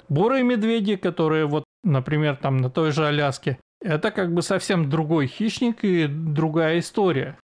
Бурые 0.10 0.44
медведи, 0.44 0.96
которые 0.96 1.46
вот, 1.46 1.64
например, 1.84 2.36
там 2.36 2.58
на 2.58 2.70
той 2.70 2.92
же 2.92 3.06
Аляске, 3.06 3.58
это 3.82 4.12
как 4.12 4.34
бы 4.34 4.42
совсем 4.42 4.90
другой 4.90 5.28
хищник 5.28 5.84
и 5.84 6.08
другая 6.08 6.80
история. 6.80 7.38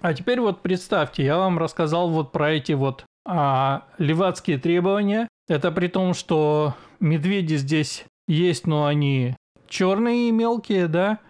А 0.00 0.12
теперь 0.12 0.40
вот 0.40 0.60
представьте, 0.60 1.24
я 1.24 1.38
вам 1.38 1.58
рассказал 1.58 2.10
вот 2.10 2.32
про 2.32 2.52
эти 2.52 2.72
вот 2.72 3.04
а, 3.26 3.84
левацкие 3.98 4.58
требования. 4.58 5.28
Это 5.48 5.72
при 5.72 5.88
том, 5.88 6.14
что 6.14 6.74
медведи 7.00 7.54
здесь 7.54 8.04
есть, 8.28 8.66
но 8.66 8.86
они 8.86 9.34
черные 9.68 10.28
и 10.28 10.32
мелкие, 10.32 10.88
да. 10.88 11.20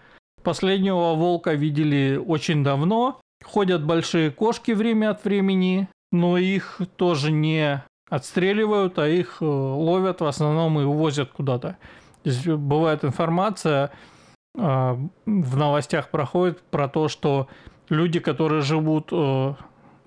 Последнего 0.42 1.14
волка 1.14 1.54
видели 1.54 2.16
очень 2.16 2.64
давно. 2.64 3.20
Ходят 3.44 3.84
большие 3.84 4.30
кошки 4.30 4.72
время 4.72 5.10
от 5.10 5.24
времени, 5.24 5.88
но 6.12 6.38
их 6.38 6.80
тоже 6.96 7.30
не 7.30 7.84
отстреливают, 8.08 8.98
а 8.98 9.08
их 9.08 9.38
э, 9.40 9.44
ловят 9.44 10.20
в 10.20 10.26
основном 10.26 10.78
и 10.80 10.84
увозят 10.84 11.30
куда-то. 11.32 11.78
Здесь 12.24 12.56
бывает 12.56 13.04
информация, 13.04 13.90
а, 14.56 14.98
в 15.26 15.56
новостях 15.56 16.10
проходит 16.10 16.62
про 16.62 16.88
то, 16.88 17.08
что 17.08 17.48
люди, 17.88 18.20
которые 18.20 18.62
живут, 18.62 19.08
э, 19.12 19.54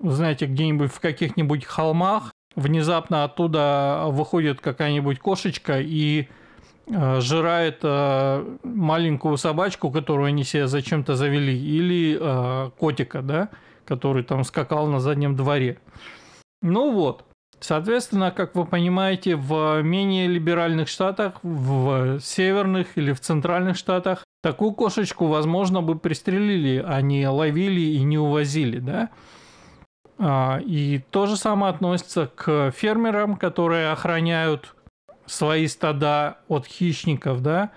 знаете, 0.00 0.46
где-нибудь 0.46 0.90
в 0.92 1.00
каких-нибудь 1.00 1.64
холмах, 1.64 2.32
внезапно 2.56 3.24
оттуда 3.24 4.06
выходит 4.08 4.60
какая-нибудь 4.60 5.18
кошечка 5.20 5.80
и 5.80 6.28
э, 6.86 7.20
жирает 7.20 7.80
э, 7.82 8.56
маленькую 8.64 9.36
собачку, 9.36 9.90
которую 9.90 10.26
они 10.26 10.44
себе 10.44 10.66
зачем-то 10.66 11.14
завели, 11.14 11.56
или 11.56 12.18
э, 12.20 12.70
котика, 12.78 13.22
да, 13.22 13.50
который 13.84 14.22
там 14.22 14.44
скакал 14.44 14.86
на 14.86 14.98
заднем 14.98 15.36
дворе. 15.36 15.78
Ну 16.62 16.90
вот. 16.92 17.24
Соответственно, 17.60 18.30
как 18.30 18.54
вы 18.54 18.64
понимаете, 18.64 19.34
в 19.34 19.82
менее 19.82 20.28
либеральных 20.28 20.88
штатах, 20.88 21.34
в 21.42 22.20
северных 22.20 22.96
или 22.96 23.12
в 23.12 23.20
центральных 23.20 23.76
штатах, 23.76 24.24
такую 24.42 24.72
кошечку, 24.72 25.26
возможно, 25.26 25.82
бы 25.82 25.98
пристрелили, 25.98 26.84
а 26.86 27.00
не 27.00 27.28
ловили 27.28 27.80
и 27.80 28.02
не 28.02 28.16
увозили, 28.16 28.78
да? 28.78 29.10
А, 30.18 30.60
и 30.64 31.00
то 31.10 31.26
же 31.26 31.36
самое 31.36 31.72
относится 31.72 32.30
к 32.32 32.70
фермерам, 32.70 33.36
которые 33.36 33.90
охраняют 33.90 34.74
свои 35.26 35.66
стада 35.66 36.38
от 36.48 36.66
хищников, 36.66 37.42
да? 37.42 37.70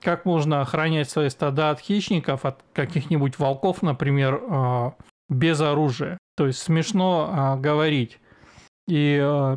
Как 0.00 0.24
можно 0.24 0.60
охранять 0.60 1.08
свои 1.08 1.30
стада 1.30 1.70
от 1.70 1.80
хищников, 1.80 2.44
от 2.44 2.60
каких-нибудь 2.72 3.38
волков, 3.38 3.82
например, 3.82 4.42
а, 4.48 4.94
без 5.30 5.60
оружия? 5.60 6.18
То 6.36 6.46
есть 6.46 6.58
смешно 6.58 7.30
а, 7.30 7.56
говорить. 7.56 8.18
И 8.88 9.18
э, 9.22 9.56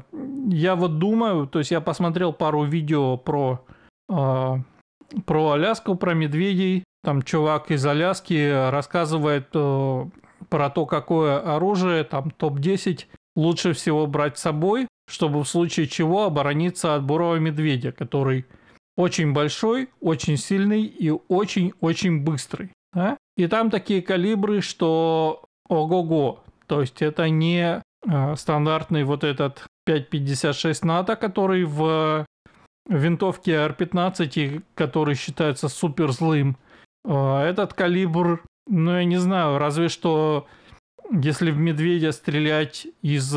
я 0.49 0.75
вот 0.75 0.99
думаю, 0.99 1.47
то 1.47 1.59
есть 1.59 1.71
я 1.71 1.81
посмотрел 1.81 2.31
пару 2.33 2.63
видео 2.63 3.17
про, 3.17 3.65
э, 4.09 4.55
про 5.25 5.51
Аляску, 5.51 5.95
про 5.95 6.13
медведей. 6.13 6.83
Там 7.03 7.21
чувак 7.21 7.71
из 7.71 7.85
Аляски 7.85 8.69
рассказывает 8.69 9.49
э, 9.53 10.05
про 10.49 10.69
то, 10.69 10.85
какое 10.85 11.39
оружие, 11.55 12.03
там 12.03 12.31
топ-10 12.31 13.05
лучше 13.35 13.73
всего 13.73 14.07
брать 14.07 14.37
с 14.37 14.41
собой, 14.41 14.87
чтобы 15.07 15.43
в 15.43 15.47
случае 15.47 15.87
чего 15.87 16.25
оборониться 16.25 16.95
от 16.95 17.03
бурого 17.03 17.35
медведя, 17.35 17.91
который 17.91 18.45
очень 18.97 19.33
большой, 19.33 19.89
очень 19.99 20.37
сильный 20.37 20.83
и 20.83 21.11
очень-очень 21.27 22.23
быстрый. 22.23 22.71
Да? 22.93 23.17
И 23.35 23.47
там 23.47 23.69
такие 23.69 24.01
калибры, 24.01 24.61
что 24.61 25.43
ого-го. 25.67 26.43
То 26.67 26.81
есть 26.81 27.01
это 27.01 27.29
не 27.29 27.81
стандартный 28.35 29.03
вот 29.03 29.23
этот 29.23 29.65
5.56 29.87 30.85
НАТО, 30.85 31.15
который 31.15 31.63
в 31.63 32.25
винтовке 32.87 33.53
R15, 33.53 34.63
который 34.75 35.15
считается 35.15 35.69
супер 35.69 36.11
злым. 36.11 36.57
Э, 37.03 37.39
этот 37.39 37.73
калибр, 37.73 38.43
ну 38.67 38.97
я 38.97 39.05
не 39.05 39.17
знаю, 39.17 39.57
разве 39.57 39.89
что 39.89 40.47
если 41.11 41.51
в 41.51 41.57
медведя 41.57 42.11
стрелять 42.11 42.87
из 43.01 43.35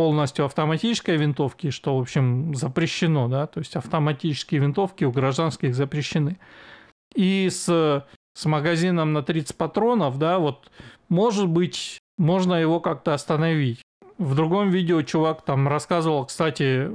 полностью 0.00 0.44
автоматической 0.44 1.16
винтовки, 1.16 1.70
что, 1.70 1.98
в 1.98 2.00
общем, 2.00 2.54
запрещено, 2.54 3.28
да, 3.28 3.46
то 3.46 3.60
есть 3.60 3.76
автоматические 3.76 4.60
винтовки 4.60 5.04
у 5.04 5.12
гражданских 5.12 5.74
запрещены. 5.74 6.38
И 7.14 7.48
с, 7.50 8.06
с 8.34 8.44
магазином 8.46 9.12
на 9.12 9.22
30 9.22 9.56
патронов, 9.56 10.18
да, 10.18 10.38
вот, 10.38 10.70
может 11.08 11.48
быть, 11.48 11.98
можно 12.16 12.54
его 12.54 12.80
как-то 12.80 13.12
остановить. 13.12 13.82
В 14.20 14.34
другом 14.34 14.68
видео 14.68 15.00
чувак 15.00 15.40
там 15.40 15.66
рассказывал, 15.66 16.26
кстати, 16.26 16.90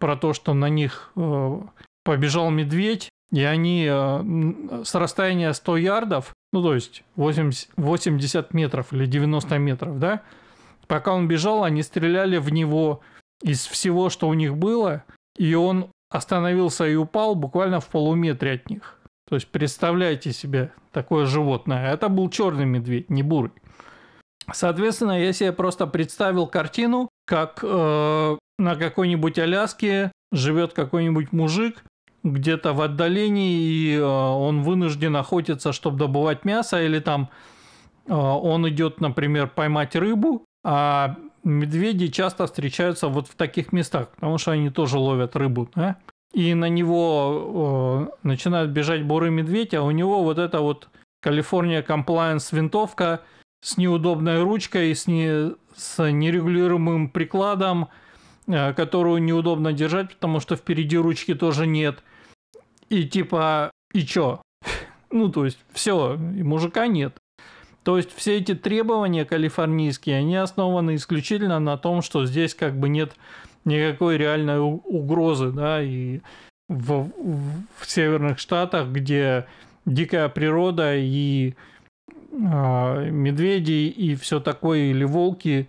про 0.00 0.16
то, 0.16 0.32
что 0.32 0.54
на 0.54 0.68
них 0.68 1.12
э, 1.14 1.60
побежал 2.02 2.50
медведь, 2.50 3.10
и 3.30 3.44
они 3.44 3.86
э, 3.88 4.82
с 4.82 4.92
расстояния 4.96 5.52
100 5.52 5.76
ярдов, 5.76 6.32
ну 6.52 6.64
то 6.64 6.74
есть 6.74 7.04
80, 7.14 7.70
80 7.76 8.52
метров 8.54 8.92
или 8.92 9.06
90 9.06 9.56
метров, 9.58 10.00
да, 10.00 10.22
пока 10.88 11.14
он 11.14 11.28
бежал, 11.28 11.62
они 11.62 11.80
стреляли 11.84 12.38
в 12.38 12.50
него 12.50 13.02
из 13.40 13.64
всего, 13.66 14.10
что 14.10 14.26
у 14.26 14.34
них 14.34 14.56
было, 14.56 15.04
и 15.38 15.54
он 15.54 15.90
остановился 16.10 16.88
и 16.88 16.96
упал 16.96 17.36
буквально 17.36 17.78
в 17.78 17.86
полуметре 17.86 18.54
от 18.54 18.68
них. 18.68 18.98
То 19.28 19.36
есть 19.36 19.46
представляете 19.46 20.32
себе 20.32 20.72
такое 20.90 21.26
животное. 21.26 21.92
Это 21.92 22.08
был 22.08 22.28
черный 22.30 22.66
медведь, 22.66 23.10
не 23.10 23.22
бурый. 23.22 23.52
Соответственно, 24.52 25.22
я 25.22 25.32
себе 25.32 25.52
просто 25.52 25.86
представил 25.86 26.46
картину, 26.46 27.08
как 27.26 27.60
э, 27.62 28.36
на 28.58 28.76
какой-нибудь 28.76 29.38
Аляске 29.38 30.12
живет 30.32 30.72
какой-нибудь 30.74 31.32
мужик 31.32 31.84
где-то 32.22 32.72
в 32.72 32.80
отдалении, 32.82 33.58
и 33.58 33.96
э, 33.96 34.02
он 34.02 34.62
вынужден 34.62 35.16
охотиться, 35.16 35.72
чтобы 35.72 35.98
добывать 35.98 36.44
мясо, 36.44 36.82
или 36.82 36.98
там 36.98 37.30
э, 38.06 38.14
он 38.14 38.68
идет, 38.68 39.00
например, 39.00 39.48
поймать 39.48 39.96
рыбу, 39.96 40.44
а 40.62 41.16
медведи 41.42 42.08
часто 42.08 42.46
встречаются 42.46 43.08
вот 43.08 43.28
в 43.28 43.34
таких 43.34 43.72
местах, 43.72 44.08
потому 44.10 44.38
что 44.38 44.52
они 44.52 44.70
тоже 44.70 44.98
ловят 44.98 45.36
рыбу, 45.36 45.68
да? 45.74 45.96
и 46.32 46.54
на 46.54 46.68
него 46.68 48.10
э, 48.12 48.26
начинает 48.26 48.70
бежать 48.70 49.04
бурый 49.04 49.30
медведь, 49.30 49.72
а 49.74 49.82
у 49.82 49.90
него 49.90 50.22
вот 50.22 50.38
эта 50.38 50.60
вот 50.60 50.88
California 51.24 51.84
Compliance 51.86 52.54
винтовка– 52.54 53.20
с 53.64 53.78
неудобной 53.78 54.42
ручкой, 54.42 54.94
с, 54.94 55.06
не, 55.06 55.54
с 55.74 56.10
нерегулируемым 56.10 57.08
прикладом, 57.08 57.88
э, 58.46 58.74
которую 58.74 59.22
неудобно 59.22 59.72
держать, 59.72 60.14
потому 60.14 60.38
что 60.40 60.54
впереди 60.54 60.98
ручки 60.98 61.34
тоже 61.34 61.66
нет. 61.66 62.02
И 62.90 63.04
типа, 63.04 63.70
и 63.92 64.02
чё? 64.02 64.42
Ну, 65.10 65.28
то 65.30 65.44
есть, 65.44 65.58
все, 65.72 66.16
мужика 66.16 66.88
нет. 66.88 67.16
То 67.84 67.96
есть, 67.96 68.14
все 68.14 68.36
эти 68.38 68.54
требования 68.54 69.24
калифорнийские, 69.24 70.18
они 70.18 70.36
основаны 70.36 70.96
исключительно 70.96 71.60
на 71.60 71.78
том, 71.78 72.02
что 72.02 72.26
здесь 72.26 72.54
как 72.54 72.76
бы 72.76 72.88
нет 72.88 73.12
никакой 73.64 74.18
реальной 74.18 74.58
угрозы, 74.60 75.52
да, 75.52 75.80
и 75.80 76.20
в, 76.68 77.10
в 77.78 77.86
северных 77.86 78.40
штатах, 78.40 78.88
где 78.88 79.46
дикая 79.86 80.28
природа 80.28 80.96
и 80.96 81.54
медведей 82.36 83.88
и 83.88 84.14
все 84.16 84.40
такое, 84.40 84.90
или 84.90 85.04
волки, 85.04 85.68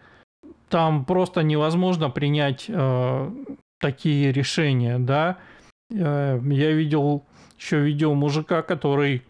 там 0.70 1.05
просто 1.05 1.43
невозможно 1.43 2.09
принять 2.09 2.66
э, 2.68 3.32
такие 3.80 4.32
решения, 4.32 4.97
да. 4.99 5.38
Э, 5.91 6.39
я 6.43 6.72
видел 6.72 7.24
еще 7.57 7.80
видео 7.80 8.13
мужика, 8.13 8.61
который 8.61 9.24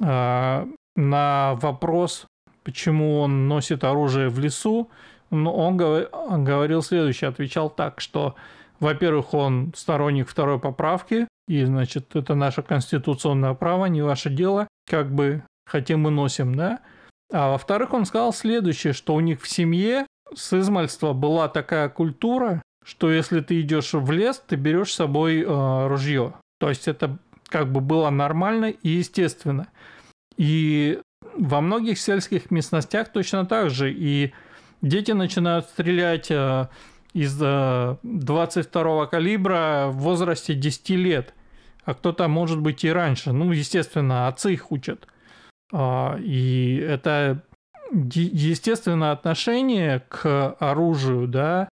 э, 0.00 0.66
на 0.96 1.54
вопрос, 1.54 2.26
почему 2.64 3.20
он 3.20 3.48
носит 3.48 3.84
оружие 3.84 4.28
в 4.28 4.38
лесу, 4.38 4.90
он, 5.30 5.46
он, 5.46 5.80
он 5.80 6.44
говорил 6.44 6.82
следующее, 6.82 7.30
отвечал 7.30 7.70
так, 7.70 8.00
что, 8.00 8.34
во-первых, 8.80 9.34
он 9.34 9.72
сторонник 9.74 10.28
второй 10.28 10.58
поправки, 10.58 11.26
и, 11.48 11.64
значит, 11.64 12.14
это 12.14 12.34
наше 12.34 12.62
конституционное 12.62 13.54
право, 13.54 13.86
не 13.86 14.02
ваше 14.02 14.30
дело, 14.30 14.68
как 14.86 15.10
бы 15.12 15.42
хотим 15.66 16.00
мы 16.00 16.10
носим, 16.10 16.54
да. 16.54 16.80
А 17.32 17.50
во-вторых, 17.50 17.94
он 17.94 18.04
сказал 18.04 18.32
следующее, 18.32 18.92
что 18.92 19.14
у 19.14 19.20
них 19.20 19.40
в 19.40 19.48
семье 19.48 20.06
с 20.34 20.58
измальства 20.58 21.12
была 21.12 21.48
такая 21.48 21.88
культура, 21.88 22.62
что 22.84 23.10
если 23.10 23.40
ты 23.40 23.60
идешь 23.60 23.92
в 23.92 24.10
лес, 24.10 24.42
ты 24.46 24.56
берешь 24.56 24.92
с 24.92 24.96
собой 24.96 25.42
э, 25.42 25.86
ружье. 25.86 26.34
То 26.58 26.68
есть 26.68 26.88
это 26.88 27.18
как 27.48 27.70
бы 27.70 27.80
было 27.80 28.10
нормально 28.10 28.66
и 28.66 28.88
естественно. 28.88 29.68
И 30.36 31.00
во 31.36 31.60
многих 31.60 31.98
сельских 31.98 32.50
местностях 32.50 33.10
точно 33.12 33.46
так 33.46 33.70
же. 33.70 33.92
И 33.92 34.32
дети 34.80 35.12
начинают 35.12 35.66
стрелять 35.66 36.30
э, 36.30 36.68
из 37.12 37.38
э, 37.40 37.96
22 38.02 39.06
калибра 39.06 39.88
в 39.88 39.98
возрасте 39.98 40.54
10 40.54 40.90
лет. 40.90 41.34
А 41.84 41.94
кто-то 41.94 42.28
может 42.28 42.60
быть 42.60 42.84
и 42.84 42.92
раньше. 42.92 43.32
Ну, 43.32 43.52
естественно, 43.52 44.28
отцы 44.28 44.54
их 44.54 44.70
учат. 44.70 45.08
А, 45.72 46.16
и 46.20 46.76
это 46.76 47.42
естественное 47.90 49.12
отношение 49.12 50.00
к 50.08 50.56
оружию, 50.58 51.26
да, 51.26 51.68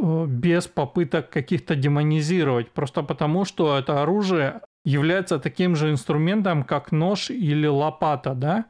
без 0.00 0.66
попыток 0.66 1.30
каких-то 1.30 1.74
демонизировать, 1.74 2.70
просто 2.70 3.02
потому 3.02 3.44
что 3.44 3.78
это 3.78 4.02
оружие 4.02 4.60
является 4.84 5.38
таким 5.38 5.76
же 5.76 5.90
инструментом, 5.90 6.64
как 6.64 6.92
нож 6.92 7.30
или 7.30 7.66
лопата, 7.66 8.34
да. 8.34 8.66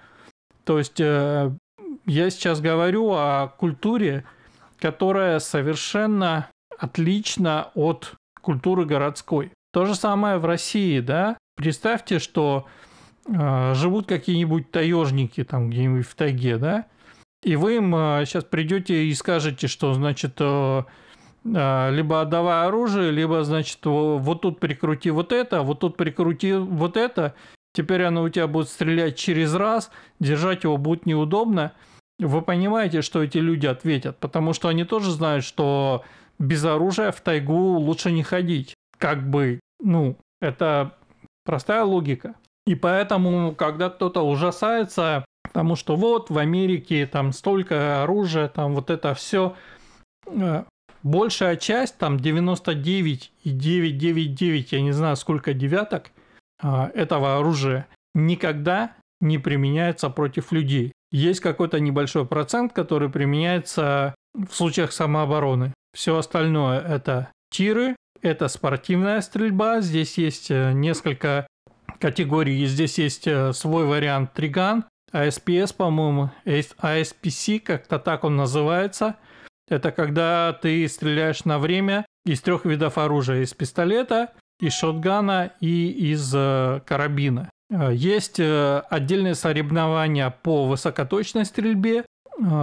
То 0.64 0.78
есть 0.78 1.00
э, 1.00 1.50
я 2.06 2.30
сейчас 2.30 2.60
говорю 2.60 3.10
о 3.12 3.48
культуре, 3.56 4.24
которая 4.78 5.38
совершенно 5.38 6.48
отлична 6.78 7.70
от 7.74 8.14
культуры 8.40 8.84
городской. 8.84 9.52
То 9.72 9.84
же 9.84 9.94
самое 9.94 10.38
в 10.38 10.44
России, 10.44 11.00
да. 11.00 11.36
Представьте, 11.56 12.18
что 12.18 12.66
живут 13.28 14.06
какие-нибудь 14.06 14.70
таежники 14.70 15.44
там 15.44 15.70
где-нибудь 15.70 16.06
в 16.06 16.14
тайге, 16.14 16.56
да, 16.56 16.86
и 17.42 17.56
вы 17.56 17.76
им 17.76 17.92
сейчас 18.24 18.44
а, 18.44 18.46
придете 18.46 19.04
и 19.04 19.14
скажете, 19.14 19.68
что, 19.68 19.94
значит, 19.94 20.40
а, 20.40 20.84
либо 21.44 22.20
отдавай 22.20 22.66
оружие, 22.66 23.10
либо, 23.10 23.44
значит, 23.44 23.78
вот 23.84 24.40
тут 24.40 24.58
прикрути 24.58 25.10
вот 25.10 25.32
это, 25.32 25.62
вот 25.62 25.80
тут 25.80 25.96
прикрути 25.96 26.54
вот 26.54 26.96
это, 26.96 27.34
теперь 27.74 28.02
оно 28.02 28.22
у 28.22 28.28
тебя 28.28 28.48
будет 28.48 28.68
стрелять 28.68 29.16
через 29.16 29.54
раз, 29.54 29.90
держать 30.18 30.64
его 30.64 30.76
будет 30.76 31.06
неудобно. 31.06 31.72
вы 32.18 32.42
понимаете, 32.42 33.02
что 33.02 33.22
эти 33.22 33.38
люди 33.38 33.66
ответят, 33.66 34.18
потому 34.18 34.52
что 34.52 34.68
они 34.68 34.84
тоже 34.84 35.12
знают, 35.12 35.44
что 35.44 36.04
без 36.40 36.64
оружия 36.64 37.12
в 37.12 37.20
тайгу 37.20 37.78
лучше 37.78 38.10
не 38.10 38.24
ходить. 38.24 38.74
Как 38.98 39.28
бы, 39.28 39.60
ну, 39.80 40.16
это 40.40 40.96
простая 41.44 41.84
логика. 41.84 42.34
И 42.68 42.74
поэтому, 42.74 43.54
когда 43.54 43.88
кто-то 43.88 44.20
ужасается, 44.20 45.24
потому 45.42 45.74
что 45.74 45.96
вот 45.96 46.28
в 46.28 46.36
Америке 46.36 47.06
там 47.06 47.32
столько 47.32 48.02
оружия, 48.02 48.46
там 48.48 48.74
вот 48.74 48.90
это 48.90 49.14
все, 49.14 49.56
э, 50.26 50.64
большая 51.02 51.56
часть, 51.56 51.96
там 51.96 52.20
99 52.20 53.32
и 53.42 53.50
999, 53.50 54.72
я 54.72 54.82
не 54.82 54.92
знаю 54.92 55.16
сколько 55.16 55.54
девяток 55.54 56.10
а, 56.62 56.90
этого 56.92 57.38
оружия, 57.38 57.86
никогда 58.14 58.92
не 59.22 59.38
применяется 59.38 60.10
против 60.10 60.52
людей. 60.52 60.92
Есть 61.10 61.40
какой-то 61.40 61.80
небольшой 61.80 62.26
процент, 62.26 62.74
который 62.74 63.08
применяется 63.08 64.14
в 64.34 64.52
случаях 64.54 64.92
самообороны. 64.92 65.72
Все 65.94 66.18
остальное 66.18 66.80
это 66.80 67.30
тиры, 67.50 67.96
это 68.20 68.48
спортивная 68.48 69.22
стрельба. 69.22 69.80
Здесь 69.80 70.18
есть 70.18 70.50
э, 70.50 70.72
категорий. 71.98 72.66
Здесь 72.66 72.98
есть 72.98 73.26
э, 73.26 73.52
свой 73.52 73.86
вариант 73.86 74.32
триган, 74.32 74.84
ASPS, 75.12 75.74
по-моему, 75.74 76.30
ASPC, 76.44 77.60
как-то 77.60 77.98
так 77.98 78.24
он 78.24 78.36
называется. 78.36 79.16
Это 79.68 79.92
когда 79.92 80.52
ты 80.52 80.86
стреляешь 80.88 81.44
на 81.44 81.58
время 81.58 82.06
из 82.24 82.40
трех 82.40 82.64
видов 82.64 82.98
оружия. 82.98 83.42
Из 83.42 83.52
пистолета, 83.54 84.32
из 84.60 84.74
шотгана 84.74 85.52
и 85.60 85.90
из 86.12 86.32
э, 86.34 86.80
карабина. 86.86 87.50
Э, 87.70 87.90
есть 87.94 88.40
отдельные 88.40 89.34
соревнования 89.34 90.30
по 90.42 90.66
высокоточной 90.66 91.44
стрельбе, 91.44 92.04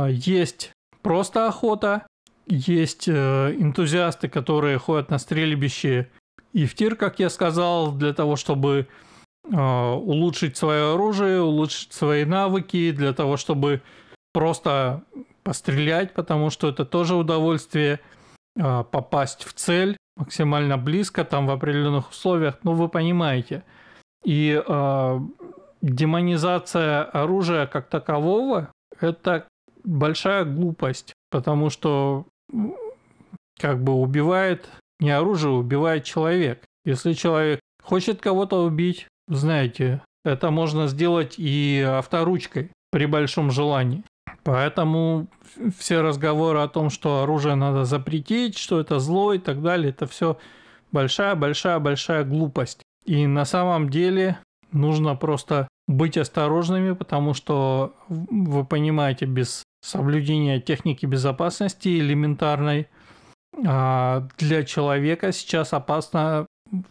есть 0.08 0.72
просто 1.02 1.48
охота, 1.48 2.08
есть 2.48 3.10
энтузиасты, 3.10 4.30
которые 4.30 4.78
ходят 4.78 5.10
на 5.10 5.18
стрельбище 5.18 6.10
и 6.56 6.66
в 6.66 6.74
тир, 6.74 6.96
как 6.96 7.20
я 7.20 7.30
сказал, 7.30 7.92
для 7.92 8.14
того, 8.14 8.38
чтобы 8.38 8.88
улучшить 9.52 10.58
свое 10.58 10.94
оружие, 10.94 11.42
улучшить 11.42 11.94
свои 11.94 12.26
навыки, 12.26 12.92
для 12.92 13.14
того, 13.14 13.38
чтобы 13.38 13.82
просто 14.34 15.04
пострелять, 15.44 16.14
потому 16.14 16.50
что 16.50 16.70
это 16.70 16.86
тоже 16.86 17.16
удовольствие 17.16 18.00
попасть 18.56 19.44
в 19.44 19.54
цель 19.54 19.98
максимально 20.18 20.78
близко, 20.78 21.26
там 21.26 21.46
в 21.46 21.52
определенных 21.52 22.12
условиях, 22.12 22.58
ну 22.64 22.74
вы 22.74 22.90
понимаете– 22.90 23.64
и 24.26 24.62
э, 24.66 25.20
демонизация 25.82 27.04
оружия 27.04 27.68
как 27.68 27.88
такового– 27.88 28.72
это 29.00 29.48
большая 29.84 30.46
глупость, 30.46 31.14
потому 31.30 31.70
что 31.70 32.26
как 33.60 33.82
бы 33.84 33.94
убивает 33.94 34.68
не 35.00 35.12
оружие, 35.12 35.54
убивает 35.54 36.04
человек. 36.04 36.66
Если 36.86 37.14
человек 37.14 37.60
хочет 37.84 38.20
кого-то 38.20 38.64
убить, 38.64 39.08
знаете, 39.28 40.02
это 40.24 40.52
можно 40.52 40.88
сделать 40.88 41.36
и 41.38 41.82
авторучкой 41.88 42.72
при 42.92 43.06
большом 43.06 43.52
желании. 43.52 44.04
Поэтому 44.44 45.28
все 45.78 46.02
разговоры 46.02 46.60
о 46.60 46.68
том, 46.68 46.90
что 46.90 47.22
оружие 47.22 47.56
надо 47.56 47.86
запретить, 47.86 48.58
что 48.58 48.80
это 48.80 49.00
зло 49.00 49.34
и 49.34 49.40
так 49.40 49.62
далее, 49.62 49.90
это 49.90 50.06
все 50.08 50.38
большая-большая-большая 50.92 52.24
глупость. 52.24 52.82
И 53.06 53.26
на 53.28 53.46
самом 53.46 53.90
деле 53.90 54.40
нужно 54.72 55.16
просто 55.16 55.68
быть 55.88 56.18
осторожными, 56.18 56.94
потому 56.94 57.34
что 57.34 57.96
вы 58.08 58.66
понимаете, 58.66 59.26
без 59.26 59.64
соблюдения 59.84 60.60
техники 60.60 61.06
безопасности 61.06 62.00
элементарной 62.00 62.88
а, 63.66 64.28
для 64.38 64.64
человека 64.64 65.32
сейчас 65.32 65.74
опасно 65.74 66.48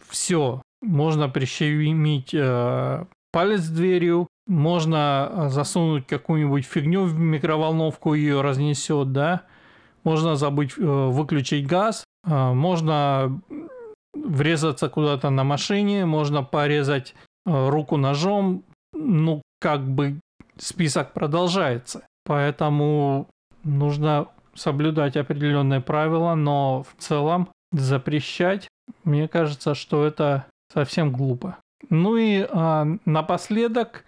все. 0.07 0.61
Можно 0.81 1.29
прищемить 1.29 2.33
э, 2.33 3.05
палец 3.31 3.67
дверью, 3.67 4.27
можно 4.47 5.47
засунуть 5.49 6.05
какую-нибудь 6.05 6.65
фигню 6.65 7.05
в 7.05 7.17
микроволновку, 7.17 8.13
ее 8.13 8.41
разнесет, 8.41 9.11
да. 9.11 9.43
Можно 10.03 10.35
забыть 10.35 10.77
э, 10.77 10.81
выключить 10.81 11.65
газ, 11.65 12.03
а, 12.27 12.53
можно 12.53 13.41
врезаться 14.13 14.87
куда-то 14.89 15.29
на 15.29 15.43
машине, 15.43 16.05
можно 16.05 16.43
порезать 16.43 17.15
э, 17.45 17.69
руку 17.69 17.97
ножом, 17.97 18.63
ну, 18.93 19.41
как 19.59 19.85
бы 19.87 20.19
список 20.57 21.13
продолжается. 21.13 22.05
Поэтому 22.23 23.27
нужно 23.63 24.27
соблюдать 24.53 25.17
определенные 25.17 25.81
правила, 25.81 26.35
но 26.35 26.83
в 26.83 27.01
целом 27.01 27.49
запрещать, 27.71 28.67
мне 29.03 29.27
кажется, 29.27 29.75
что 29.75 30.05
это 30.05 30.45
совсем 30.73 31.11
глупо. 31.11 31.57
Ну 31.89 32.17
и 32.17 32.45
а, 32.49 32.87
напоследок 33.05 34.05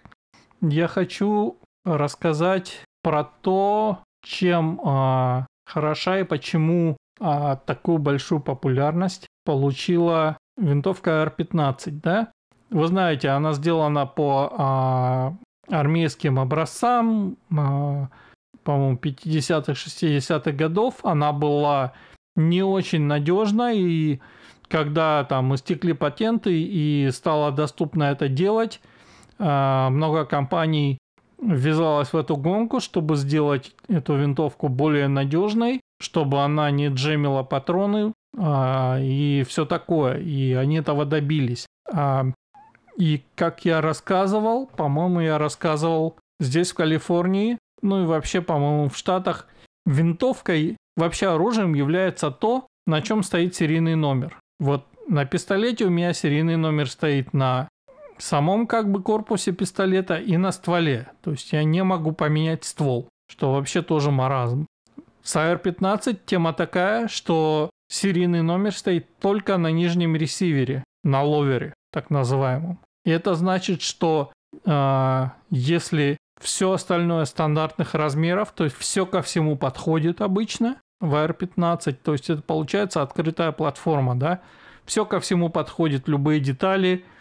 я 0.60 0.88
хочу 0.88 1.56
рассказать 1.84 2.82
про 3.02 3.24
то, 3.24 4.00
чем 4.22 4.80
а, 4.84 5.46
хороша 5.66 6.20
и 6.20 6.24
почему 6.24 6.96
а, 7.20 7.56
такую 7.56 7.98
большую 7.98 8.40
популярность 8.40 9.26
получила 9.44 10.36
винтовка 10.56 11.22
R15, 11.24 11.90
да? 12.02 12.32
Вы 12.70 12.86
знаете, 12.86 13.30
она 13.30 13.52
сделана 13.54 14.06
по 14.06 14.52
а, 14.56 15.34
армейским 15.68 16.38
образцам, 16.38 17.36
а, 17.56 18.08
по-моему, 18.62 18.98
50-х, 18.98 19.72
60-х 19.72 20.52
годов. 20.52 20.96
Она 21.02 21.32
была 21.32 21.94
не 22.36 22.62
очень 22.62 23.02
надежна, 23.02 23.72
и 23.74 24.20
когда 24.68 25.24
там 25.24 25.54
истекли 25.54 25.92
патенты 25.92 26.52
и 26.52 27.10
стало 27.10 27.50
доступно 27.50 28.04
это 28.04 28.28
делать, 28.28 28.80
а, 29.38 29.90
много 29.90 30.24
компаний 30.24 30.98
ввязалась 31.40 32.12
в 32.12 32.16
эту 32.16 32.36
гонку, 32.36 32.80
чтобы 32.80 33.16
сделать 33.16 33.74
эту 33.88 34.16
винтовку 34.16 34.68
более 34.68 35.08
надежной, 35.08 35.80
чтобы 36.00 36.42
она 36.42 36.70
не 36.70 36.88
джемила 36.88 37.42
патроны 37.42 38.12
а, 38.36 38.98
и 39.00 39.44
все 39.48 39.64
такое. 39.64 40.18
И 40.18 40.52
они 40.52 40.78
этого 40.78 41.04
добились. 41.04 41.66
А, 41.92 42.26
и 42.96 43.22
как 43.36 43.64
я 43.64 43.80
рассказывал, 43.80 44.66
по-моему, 44.66 45.20
я 45.20 45.38
рассказывал 45.38 46.16
здесь, 46.40 46.72
в 46.72 46.74
Калифорнии, 46.74 47.58
ну 47.80 48.02
и 48.02 48.06
вообще, 48.06 48.40
по-моему, 48.40 48.88
в 48.88 48.96
Штатах, 48.96 49.46
винтовкой, 49.86 50.76
вообще 50.96 51.28
оружием 51.28 51.74
является 51.74 52.30
то, 52.30 52.66
на 52.86 53.00
чем 53.00 53.22
стоит 53.22 53.54
серийный 53.54 53.94
номер. 53.94 54.38
Вот 54.58 54.86
на 55.06 55.24
пистолете 55.24 55.86
у 55.86 55.90
меня 55.90 56.12
серийный 56.12 56.56
номер 56.56 56.90
стоит 56.90 57.32
на 57.32 57.68
самом 58.18 58.66
как 58.66 58.90
бы 58.90 59.02
корпусе 59.02 59.52
пистолета 59.52 60.16
и 60.16 60.36
на 60.36 60.52
стволе. 60.52 61.08
То 61.22 61.30
есть 61.30 61.52
я 61.52 61.64
не 61.64 61.82
могу 61.82 62.12
поменять 62.12 62.64
ствол, 62.64 63.08
что 63.30 63.52
вообще 63.52 63.82
тоже 63.82 64.10
маразм. 64.10 64.66
С 65.22 65.36
AR-15 65.36 66.20
тема 66.26 66.52
такая, 66.52 67.08
что 67.08 67.70
серийный 67.88 68.42
номер 68.42 68.72
стоит 68.72 69.06
только 69.18 69.56
на 69.56 69.70
нижнем 69.70 70.16
ресивере, 70.16 70.84
на 71.04 71.22
ловере, 71.22 71.74
так 71.92 72.10
называемом. 72.10 72.78
И 73.04 73.10
это 73.10 73.34
значит, 73.34 73.82
что 73.82 74.32
э, 74.64 75.24
если 75.50 76.16
все 76.40 76.72
остальное 76.72 77.24
стандартных 77.24 77.94
размеров, 77.94 78.52
то 78.52 78.64
есть 78.64 78.76
все 78.76 79.06
ко 79.06 79.22
всему 79.22 79.56
подходит 79.56 80.20
обычно 80.20 80.80
в 81.00 81.14
AR-15, 81.14 81.96
то 82.02 82.12
есть 82.12 82.30
это 82.30 82.42
получается 82.42 83.02
открытая 83.02 83.52
платформа, 83.52 84.14
да, 84.14 84.40
все 84.84 85.04
ко 85.04 85.20
всему 85.20 85.48
подходит, 85.48 86.08
любые 86.08 86.40
детали– 86.40 87.04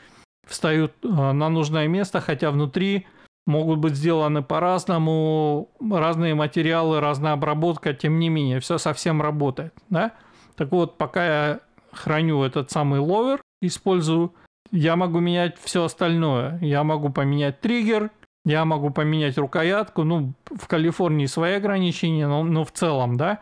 встают 0.47 0.93
э, 1.03 1.07
на 1.07 1.49
нужное 1.49 1.87
место, 1.87 2.21
хотя 2.21 2.51
внутри 2.51 3.05
могут 3.45 3.79
быть 3.79 3.95
сделаны 3.95 4.41
по-разному, 4.41 5.69
разные 5.79 6.35
материалы, 6.35 6.99
разная 6.99 7.33
обработка, 7.33 7.93
тем 7.93 8.19
не 8.19 8.29
менее, 8.29 8.59
все 8.59 8.77
совсем 8.77 9.21
работает, 9.21 9.73
да? 9.89 10.13
Так 10.55 10.71
вот, 10.71 10.97
пока 10.97 11.25
я 11.25 11.59
храню 11.91 12.43
этот 12.43 12.71
самый 12.71 12.99
ловер, 12.99 13.41
использую, 13.61 14.33
я 14.71 14.95
могу 14.95 15.19
менять 15.19 15.57
все 15.61 15.85
остальное. 15.85 16.59
Я 16.61 16.83
могу 16.83 17.09
поменять 17.09 17.61
триггер, 17.61 18.11
я 18.43 18.65
могу 18.65 18.89
поменять 18.89 19.37
рукоятку, 19.37 20.03
ну, 20.03 20.33
в 20.49 20.67
Калифорнии 20.67 21.25
свои 21.25 21.53
ограничения, 21.53 22.27
но, 22.27 22.43
но 22.43 22.65
в 22.65 22.71
целом, 22.71 23.15
да. 23.15 23.39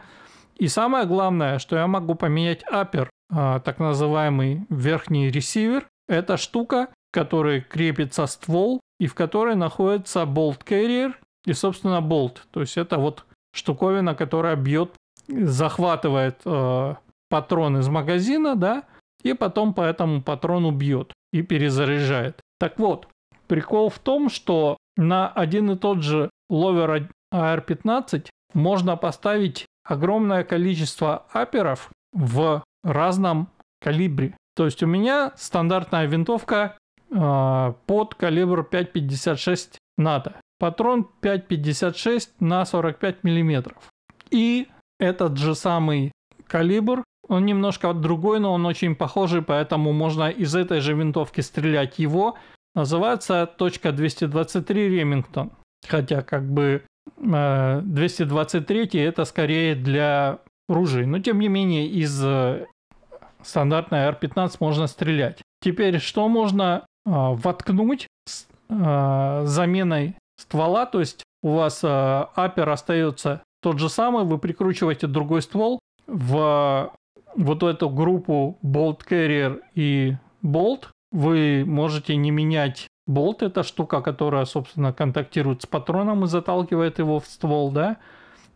И 0.57 0.67
самое 0.67 1.05
главное, 1.05 1.59
что 1.59 1.75
я 1.75 1.87
могу 1.87 2.15
поменять 2.15 2.63
апер, 2.63 3.09
а, 3.29 3.59
так 3.59 3.79
называемый 3.79 4.65
верхний 4.69 5.29
ресивер. 5.29 5.87
Это 6.07 6.37
штука, 6.37 6.89
которой 7.11 7.61
крепится 7.61 8.27
ствол 8.27 8.79
и 8.99 9.07
в 9.07 9.15
которой 9.15 9.55
находится 9.55 10.25
болт 10.25 10.63
carrier 10.63 11.13
и, 11.45 11.53
собственно, 11.53 12.01
болт. 12.01 12.47
То 12.51 12.61
есть 12.61 12.77
это 12.77 12.97
вот 12.97 13.25
штуковина, 13.53 14.15
которая 14.15 14.55
бьет, 14.55 14.91
захватывает 15.27 16.41
э, 16.45 16.95
патрон 17.29 17.79
из 17.79 17.87
магазина, 17.87 18.55
да, 18.55 18.83
и 19.23 19.33
потом 19.33 19.73
по 19.73 19.81
этому 19.81 20.21
патрону 20.21 20.71
бьет 20.71 21.13
и 21.33 21.41
перезаряжает. 21.41 22.41
Так 22.59 22.77
вот, 22.79 23.07
прикол 23.47 23.89
в 23.89 23.99
том, 23.99 24.29
что 24.29 24.77
на 24.95 25.27
один 25.27 25.71
и 25.71 25.77
тот 25.77 26.03
же 26.03 26.29
ловер 26.49 27.09
AR-15 27.33 28.27
можно 28.53 28.95
поставить 28.95 29.64
огромное 29.85 30.43
количество 30.43 31.25
аперов 31.31 31.89
в 32.11 32.63
разном 32.83 33.49
калибре. 33.81 34.35
То 34.55 34.65
есть 34.65 34.81
у 34.83 34.87
меня 34.87 35.33
стандартная 35.35 36.05
винтовка 36.05 36.77
э, 37.11 37.73
под 37.85 38.15
калибр 38.15 38.67
5,56 38.69 39.75
НАТО. 39.97 40.35
Патрон 40.59 41.07
5,56 41.21 42.29
на 42.39 42.65
45 42.65 43.23
миллиметров. 43.23 43.89
И 44.31 44.67
этот 44.99 45.37
же 45.37 45.55
самый 45.55 46.11
калибр, 46.47 47.03
он 47.27 47.45
немножко 47.45 47.93
другой, 47.93 48.39
но 48.39 48.53
он 48.53 48.65
очень 48.65 48.95
похожий, 48.95 49.41
поэтому 49.41 49.91
можно 49.91 50.29
из 50.29 50.55
этой 50.55 50.79
же 50.79 50.93
винтовки 50.93 51.41
стрелять 51.41 51.99
его. 51.99 52.37
Называется 52.73 53.45
точка 53.45 53.89
.223 53.89 54.73
Ремингтон. 54.73 55.51
Хотя 55.87 56.21
как 56.21 56.49
бы 56.49 56.83
223 57.17 58.89
э, 58.93 58.99
это 59.05 59.25
скорее 59.25 59.75
для 59.75 60.39
ружей. 60.67 61.05
Но 61.05 61.19
тем 61.19 61.39
не 61.39 61.47
менее 61.47 61.87
из 61.87 62.21
э, 62.23 62.65
стандартной 63.41 64.09
R15 64.09 64.57
можно 64.59 64.87
стрелять. 64.87 65.41
Теперь 65.61 65.99
что 65.99 66.27
можно 66.27 66.85
э, 67.05 67.09
воткнуть 67.11 68.07
с 68.27 68.47
заменой 68.67 70.15
ствола? 70.39 70.87
То 70.87 70.99
есть 70.99 71.23
у 71.43 71.53
вас 71.53 71.81
апер 71.83 72.67
остается 72.67 73.43
тот 73.61 73.77
же 73.77 73.89
самый, 73.89 74.25
вы 74.25 74.39
прикручиваете 74.39 75.05
другой 75.05 75.43
ствол 75.43 75.79
в 76.07 76.91
вот 77.35 77.63
эту 77.63 77.89
группу 77.89 78.57
Bolt 78.63 79.01
Carrier 79.07 79.61
и 79.75 80.15
Bolt. 80.43 80.87
Вы 81.11 81.63
можете 81.65 82.15
не 82.15 82.31
менять 82.31 82.87
Болт– 83.07 83.41
это 83.43 83.63
штука, 83.63 84.01
которая, 84.01 84.45
собственно, 84.45 84.93
контактирует 84.93 85.61
с 85.61 85.65
патроном 85.65 86.23
и 86.23 86.27
заталкивает 86.27 86.99
его 86.99 87.19
в 87.19 87.27
ствол, 87.27 87.71
да. 87.71 87.97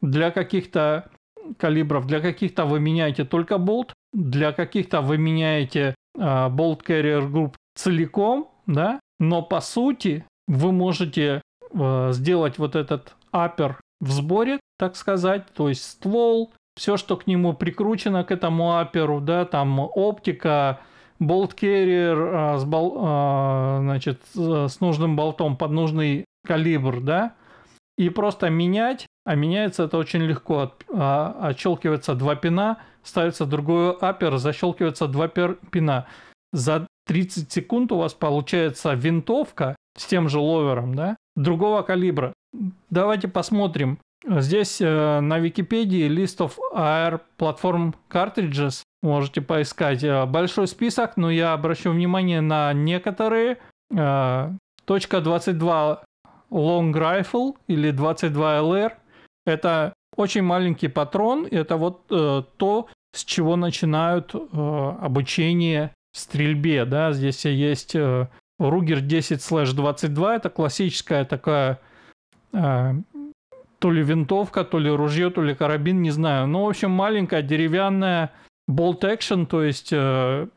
Для 0.01 0.31
каких-то 0.31 1.09
калибров, 1.57 2.07
для 2.07 2.19
каких-то 2.19 2.65
вы 2.65 2.79
меняете 2.79 3.25
только 3.25 3.57
болт, 3.57 3.93
для 4.13 4.51
каких-то 4.51 5.01
вы 5.01 5.17
меняете 5.17 5.95
э, 6.17 6.21
Bolt 6.21 6.83
Carrier 6.85 7.29
Group 7.29 7.53
целиком, 7.75 8.49
да, 8.65 8.99
но 9.19 9.41
по 9.41 9.61
сути 9.61 10.25
вы 10.47 10.71
можете 10.71 11.41
э, 11.71 12.09
сделать 12.11 12.57
вот 12.57 12.75
этот 12.75 13.15
апер 13.31 13.79
в 14.01 14.11
сборе, 14.11 14.59
так 14.77 14.95
сказать, 14.95 15.45
то 15.53 15.69
есть 15.69 15.83
ствол, 15.83 16.51
все, 16.75 16.97
что 16.97 17.17
к 17.17 17.27
нему 17.27 17.53
прикручено 17.53 18.23
к 18.23 18.31
этому 18.31 18.77
аперу, 18.77 19.19
да, 19.19 19.45
там 19.45 19.79
оптика, 19.79 20.79
болт 21.19 21.53
carrier 21.53 22.31
а, 22.33 22.57
с, 22.57 22.65
бол, 22.65 22.95
а, 22.97 23.79
значит, 23.81 24.21
с 24.33 24.79
нужным 24.79 25.15
болтом 25.15 25.57
под 25.57 25.71
нужный 25.71 26.25
калибр, 26.45 27.01
да, 27.01 27.35
и 27.97 28.09
просто 28.09 28.49
менять, 28.49 29.05
а 29.25 29.35
меняется 29.35 29.83
это 29.83 29.97
очень 29.97 30.21
легко. 30.21 30.59
От, 30.59 30.85
а, 30.93 31.37
отщелкивается 31.41 32.15
два 32.15 32.35
пина, 32.35 32.77
ставится 33.03 33.45
другой 33.45 33.91
апер, 33.91 34.37
защелкивается 34.37 35.07
два 35.07 35.27
пер, 35.27 35.59
пина. 35.69 36.07
За 36.53 36.87
30 37.07 37.51
секунд 37.51 37.91
у 37.91 37.97
вас 37.97 38.13
получается 38.13 38.93
винтовка 38.93 39.75
с 39.97 40.05
тем 40.05 40.29
же 40.29 40.39
ловером, 40.39 40.95
да, 40.95 41.17
другого 41.35 41.81
калибра. 41.81 42.33
Давайте 42.89 43.27
посмотрим. 43.27 43.99
Здесь 44.27 44.81
э, 44.81 45.19
на 45.21 45.39
Википедии 45.39 46.07
List 46.07 46.39
of 46.39 46.57
AR 46.73 47.21
Platform 47.37 47.93
Cartridges 48.09 48.83
Можете 49.01 49.39
поискать 49.39 50.03
э, 50.03 50.25
большой 50.25 50.67
список, 50.67 51.15
но 51.15 51.31
я 51.31 51.53
обращу 51.53 51.91
внимание 51.91 52.41
на 52.41 52.73
некоторые. 52.73 53.59
Э, 53.95 54.51
точка 54.83 55.21
22 55.21 56.03
Long 56.51 56.91
Rifle 56.91 57.55
или 57.67 57.91
22 57.91 58.59
LR. 58.59 58.91
Это 59.45 59.93
очень 60.17 60.43
маленький 60.43 60.89
патрон. 60.89 61.47
Это 61.49 61.77
вот 61.77 62.07
то, 62.07 62.87
с 63.15 63.23
чего 63.23 63.55
начинают 63.55 64.35
обучение 64.35 65.91
стрельбе. 66.11 66.83
Да? 66.85 67.13
Здесь 67.13 67.45
есть 67.45 67.95
Ruger 67.95 68.35
10-22. 68.59 70.35
Это 70.35 70.49
классическая 70.49 71.23
такая 71.23 71.79
то 73.79 73.91
ли 73.91 74.03
винтовка, 74.03 74.63
то 74.63 74.77
ли 74.79 74.89
ружье, 74.89 75.29
то 75.29 75.41
ли 75.41 75.55
карабин, 75.55 76.01
не 76.01 76.11
знаю. 76.11 76.47
Ну, 76.47 76.65
в 76.65 76.69
общем, 76.69 76.91
маленькая 76.91 77.41
деревянная 77.41 78.31
Bolt 78.69 79.01
action, 79.01 79.45
то 79.45 79.63
есть 79.63 79.89
э, 79.91 80.47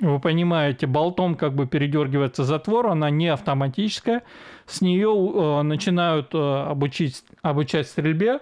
вы 0.00 0.20
понимаете, 0.20 0.86
болтом 0.86 1.34
как 1.34 1.54
бы 1.54 1.66
передергивается 1.66 2.44
затвор, 2.44 2.88
она 2.88 3.10
не 3.10 3.28
автоматическая. 3.28 4.22
С 4.66 4.80
нее 4.80 5.10
э, 5.10 5.62
начинают 5.62 6.34
э, 6.34 6.38
обучить, 6.38 7.22
обучать 7.42 7.86
стрельбе. 7.86 8.40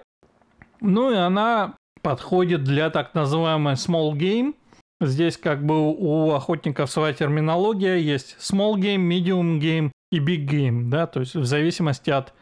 Ну 0.81 1.11
и 1.11 1.15
она 1.15 1.75
подходит 2.01 2.63
для 2.63 2.89
так 2.89 3.13
называемой 3.13 3.73
small 3.73 4.13
game. 4.13 4.55
Здесь 4.99 5.37
как 5.37 5.65
бы 5.65 5.91
у 5.91 6.31
охотников 6.31 6.89
своя 6.89 7.13
терминология. 7.13 7.97
Есть 7.97 8.37
small 8.39 8.75
game, 8.75 9.07
medium 9.07 9.59
game 9.59 9.91
и 10.11 10.19
big 10.19 10.47
game. 10.47 10.89
Да? 10.89 11.07
То 11.07 11.21
есть 11.21 11.35
в 11.35 11.45
зависимости 11.45 12.09
от 12.09 12.33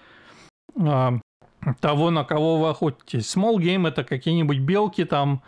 того, 1.80 2.10
на 2.10 2.24
кого 2.24 2.58
вы 2.58 2.70
охотитесь. 2.70 3.36
Small 3.36 3.58
game 3.58 3.88
это 3.88 4.04
какие-нибудь 4.04 4.60
белки 4.60 5.06
там, 5.06 5.42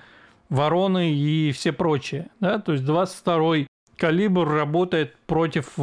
вороны 0.50 1.14
и 1.14 1.52
все 1.52 1.72
прочие. 1.72 2.30
Да? 2.40 2.60
То 2.60 2.74
есть 2.74 2.86
22 2.86 3.66
калибр 3.98 4.48
работает 4.48 5.16
против 5.26 5.78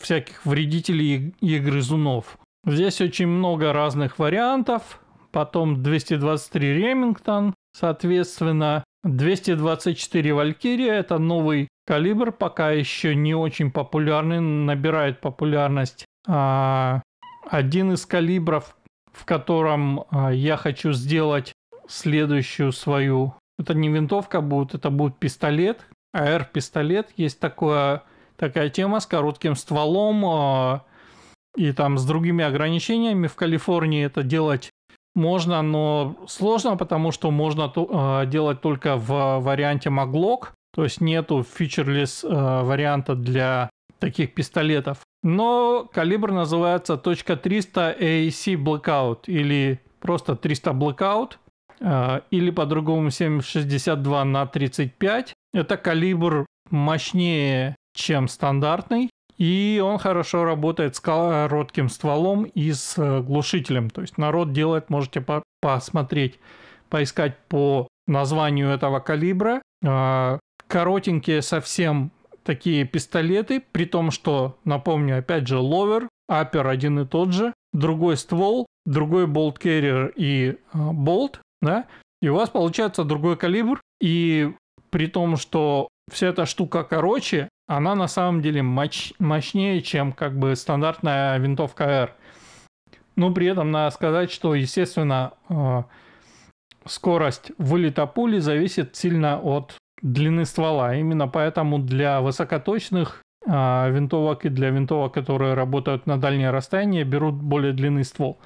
всяких 0.00 0.44
вредителей 0.44 1.34
и 1.40 1.58
грызунов. 1.58 2.38
Здесь 2.66 3.00
очень 3.00 3.26
много 3.26 3.72
разных 3.72 4.18
вариантов. 4.18 5.00
Потом 5.30 5.82
223 5.82 6.74
Ремингтон, 6.74 7.54
соответственно, 7.74 8.84
224 9.04 10.34
Валькирия. 10.34 10.92
Это 10.92 11.18
новый 11.18 11.68
калибр, 11.86 12.32
пока 12.32 12.70
еще 12.70 13.14
не 13.14 13.34
очень 13.34 13.70
популярный, 13.70 14.40
набирает 14.40 15.20
популярность. 15.20 16.04
А, 16.28 17.00
один 17.48 17.92
из 17.92 18.04
калибров, 18.06 18.76
в 19.12 19.24
котором 19.24 20.04
а, 20.10 20.30
я 20.30 20.56
хочу 20.56 20.92
сделать 20.92 21.52
следующую 21.88 22.72
свою 22.72 23.34
это 23.62 23.74
не 23.74 23.88
винтовка 23.88 24.40
будет, 24.40 24.74
это 24.74 24.90
будет 24.90 25.18
пистолет. 25.18 25.86
АР-пистолет. 26.12 27.10
Есть 27.16 27.38
такое, 27.38 28.02
такая 28.36 28.68
тема 28.70 29.00
с 29.00 29.06
коротким 29.06 29.54
стволом 29.54 30.24
э, 30.26 30.80
и 31.56 31.72
там 31.72 31.96
с 31.96 32.04
другими 32.04 32.44
ограничениями. 32.44 33.28
В 33.28 33.36
Калифорнии 33.36 34.04
это 34.04 34.22
делать 34.22 34.70
можно, 35.14 35.62
но 35.62 36.16
сложно, 36.26 36.76
потому 36.76 37.12
что 37.12 37.30
можно 37.30 37.72
э, 37.74 38.26
делать 38.26 38.60
только 38.60 38.96
в 38.96 39.38
варианте 39.40 39.90
Maglock. 39.90 40.48
То 40.74 40.84
есть 40.84 41.00
нету 41.00 41.44
фичерлес 41.44 42.24
варианта 42.24 43.14
для 43.14 43.70
таких 43.98 44.34
пистолетов. 44.34 44.98
Но 45.22 45.88
калибр 45.92 46.32
называется 46.32 46.94
.300 46.94 47.98
AAC 47.98 48.56
Blackout 48.56 49.24
или 49.26 49.80
просто 50.00 50.36
300 50.36 50.70
Blackout. 50.70 51.32
А, 51.80 52.22
или 52.30 52.50
по-другому 52.50 53.08
7,62 53.08 54.24
на 54.24 54.46
35. 54.46 55.34
Это 55.52 55.76
калибр 55.76 56.46
мощнее, 56.70 57.76
чем 57.94 58.28
стандартный. 58.28 59.10
И 59.38 59.82
он 59.84 59.98
хорошо 59.98 60.44
работает 60.44 60.94
с 60.94 61.00
коротким 61.00 61.88
стволом 61.88 62.44
и 62.44 62.72
с 62.72 62.96
э, 62.96 63.20
глушителем. 63.22 63.90
То 63.90 64.02
есть 64.02 64.18
народ 64.18 64.52
делает, 64.52 64.90
можете 64.90 65.20
по 65.20 65.42
посмотреть, 65.60 66.38
поискать 66.90 67.38
по 67.48 67.88
названию 68.06 68.68
этого 68.68 69.00
калибра. 69.00 69.62
А, 69.84 70.38
коротенькие 70.68 71.42
совсем 71.42 72.12
такие 72.44 72.84
пистолеты, 72.84 73.62
при 73.72 73.84
том, 73.84 74.10
что, 74.10 74.58
напомню, 74.64 75.18
опять 75.18 75.46
же, 75.46 75.58
ловер, 75.58 76.08
апер 76.28 76.66
один 76.66 77.00
и 77.00 77.06
тот 77.06 77.32
же, 77.32 77.52
другой 77.72 78.16
ствол, 78.16 78.66
другой 78.84 79.26
болт 79.26 79.58
carrier 79.58 80.12
и 80.16 80.58
а, 80.72 80.92
болт, 80.92 81.40
да, 81.60 81.86
и 82.20 82.28
у 82.28 82.34
вас 82.34 82.50
получается 82.50 83.04
другой 83.04 83.36
калибр, 83.36 83.80
и 84.00 84.52
при 84.90 85.06
том, 85.06 85.36
что 85.36 85.88
вся 86.10 86.28
эта 86.28 86.46
штука 86.46 86.84
короче, 86.84 87.48
она 87.66 87.94
на 87.94 88.08
самом 88.08 88.42
деле 88.42 88.60
мощ- 88.60 89.14
мощнее, 89.18 89.80
чем 89.82 90.12
как 90.12 90.38
бы 90.38 90.54
стандартная 90.56 91.38
винтовка 91.38 91.84
R. 91.84 92.14
Но 93.16 93.32
при 93.32 93.46
этом 93.46 93.70
надо 93.70 93.94
сказать, 93.94 94.30
что, 94.30 94.54
естественно, 94.54 95.34
э, 95.48 95.82
скорость 96.86 97.52
вылета 97.58 98.06
пули 98.06 98.38
зависит 98.38 98.96
сильно 98.96 99.38
от 99.38 99.74
длины 100.02 100.44
ствола. 100.44 100.94
Именно 100.94 101.28
поэтому 101.28 101.78
для 101.78 102.20
высокоточных 102.20 103.22
э, 103.46 103.90
винтовок 103.90 104.44
и 104.44 104.48
для 104.48 104.70
винтовок, 104.70 105.14
которые 105.14 105.54
работают 105.54 106.06
на 106.06 106.20
дальнее 106.20 106.50
расстояние, 106.50 107.04
берут 107.04 107.36
более 107.36 107.72
длинный 107.72 108.04
ствол. 108.04 108.38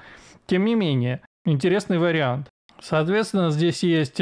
Тем 0.45 0.65
не 0.65 0.75
менее, 0.75 1.21
интересный 1.45 1.97
вариант. 1.97 2.47
Соответственно, 2.79 3.49
здесь 3.49 3.83
есть 3.83 4.21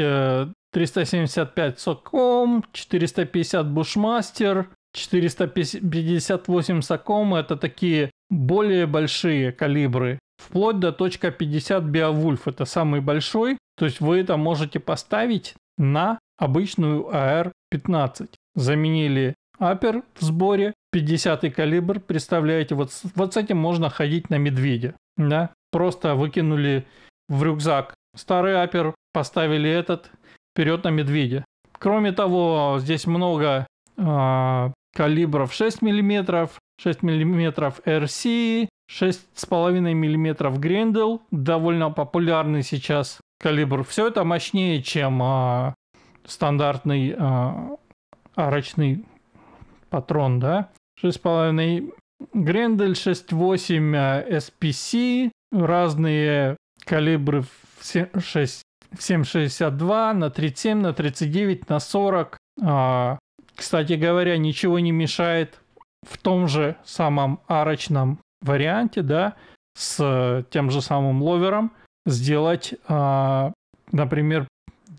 375 0.72 1.74
э, 1.74 1.78
соком, 1.78 2.64
450 2.72 3.70
бушмастер, 3.70 4.70
458 4.94 6.80
соком. 6.80 7.34
Это 7.34 7.56
такие 7.56 8.10
более 8.30 8.86
большие 8.86 9.52
калибры. 9.52 10.18
вплоть 10.38 10.80
до 10.80 10.92
точка 10.92 11.28
.50 11.28 11.90
Beowulf. 11.90 12.40
Это 12.46 12.64
самый 12.64 13.00
большой. 13.00 13.58
То 13.76 13.84
есть 13.84 14.00
вы 14.00 14.20
это 14.20 14.36
можете 14.36 14.80
поставить 14.80 15.54
на 15.78 16.18
обычную 16.38 17.08
AR-15. 17.08 18.28
Заменили 18.54 19.34
апер 19.58 20.02
в 20.14 20.22
сборе, 20.22 20.74
50 20.92 21.52
калибр, 21.54 22.00
представляете, 22.00 22.74
вот, 22.74 22.90
вот 23.14 23.34
с 23.34 23.36
этим 23.36 23.58
можно 23.58 23.90
ходить 23.90 24.30
на 24.30 24.38
медведя. 24.38 24.94
Да? 25.16 25.50
Просто 25.70 26.14
выкинули 26.14 26.86
в 27.28 27.42
рюкзак 27.42 27.94
старый 28.14 28.62
апер, 28.62 28.94
поставили 29.12 29.68
этот, 29.68 30.10
вперед 30.52 30.84
на 30.84 30.88
медведя. 30.88 31.44
Кроме 31.78 32.12
того, 32.12 32.76
здесь 32.80 33.06
много 33.06 33.66
э, 33.96 34.70
калибров 34.94 35.52
6 35.52 35.82
мм, 35.82 36.48
6 36.80 37.02
мм 37.02 37.74
RC, 37.84 38.68
6,5 38.90 39.80
мм 39.80 40.58
Грендел, 40.58 41.22
довольно 41.30 41.90
популярный 41.90 42.62
сейчас 42.62 43.20
калибр. 43.40 43.84
Все 43.84 44.08
это 44.08 44.24
мощнее, 44.24 44.82
чем 44.82 45.22
э, 45.22 45.74
стандартный 46.26 47.14
э, 47.16 47.76
арочный 48.34 49.04
патрон, 49.90 50.40
да. 50.40 50.70
6,5 51.02 51.92
Грендель, 52.32 52.92
6,8 52.92 54.28
SPC, 54.28 55.30
разные 55.52 56.56
калибры 56.84 57.42
в 57.42 57.50
6, 57.82 58.62
7,62 58.94 60.12
на 60.12 60.30
37, 60.30 60.78
на 60.78 60.92
39, 60.92 61.68
на 61.68 61.78
40. 61.78 62.38
А, 62.62 63.18
кстати 63.54 63.94
говоря, 63.94 64.38
ничего 64.38 64.78
не 64.78 64.92
мешает 64.92 65.60
в 66.08 66.18
том 66.18 66.48
же 66.48 66.76
самом 66.84 67.40
арочном 67.48 68.20
варианте, 68.40 69.02
да, 69.02 69.34
с 69.76 70.44
тем 70.50 70.70
же 70.70 70.80
самым 70.80 71.22
ловером 71.22 71.72
сделать, 72.06 72.74
а, 72.88 73.52
например, 73.92 74.46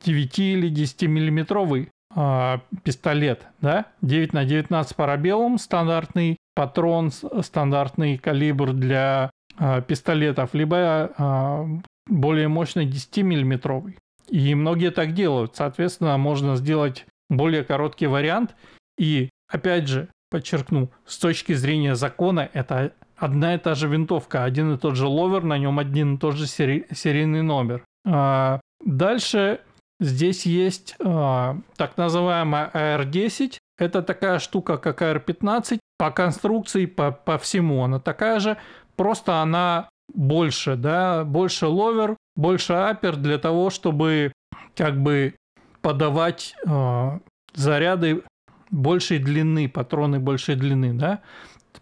9 0.03 0.39
или 0.39 0.69
10 0.69 1.03
миллиметровый 1.03 1.89
а, 2.15 2.61
пистолет, 2.83 3.47
да, 3.61 3.87
9 4.01 4.33
на 4.33 4.45
19 4.45 4.95
парабеллум, 4.95 5.57
стандартный 5.57 6.37
патрон, 6.55 7.11
стандартный 7.11 8.17
калибр 8.17 8.73
для 8.73 9.29
а, 9.57 9.81
пистолетов, 9.81 10.53
либо 10.53 11.11
а, 11.17 11.65
более 12.07 12.47
мощный 12.47 12.85
10 12.85 13.17
миллиметровый. 13.17 13.97
И 14.29 14.55
многие 14.55 14.91
так 14.91 15.13
делают. 15.13 15.55
Соответственно, 15.55 16.17
можно 16.17 16.55
сделать 16.55 17.05
более 17.29 17.63
короткий 17.63 18.07
вариант. 18.07 18.55
И, 18.97 19.29
опять 19.47 19.87
же, 19.87 20.09
подчеркну, 20.29 20.89
с 21.05 21.17
точки 21.17 21.53
зрения 21.53 21.95
закона, 21.95 22.49
это 22.51 22.93
одна 23.15 23.55
и 23.55 23.57
та 23.57 23.75
же 23.75 23.87
винтовка, 23.87 24.43
один 24.43 24.73
и 24.73 24.77
тот 24.77 24.95
же 24.95 25.07
ловер, 25.07 25.43
на 25.43 25.57
нем 25.57 25.79
один 25.79 26.15
и 26.15 26.17
тот 26.17 26.35
же 26.35 26.45
сери- 26.45 26.87
серийный 26.93 27.41
номер. 27.41 27.83
А, 28.05 28.59
дальше 28.83 29.61
Здесь 29.99 30.45
есть 30.45 30.95
э, 30.99 31.55
так 31.75 31.97
называемая 31.97 32.69
AR-10. 32.73 33.57
Это 33.77 34.01
такая 34.03 34.39
штука, 34.39 34.77
как 34.77 35.01
AR-15. 35.01 35.79
По 35.97 36.11
конструкции, 36.11 36.85
по, 36.85 37.11
по 37.11 37.37
всему 37.37 37.83
она 37.83 37.99
такая 37.99 38.39
же. 38.39 38.57
Просто 38.95 39.41
она 39.41 39.89
больше, 40.13 40.75
да, 40.75 41.23
больше 41.23 41.67
ловер, 41.67 42.15
больше 42.35 42.73
апер 42.73 43.15
для 43.15 43.39
того, 43.39 43.69
чтобы 43.69 44.31
как 44.75 45.01
бы 45.01 45.33
подавать 45.81 46.55
э, 46.65 47.19
заряды 47.55 48.23
большей 48.69 49.17
длины, 49.17 49.67
патроны 49.67 50.19
большей 50.19 50.55
длины, 50.55 50.93
да. 50.93 51.21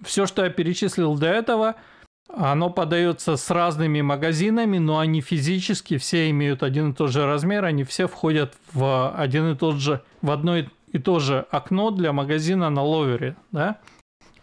Все, 0.01 0.25
что 0.25 0.43
я 0.43 0.49
перечислил 0.49 1.17
до 1.17 1.27
этого– 1.27 1.75
оно 2.33 2.69
подается 2.69 3.37
с 3.37 3.49
разными 3.49 4.01
магазинами, 4.01 4.77
но 4.77 4.99
они 4.99 5.21
физически 5.21 5.97
все 5.97 6.29
имеют 6.29 6.63
один 6.63 6.91
и 6.91 6.93
тот 6.93 7.11
же 7.11 7.25
размер, 7.25 7.65
они 7.65 7.83
все 7.83 8.07
входят 8.07 8.55
в 8.73 9.13
один 9.15 9.51
и 9.51 9.55
тот 9.55 9.75
же, 9.75 10.01
в 10.21 10.31
одно 10.31 10.57
и 10.57 10.99
то 10.99 11.19
же 11.19 11.45
окно 11.51 11.91
для 11.91 12.13
магазина 12.13 12.69
на 12.69 12.81
ловере, 12.83 13.35
да. 13.51 13.79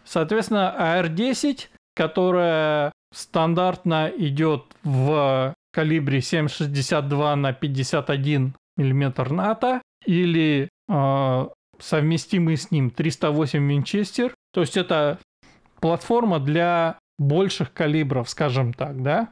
Соответственно, 0.05 0.75
AR-10, 0.77 1.69
которая 1.95 2.91
стандартно 3.13 4.11
идет 4.15 4.65
в 4.83 5.53
калибре 5.71 6.19
7,62 6.19 7.35
на 7.35 7.53
51 7.53 8.55
мм 8.77 9.33
НАТО 9.33 9.81
или 10.05 10.69
э, 10.89 11.47
совместимый 11.79 12.57
с 12.57 12.71
ним 12.71 12.91
308 12.91 13.69
Винчестер. 13.69 14.33
То 14.53 14.61
есть 14.61 14.77
это 14.77 15.19
платформа 15.79 16.39
для 16.39 16.97
больших 17.23 17.73
калибров, 17.73 18.29
скажем 18.29 18.73
так, 18.73 19.01
да. 19.01 19.29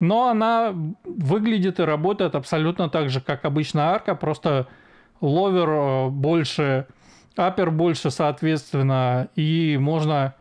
Но 0.00 0.28
она 0.28 0.74
выглядит 1.04 1.80
и 1.80 1.84
работает 1.84 2.34
абсолютно 2.34 2.88
так 2.88 3.10
же, 3.10 3.20
как 3.20 3.44
обычная 3.44 3.84
арка, 3.84 4.14
просто 4.14 4.66
ловер 5.20 5.68
э, 5.68 6.08
больше, 6.10 6.86
апер 7.36 7.70
больше, 7.70 8.10
соответственно, 8.10 9.28
и 9.36 9.76
можно 9.80 10.34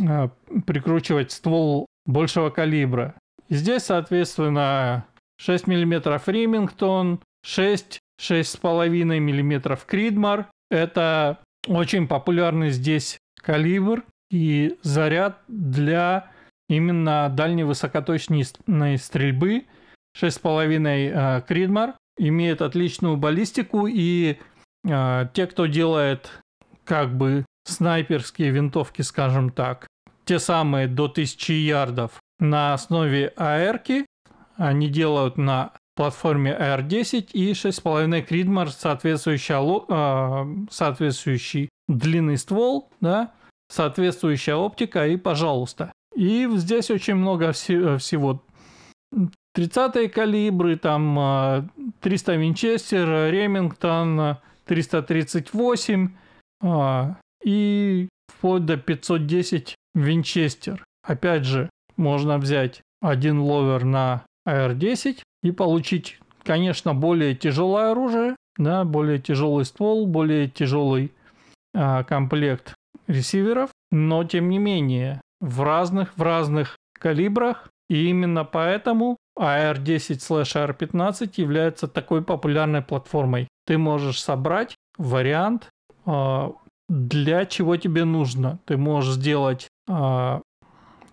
э, 0.00 0.28
прикручивать 0.66 1.32
ствол 1.32 1.86
большего 2.06 2.50
калибра. 2.50 3.14
Здесь, 3.48 3.84
соответственно, 3.84 5.06
6 5.38 5.66
мм 5.68 6.20
Ремингтон, 6.26 7.20
6, 7.44 8.00
6,5 8.20 9.20
мм 9.20 9.78
Кридмар. 9.86 10.48
Это 10.70 11.38
очень 11.68 12.08
популярный 12.08 12.70
здесь 12.70 13.18
калибр 13.40 14.04
и 14.30 14.78
заряд 14.82 15.42
для 15.48 16.30
именно 16.68 17.28
дальней 17.28 17.64
высокоточной 17.64 18.44
стрельбы 18.98 19.66
6,5 20.20 20.88
э, 20.88 21.42
Кридмар 21.46 21.94
имеет 22.18 22.62
отличную 22.62 23.16
баллистику 23.16 23.86
и 23.86 24.38
э, 24.84 25.28
те, 25.32 25.46
кто 25.46 25.66
делает 25.66 26.30
как 26.84 27.14
бы 27.16 27.44
снайперские 27.64 28.50
винтовки, 28.50 29.02
скажем 29.02 29.50
так, 29.50 29.86
те 30.24 30.38
самые 30.38 30.88
до 30.88 31.04
1000 31.04 31.52
ярдов 31.52 32.20
на 32.38 32.74
основе 32.74 33.32
АР, 33.36 33.82
они 34.56 34.88
делают 34.88 35.36
на 35.36 35.72
платформе 35.94 36.52
AR-10 36.52 37.30
и 37.32 37.52
6,5 37.52 38.22
Кридмар, 38.22 38.70
соответствующий, 38.70 39.54
э, 39.88 40.66
соответствующий 40.70 41.68
длинный 41.88 42.36
ствол, 42.36 42.90
да, 43.00 43.32
соответствующая 43.68 44.54
оптика 44.54 45.06
и 45.06 45.16
пожалуйста. 45.16 45.92
И 46.14 46.48
здесь 46.54 46.90
очень 46.90 47.14
много 47.14 47.50
вс- 47.50 47.98
всего. 47.98 48.42
30 49.54 50.12
калибры, 50.12 50.76
там 50.76 51.70
300 52.00 52.32
а, 52.32 52.36
Винчестер, 52.36 53.30
Ремингтон, 53.32 54.36
338 54.66 56.10
а, 56.62 57.16
и 57.42 58.08
вплоть 58.28 58.66
до 58.66 58.76
510 58.76 59.74
Винчестер. 59.94 60.84
Опять 61.02 61.44
же, 61.44 61.70
можно 61.96 62.38
взять 62.38 62.82
один 63.00 63.40
ловер 63.40 63.84
на 63.84 64.26
AR-10 64.46 65.18
и 65.42 65.52
получить, 65.52 66.18
конечно, 66.42 66.94
более 66.94 67.34
тяжелое 67.34 67.92
оружие, 67.92 68.36
да, 68.58 68.84
более 68.84 69.18
тяжелый 69.18 69.64
ствол, 69.64 70.06
более 70.06 70.48
тяжелый 70.48 71.12
а, 71.74 72.04
комплект 72.04 72.74
ресиверов, 73.06 73.70
но 73.90 74.24
тем 74.24 74.48
не 74.48 74.58
менее 74.58 75.20
в 75.40 75.62
разных, 75.62 76.16
в 76.16 76.22
разных 76.22 76.76
калибрах. 76.98 77.68
И 77.88 78.08
именно 78.08 78.44
поэтому 78.44 79.16
AR10/AR15 79.38 81.34
является 81.36 81.86
такой 81.86 82.22
популярной 82.22 82.82
платформой. 82.82 83.48
Ты 83.64 83.78
можешь 83.78 84.20
собрать 84.20 84.74
вариант 84.98 85.70
э, 86.04 86.50
для 86.88 87.46
чего 87.46 87.76
тебе 87.76 88.04
нужно. 88.04 88.58
Ты 88.64 88.76
можешь 88.76 89.14
сделать 89.14 89.68
э, 89.88 90.40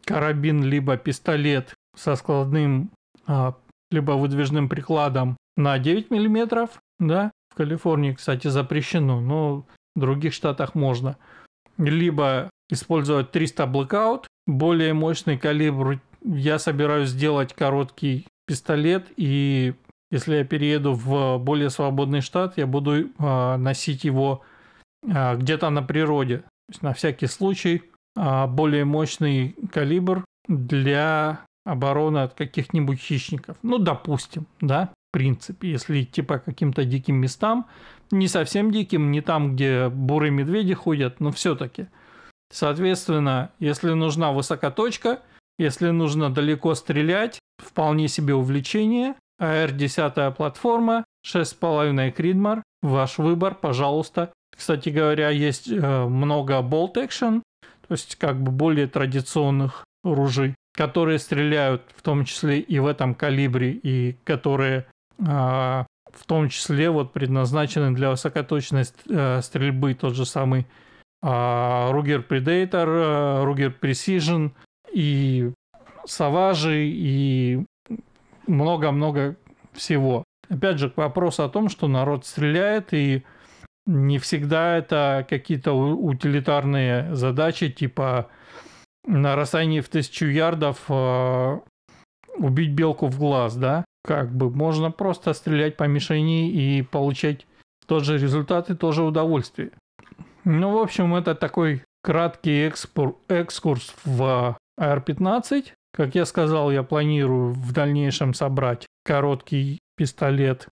карабин 0.06 0.64
либо 0.64 0.98
пистолет 0.98 1.76
со 1.96 2.16
складным 2.16 2.90
э, 3.28 3.52
либо 3.92 4.14
выдвижным 4.14 4.68
прикладом 4.70 5.38
на 5.56 5.78
9 5.78 6.10
мм, 6.10 6.70
да, 7.00 7.32
в 7.50 7.56
Калифорнии, 7.56 8.14
кстати, 8.14 8.48
запрещено, 8.48 9.22
но 9.22 9.66
в 9.96 10.00
других 10.00 10.34
штатах 10.34 10.74
можно 10.74 11.18
либо 11.78 12.50
использовать 12.70 13.32
300 13.32 13.64
Blackout, 13.64 14.26
более 14.48 14.94
мощный 14.94 15.38
калибр. 15.38 16.00
Я 16.24 16.60
собираюсь 16.60 17.10
сделать 17.10 17.54
короткий 17.54 18.28
пистолет, 18.46 19.08
и 19.18 19.74
если 20.12 20.36
я 20.36 20.44
перееду 20.44 20.94
в 20.94 21.38
более 21.40 21.70
свободный 21.70 22.22
штат, 22.22 22.58
я 22.58 22.68
буду 22.68 22.94
э, 22.94 23.56
носить 23.58 24.04
его 24.04 24.42
э, 25.02 25.36
где-то 25.38 25.70
на 25.70 25.82
природе. 25.82 26.38
То 26.38 26.70
есть 26.70 26.82
на 26.84 26.94
всякий 26.94 27.28
случай 27.28 27.84
э, 28.16 28.48
более 28.48 28.86
мощный 28.86 29.56
калибр 29.72 30.24
для 30.48 31.46
обороны 31.66 32.20
от 32.20 32.34
каких-нибудь 32.34 33.00
хищников. 33.00 33.58
Ну, 33.64 33.80
допустим, 33.80 34.46
да, 34.62 34.94
принципе, 35.14 35.72
если 35.72 36.02
идти 36.02 36.22
по 36.22 36.40
каким-то 36.40 36.84
диким 36.84 37.16
местам, 37.16 37.68
не 38.12 38.28
совсем 38.28 38.72
диким, 38.72 39.12
не 39.12 39.22
там, 39.22 39.56
где 39.56 39.88
бурые 39.88 40.32
медведи 40.32 40.74
ходят, 40.74 41.22
но 41.22 41.32
все-таки. 41.32 41.88
Соответственно, 42.52 43.52
если 43.60 43.94
нужна 43.94 44.32
высокоточка, 44.34 45.22
Если 45.60 45.92
нужно 45.92 46.34
далеко 46.34 46.74
стрелять, 46.74 47.40
вполне 47.60 48.08
себе 48.08 48.34
увлечение. 48.34 49.14
AR-10 49.40 50.34
платформа, 50.34 51.06
6,5 51.26 52.12
Кридмар, 52.12 52.64
ваш 52.82 53.18
выбор, 53.18 53.56
пожалуйста. 53.56 54.32
Кстати 54.56 54.90
говоря, 54.90 55.30
есть 55.30 55.70
э, 55.70 56.06
много 56.06 56.60
Bolt 56.60 56.96
Action, 56.96 57.42
то 57.88 57.92
есть 57.92 58.16
как 58.16 58.42
бы 58.42 58.52
более 58.52 58.88
традиционных 58.88 59.84
ружей, 60.04 60.56
которые 60.76 61.20
стреляют 61.20 61.84
в 61.96 62.02
том 62.02 62.26
числе 62.26 62.60
и 62.60 62.80
в 62.80 62.86
этом 62.88 63.16
калибре, 63.16 63.72
и 63.72 64.16
которые 64.24 64.86
в 66.14 66.26
том 66.26 66.50
числе 66.50 66.90
вот 66.90 67.12
предназначены 67.14 67.92
для 67.92 68.12
высокоточной 68.12 68.84
э, 69.10 69.42
стрельбы, 69.42 69.94
тот 69.94 70.16
же 70.16 70.26
самый 70.26 70.62
э, 70.62 71.26
Ruger 71.26 72.26
Predator, 72.28 72.88
э, 72.88 73.44
Ruger 73.44 73.74
Precision 73.80 74.52
и 74.92 75.52
Savage 76.08 76.86
и 76.86 77.66
много-много 78.48 79.38
всего. 79.74 80.24
Опять 80.50 80.78
же, 80.78 80.90
к 80.90 80.98
вопросу 80.98 81.44
о 81.44 81.50
том, 81.50 81.70
что 81.70 81.88
народ 81.88 82.26
стреляет, 82.26 82.94
и 82.94 83.24
не 83.86 84.20
всегда 84.20 84.78
это 84.78 85.26
какие-то 85.28 85.74
утилитарные 85.74 87.16
задачи, 87.16 87.70
типа 87.70 88.30
на 89.06 89.36
расстоянии 89.36 89.82
в 89.82 89.90
тысячу 89.90 90.28
ярдов 90.28 90.80
э, 90.90 91.60
убить 92.38 92.72
белку 92.72 93.08
в 93.08 93.18
глаз, 93.18 93.56
да? 93.56 93.84
Как 94.04 94.34
бы 94.34 94.50
можно 94.50 94.92
просто 94.92 95.34
стрелять 95.34 95.78
по 95.78 95.86
мишени 95.86 96.52
и 96.52 96.82
получать 96.82 97.48
тот 97.86 98.04
же 98.04 98.18
результат 98.18 98.70
и 98.70 98.76
тоже 98.76 99.04
удовольствие. 99.04 99.72
Ну, 100.44 100.72
в 100.72 100.78
общем, 100.78 101.16
это 101.16 101.36
такой 101.36 101.84
краткий 102.02 102.68
экспор, 102.68 103.16
экскурс 103.30 103.94
в 104.04 104.58
AR-15. 104.80 105.68
Как 105.94 106.16
я 106.16 106.26
сказал, 106.26 106.72
я 106.72 106.84
планирую 106.84 107.54
в 107.54 107.72
дальнейшем 107.72 108.34
собрать 108.34 108.88
короткий 109.06 109.80
пистолет. 109.96 110.68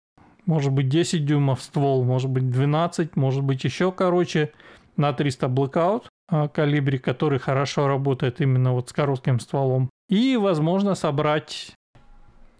Может 0.45 0.73
быть 0.73 0.89
10 0.89 1.25
дюймов 1.25 1.61
ствол, 1.61 2.03
может 2.03 2.29
быть 2.29 2.49
12, 2.49 3.15
может 3.15 3.43
быть 3.43 3.63
еще 3.63 3.91
короче 3.91 4.51
на 4.97 5.13
300 5.13 5.45
Blackout 5.47 6.05
а, 6.27 6.47
калибре, 6.47 6.97
который 6.97 7.39
хорошо 7.39 7.87
работает 7.87 8.41
именно 8.41 8.73
вот 8.73 8.89
с 8.89 8.93
коротким 8.93 9.39
стволом. 9.39 9.89
И, 10.09 10.35
возможно, 10.37 10.95
собрать 10.95 11.73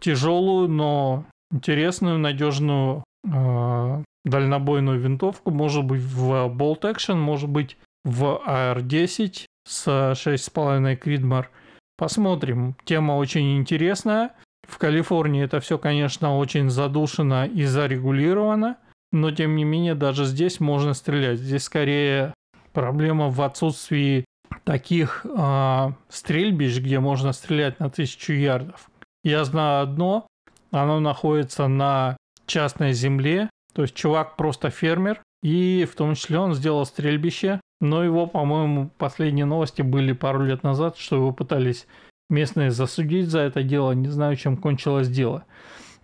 тяжелую, 0.02 0.68
но 0.68 1.26
интересную, 1.52 2.18
надежную 2.18 3.04
э, 3.24 4.04
дальнобойную 4.26 4.99
винтовку. 4.99 5.52
Может 5.52 5.86
быть 5.86 6.02
в 6.02 6.47
Bolt 6.49 6.82
Action, 6.82 7.16
может 7.16 7.49
быть 7.49 7.78
в 8.04 8.41
AR-10 8.45 9.45
с 9.66 9.88
6,5 9.88 10.95
Кридмар. 10.95 11.49
Посмотрим. 11.97 12.76
Тема 12.84 13.14
очень 13.14 13.58
интересная. 13.58 14.32
В 14.68 14.78
Калифорнии 14.78 15.43
это 15.43 15.60
все, 15.60 15.78
конечно, 15.78 16.38
очень 16.38 16.70
задушено 16.70 17.45
и 17.45 17.64
зарегулировано, 17.64 18.78
но 19.12 19.32
тем 19.32 19.56
не 19.56 19.64
менее 19.64 19.95
даже 19.95 20.26
здесь 20.26 20.60
можно 20.60 20.93
стрелять. 20.93 21.39
Здесь 21.39 21.64
скорее 21.64 22.34
проблема 22.74 23.30
в 23.30 23.41
отсутствии 23.41 24.26
таких 24.64 25.26
э, 25.26 25.91
стрельбищ, 26.10 26.80
где 26.80 26.99
можно 26.99 27.34
стрелять 27.34 27.80
на 27.80 27.89
тысячу 27.89 28.34
ярдов. 28.34 28.91
Я 29.24 29.43
знаю 29.45 29.84
одно, 29.84 30.28
оно 30.72 30.99
находится 30.99 31.67
на 31.67 32.17
частной 32.47 32.93
земле, 32.93 33.49
то 33.74 33.84
есть 33.84 33.93
чувак 33.93 34.36
просто 34.36 34.69
фермер, 34.69 35.22
и 35.43 35.88
в 35.89 35.95
том 35.95 36.15
числе 36.15 36.39
он 36.39 36.53
сделал 36.53 36.86
стрельбище, 36.86 37.61
но 37.80 38.03
его, 38.03 38.28
по-моему, 38.28 38.89
последние 38.97 39.45
новости 39.45 39.82
были 39.82 40.13
пару 40.13 40.43
лет 40.43 40.63
назад, 40.63 40.97
что 40.97 41.15
его 41.15 41.32
пытались 41.32 41.88
местные 42.30 42.72
засудить 42.72 43.30
за 43.30 43.39
это 43.39 43.63
дело. 43.63 43.91
Не 43.91 44.07
знаю, 44.07 44.36
чем 44.36 44.57
кончилось 44.57 45.09
дело. 45.09 45.45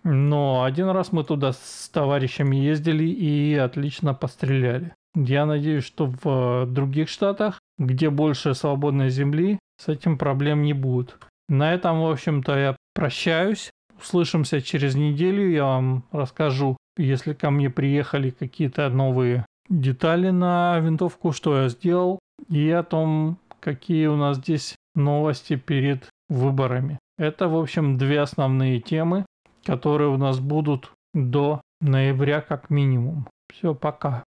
Но 0.04 0.64
один 0.64 0.88
раз 0.88 1.12
мы 1.12 1.24
туда 1.24 1.52
с 1.52 1.90
товарищами 1.92 2.56
ездили 2.56 3.04
и 3.04 3.54
отлично 3.54 4.14
постреляли. 4.14 4.92
Я 5.14 5.46
надеюсь, 5.46 5.84
что 5.84 6.12
в 6.22 6.66
других 6.66 7.08
штатах, 7.08 7.60
где 7.78 8.10
больше 8.10 8.54
свободной 8.54 9.10
земли, 9.10 9.58
с 9.80 9.88
этим 9.88 10.18
проблем 10.18 10.62
не 10.62 10.72
будет. 10.72 11.16
На 11.48 11.72
этом, 11.74 12.02
в 12.02 12.10
общем-то, 12.10 12.58
я 12.58 12.76
прощаюсь. 12.98 13.70
Услышимся 13.96 14.60
через 14.60 14.96
неделю. 14.96 15.48
Я 15.48 15.64
вам 15.64 16.02
расскажу, 16.10 16.76
если 16.96 17.32
ко 17.32 17.50
мне 17.50 17.70
приехали 17.70 18.30
какие-то 18.30 18.88
новые 18.88 19.46
детали 19.68 20.30
на 20.30 20.80
винтовку, 20.80 21.30
что 21.30 21.62
я 21.62 21.68
сделал, 21.68 22.18
и 22.48 22.68
о 22.70 22.82
том, 22.82 23.38
какие 23.60 24.06
у 24.06 24.16
нас 24.16 24.38
здесь 24.38 24.74
новости 24.96 25.54
перед 25.54 26.08
выборами. 26.28 26.98
Это, 27.18 27.48
в 27.48 27.56
общем, 27.56 27.98
две 27.98 28.20
основные 28.20 28.80
темы, 28.80 29.24
которые 29.64 30.08
у 30.08 30.16
нас 30.16 30.40
будут 30.40 30.90
до 31.14 31.60
ноября 31.80 32.40
как 32.40 32.68
минимум. 32.68 33.28
Все, 33.52 33.74
пока. 33.76 34.24